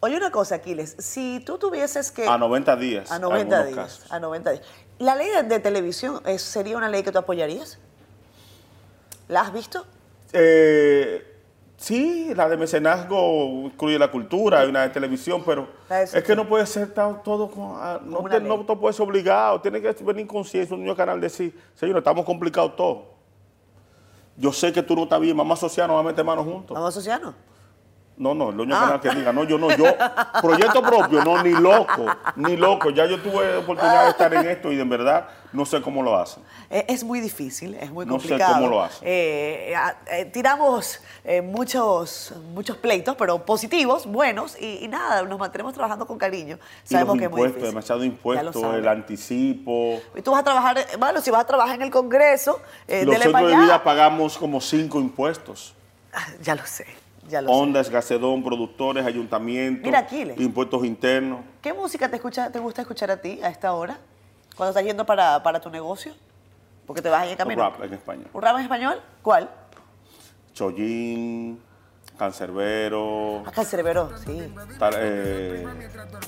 Oye, 0.00 0.16
una 0.16 0.32
cosa, 0.32 0.56
Aquiles. 0.56 0.96
Si 0.98 1.44
tú 1.46 1.56
tuvieses 1.56 2.10
que... 2.10 2.26
A 2.26 2.36
90 2.36 2.74
días. 2.74 3.12
A 3.12 3.16
en 3.16 3.22
90 3.22 3.56
algunos 3.56 3.76
días. 3.76 3.98
casos. 3.98 4.12
A 4.12 4.18
90 4.18 4.50
días. 4.50 4.64
¿La 4.98 5.14
ley 5.14 5.28
de, 5.30 5.44
de 5.44 5.60
televisión 5.60 6.22
sería 6.38 6.76
una 6.76 6.88
ley 6.88 7.04
que 7.04 7.12
tú 7.12 7.18
apoyarías? 7.18 7.78
¿La 9.28 9.42
has 9.42 9.52
visto? 9.52 9.86
Eh, 10.32 11.33
sí, 11.76 12.32
la 12.34 12.48
de 12.48 12.56
mecenazgo 12.56 13.64
incluye 13.64 13.98
la 13.98 14.10
cultura, 14.10 14.60
hay 14.60 14.68
una 14.68 14.82
de 14.82 14.90
televisión, 14.90 15.42
pero 15.44 15.68
es 15.90 16.22
que 16.22 16.34
no 16.36 16.46
puede 16.48 16.66
ser 16.66 16.92
todo 16.92 17.50
con, 17.50 17.76
ah, 17.76 18.00
no, 18.04 18.22
te, 18.24 18.40
no 18.40 18.64
te 18.64 18.76
puedes 18.76 18.98
obligado, 19.00 19.60
tiene 19.60 19.80
que 19.80 19.92
venir 20.04 20.26
conciencia, 20.26 20.74
un 20.74 20.82
niño 20.82 20.96
canal 20.96 21.20
decir, 21.20 21.58
señor, 21.74 21.98
estamos 21.98 22.24
complicados 22.24 22.76
todos. 22.76 22.98
Yo 24.36 24.52
sé 24.52 24.72
que 24.72 24.82
tú 24.82 24.96
no 24.96 25.04
estás 25.04 25.20
bien, 25.20 25.36
mamá 25.36 25.54
social 25.56 25.86
no 25.86 25.94
va 25.94 26.00
a 26.00 26.04
meter 26.04 26.24
manos 26.24 26.44
juntos. 26.44 26.74
Vamos, 26.74 26.92
Sociano. 26.92 27.34
No, 28.16 28.32
no, 28.32 28.50
el 28.50 28.56
dueño 28.56 28.76
Ah. 28.76 28.80
canal 28.80 29.00
que 29.00 29.10
diga, 29.10 29.32
no, 29.32 29.42
yo 29.42 29.58
no, 29.58 29.70
yo, 29.76 29.86
proyecto 30.40 30.80
propio, 30.82 31.24
no, 31.24 31.42
ni 31.42 31.50
loco, 31.50 32.06
ni 32.36 32.56
loco. 32.56 32.90
Ya 32.90 33.06
yo 33.06 33.20
tuve 33.20 33.56
oportunidad 33.56 34.04
de 34.04 34.10
estar 34.10 34.32
en 34.32 34.46
esto 34.48 34.70
y 34.70 34.76
de 34.76 34.84
verdad 34.84 35.26
no 35.52 35.66
sé 35.66 35.80
cómo 35.82 36.00
lo 36.00 36.16
hacen. 36.16 36.42
Eh, 36.70 36.84
Es 36.88 37.02
muy 37.02 37.18
difícil, 37.20 37.74
es 37.74 37.90
muy 37.90 38.06
No 38.06 38.20
sé 38.20 38.28
complicado. 38.28 38.54
cómo 38.54 38.68
lo 38.68 38.82
hacen. 38.84 39.00
Eh, 39.02 39.74
eh, 40.12 40.24
tiramos 40.26 41.00
eh, 41.24 41.42
muchos, 41.42 42.32
muchos 42.52 42.76
pleitos, 42.76 43.16
pero 43.16 43.44
positivos, 43.44 44.06
buenos, 44.06 44.56
y, 44.60 44.84
y 44.84 44.88
nada, 44.88 45.22
nos 45.22 45.38
mantenemos 45.38 45.72
trabajando 45.74 46.06
con 46.06 46.16
cariño. 46.16 46.58
Y 46.84 46.88
Sabemos 46.92 47.16
los 47.16 47.18
que 47.18 47.24
es 47.24 47.30
muy 47.32 47.42
difícil. 47.48 47.68
demasiado 47.68 48.00
saben. 48.52 48.74
el 48.78 48.88
anticipo. 48.88 50.00
Y 50.14 50.22
tú 50.22 50.30
vas 50.30 50.40
a 50.40 50.44
trabajar, 50.44 50.78
eh, 50.78 50.86
bueno, 51.00 51.20
si 51.20 51.30
vas 51.32 51.40
a 51.42 51.46
trabajar 51.48 51.74
en 51.74 51.82
el 51.82 51.90
Congreso, 51.90 52.60
eh, 52.86 53.04
Los 53.04 53.18
centros 53.18 53.50
de 53.50 53.56
vida 53.56 53.82
pagamos 53.82 54.38
como 54.38 54.60
cinco 54.60 55.00
impuestos. 55.00 55.74
Ah, 56.12 56.26
ya 56.40 56.54
lo 56.54 56.64
sé. 56.64 56.86
Ondas, 57.46 57.88
Gacedón, 57.90 58.42
productores, 58.42 59.04
ayuntamientos, 59.06 59.84
Mira, 59.84 60.00
Aquiles. 60.00 60.38
impuestos 60.40 60.84
internos. 60.84 61.40
¿Qué 61.62 61.72
música 61.72 62.08
te, 62.08 62.16
escucha, 62.16 62.50
te 62.50 62.58
gusta 62.58 62.82
escuchar 62.82 63.10
a 63.10 63.16
ti 63.20 63.40
a 63.42 63.48
esta 63.48 63.72
hora? 63.72 63.98
Cuando 64.56 64.70
estás 64.70 64.84
yendo 64.84 65.04
para, 65.06 65.42
para 65.42 65.60
tu 65.60 65.70
negocio. 65.70 66.12
Porque 66.86 67.00
te 67.00 67.08
vas 67.08 67.24
en 67.24 67.30
el 67.30 67.36
camino. 67.36 67.62
Rap 67.62 67.82
en 67.82 67.94
español. 67.94 68.26
¿Un 68.32 68.42
rap 68.42 68.56
en 68.56 68.62
español? 68.62 69.00
¿Cuál? 69.22 69.48
Chollín, 70.52 71.60
Cancerbero, 72.18 73.42
Acá 73.46 73.62
el 73.62 73.66
cerebro, 73.66 74.10
sí. 74.24 74.54
tal- 74.78 74.94
eh, 74.98 75.66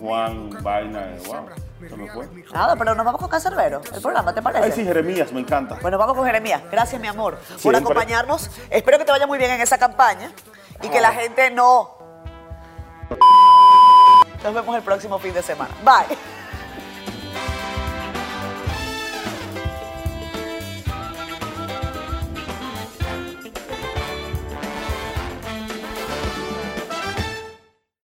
Juan, 0.00 0.50
Vaina, 0.62 1.12
eh, 1.14 1.18
wow, 1.26 1.46
se 1.88 1.96
me 1.96 2.10
fue. 2.10 2.28
Nada, 2.52 2.74
pero 2.74 2.94
nos 2.96 3.06
vamos 3.06 3.20
con 3.20 3.30
Cancerbero, 3.30 3.80
el 3.94 4.00
programa, 4.02 4.34
¿te 4.34 4.42
parece? 4.42 4.64
Ay, 4.64 4.72
sí, 4.72 4.82
Jeremías, 4.84 5.32
me 5.32 5.40
encanta. 5.40 5.78
Bueno, 5.80 5.96
vamos 5.98 6.16
con 6.16 6.26
Jeremías. 6.26 6.60
Gracias, 6.72 7.00
mi 7.00 7.06
amor, 7.06 7.36
por 7.36 7.58
Siempre. 7.60 7.80
acompañarnos. 7.82 8.50
Espero 8.70 8.98
que 8.98 9.04
te 9.04 9.12
vaya 9.12 9.28
muy 9.28 9.38
bien 9.38 9.52
en 9.52 9.60
esa 9.60 9.78
campaña 9.78 10.32
y 10.82 10.88
que 10.88 11.00
la 11.00 11.12
gente 11.12 11.50
no... 11.50 11.96
Nos 14.42 14.54
vemos 14.54 14.76
el 14.76 14.82
próximo 14.82 15.18
fin 15.18 15.34
de 15.34 15.42
semana. 15.42 15.74
Bye. 15.82 16.16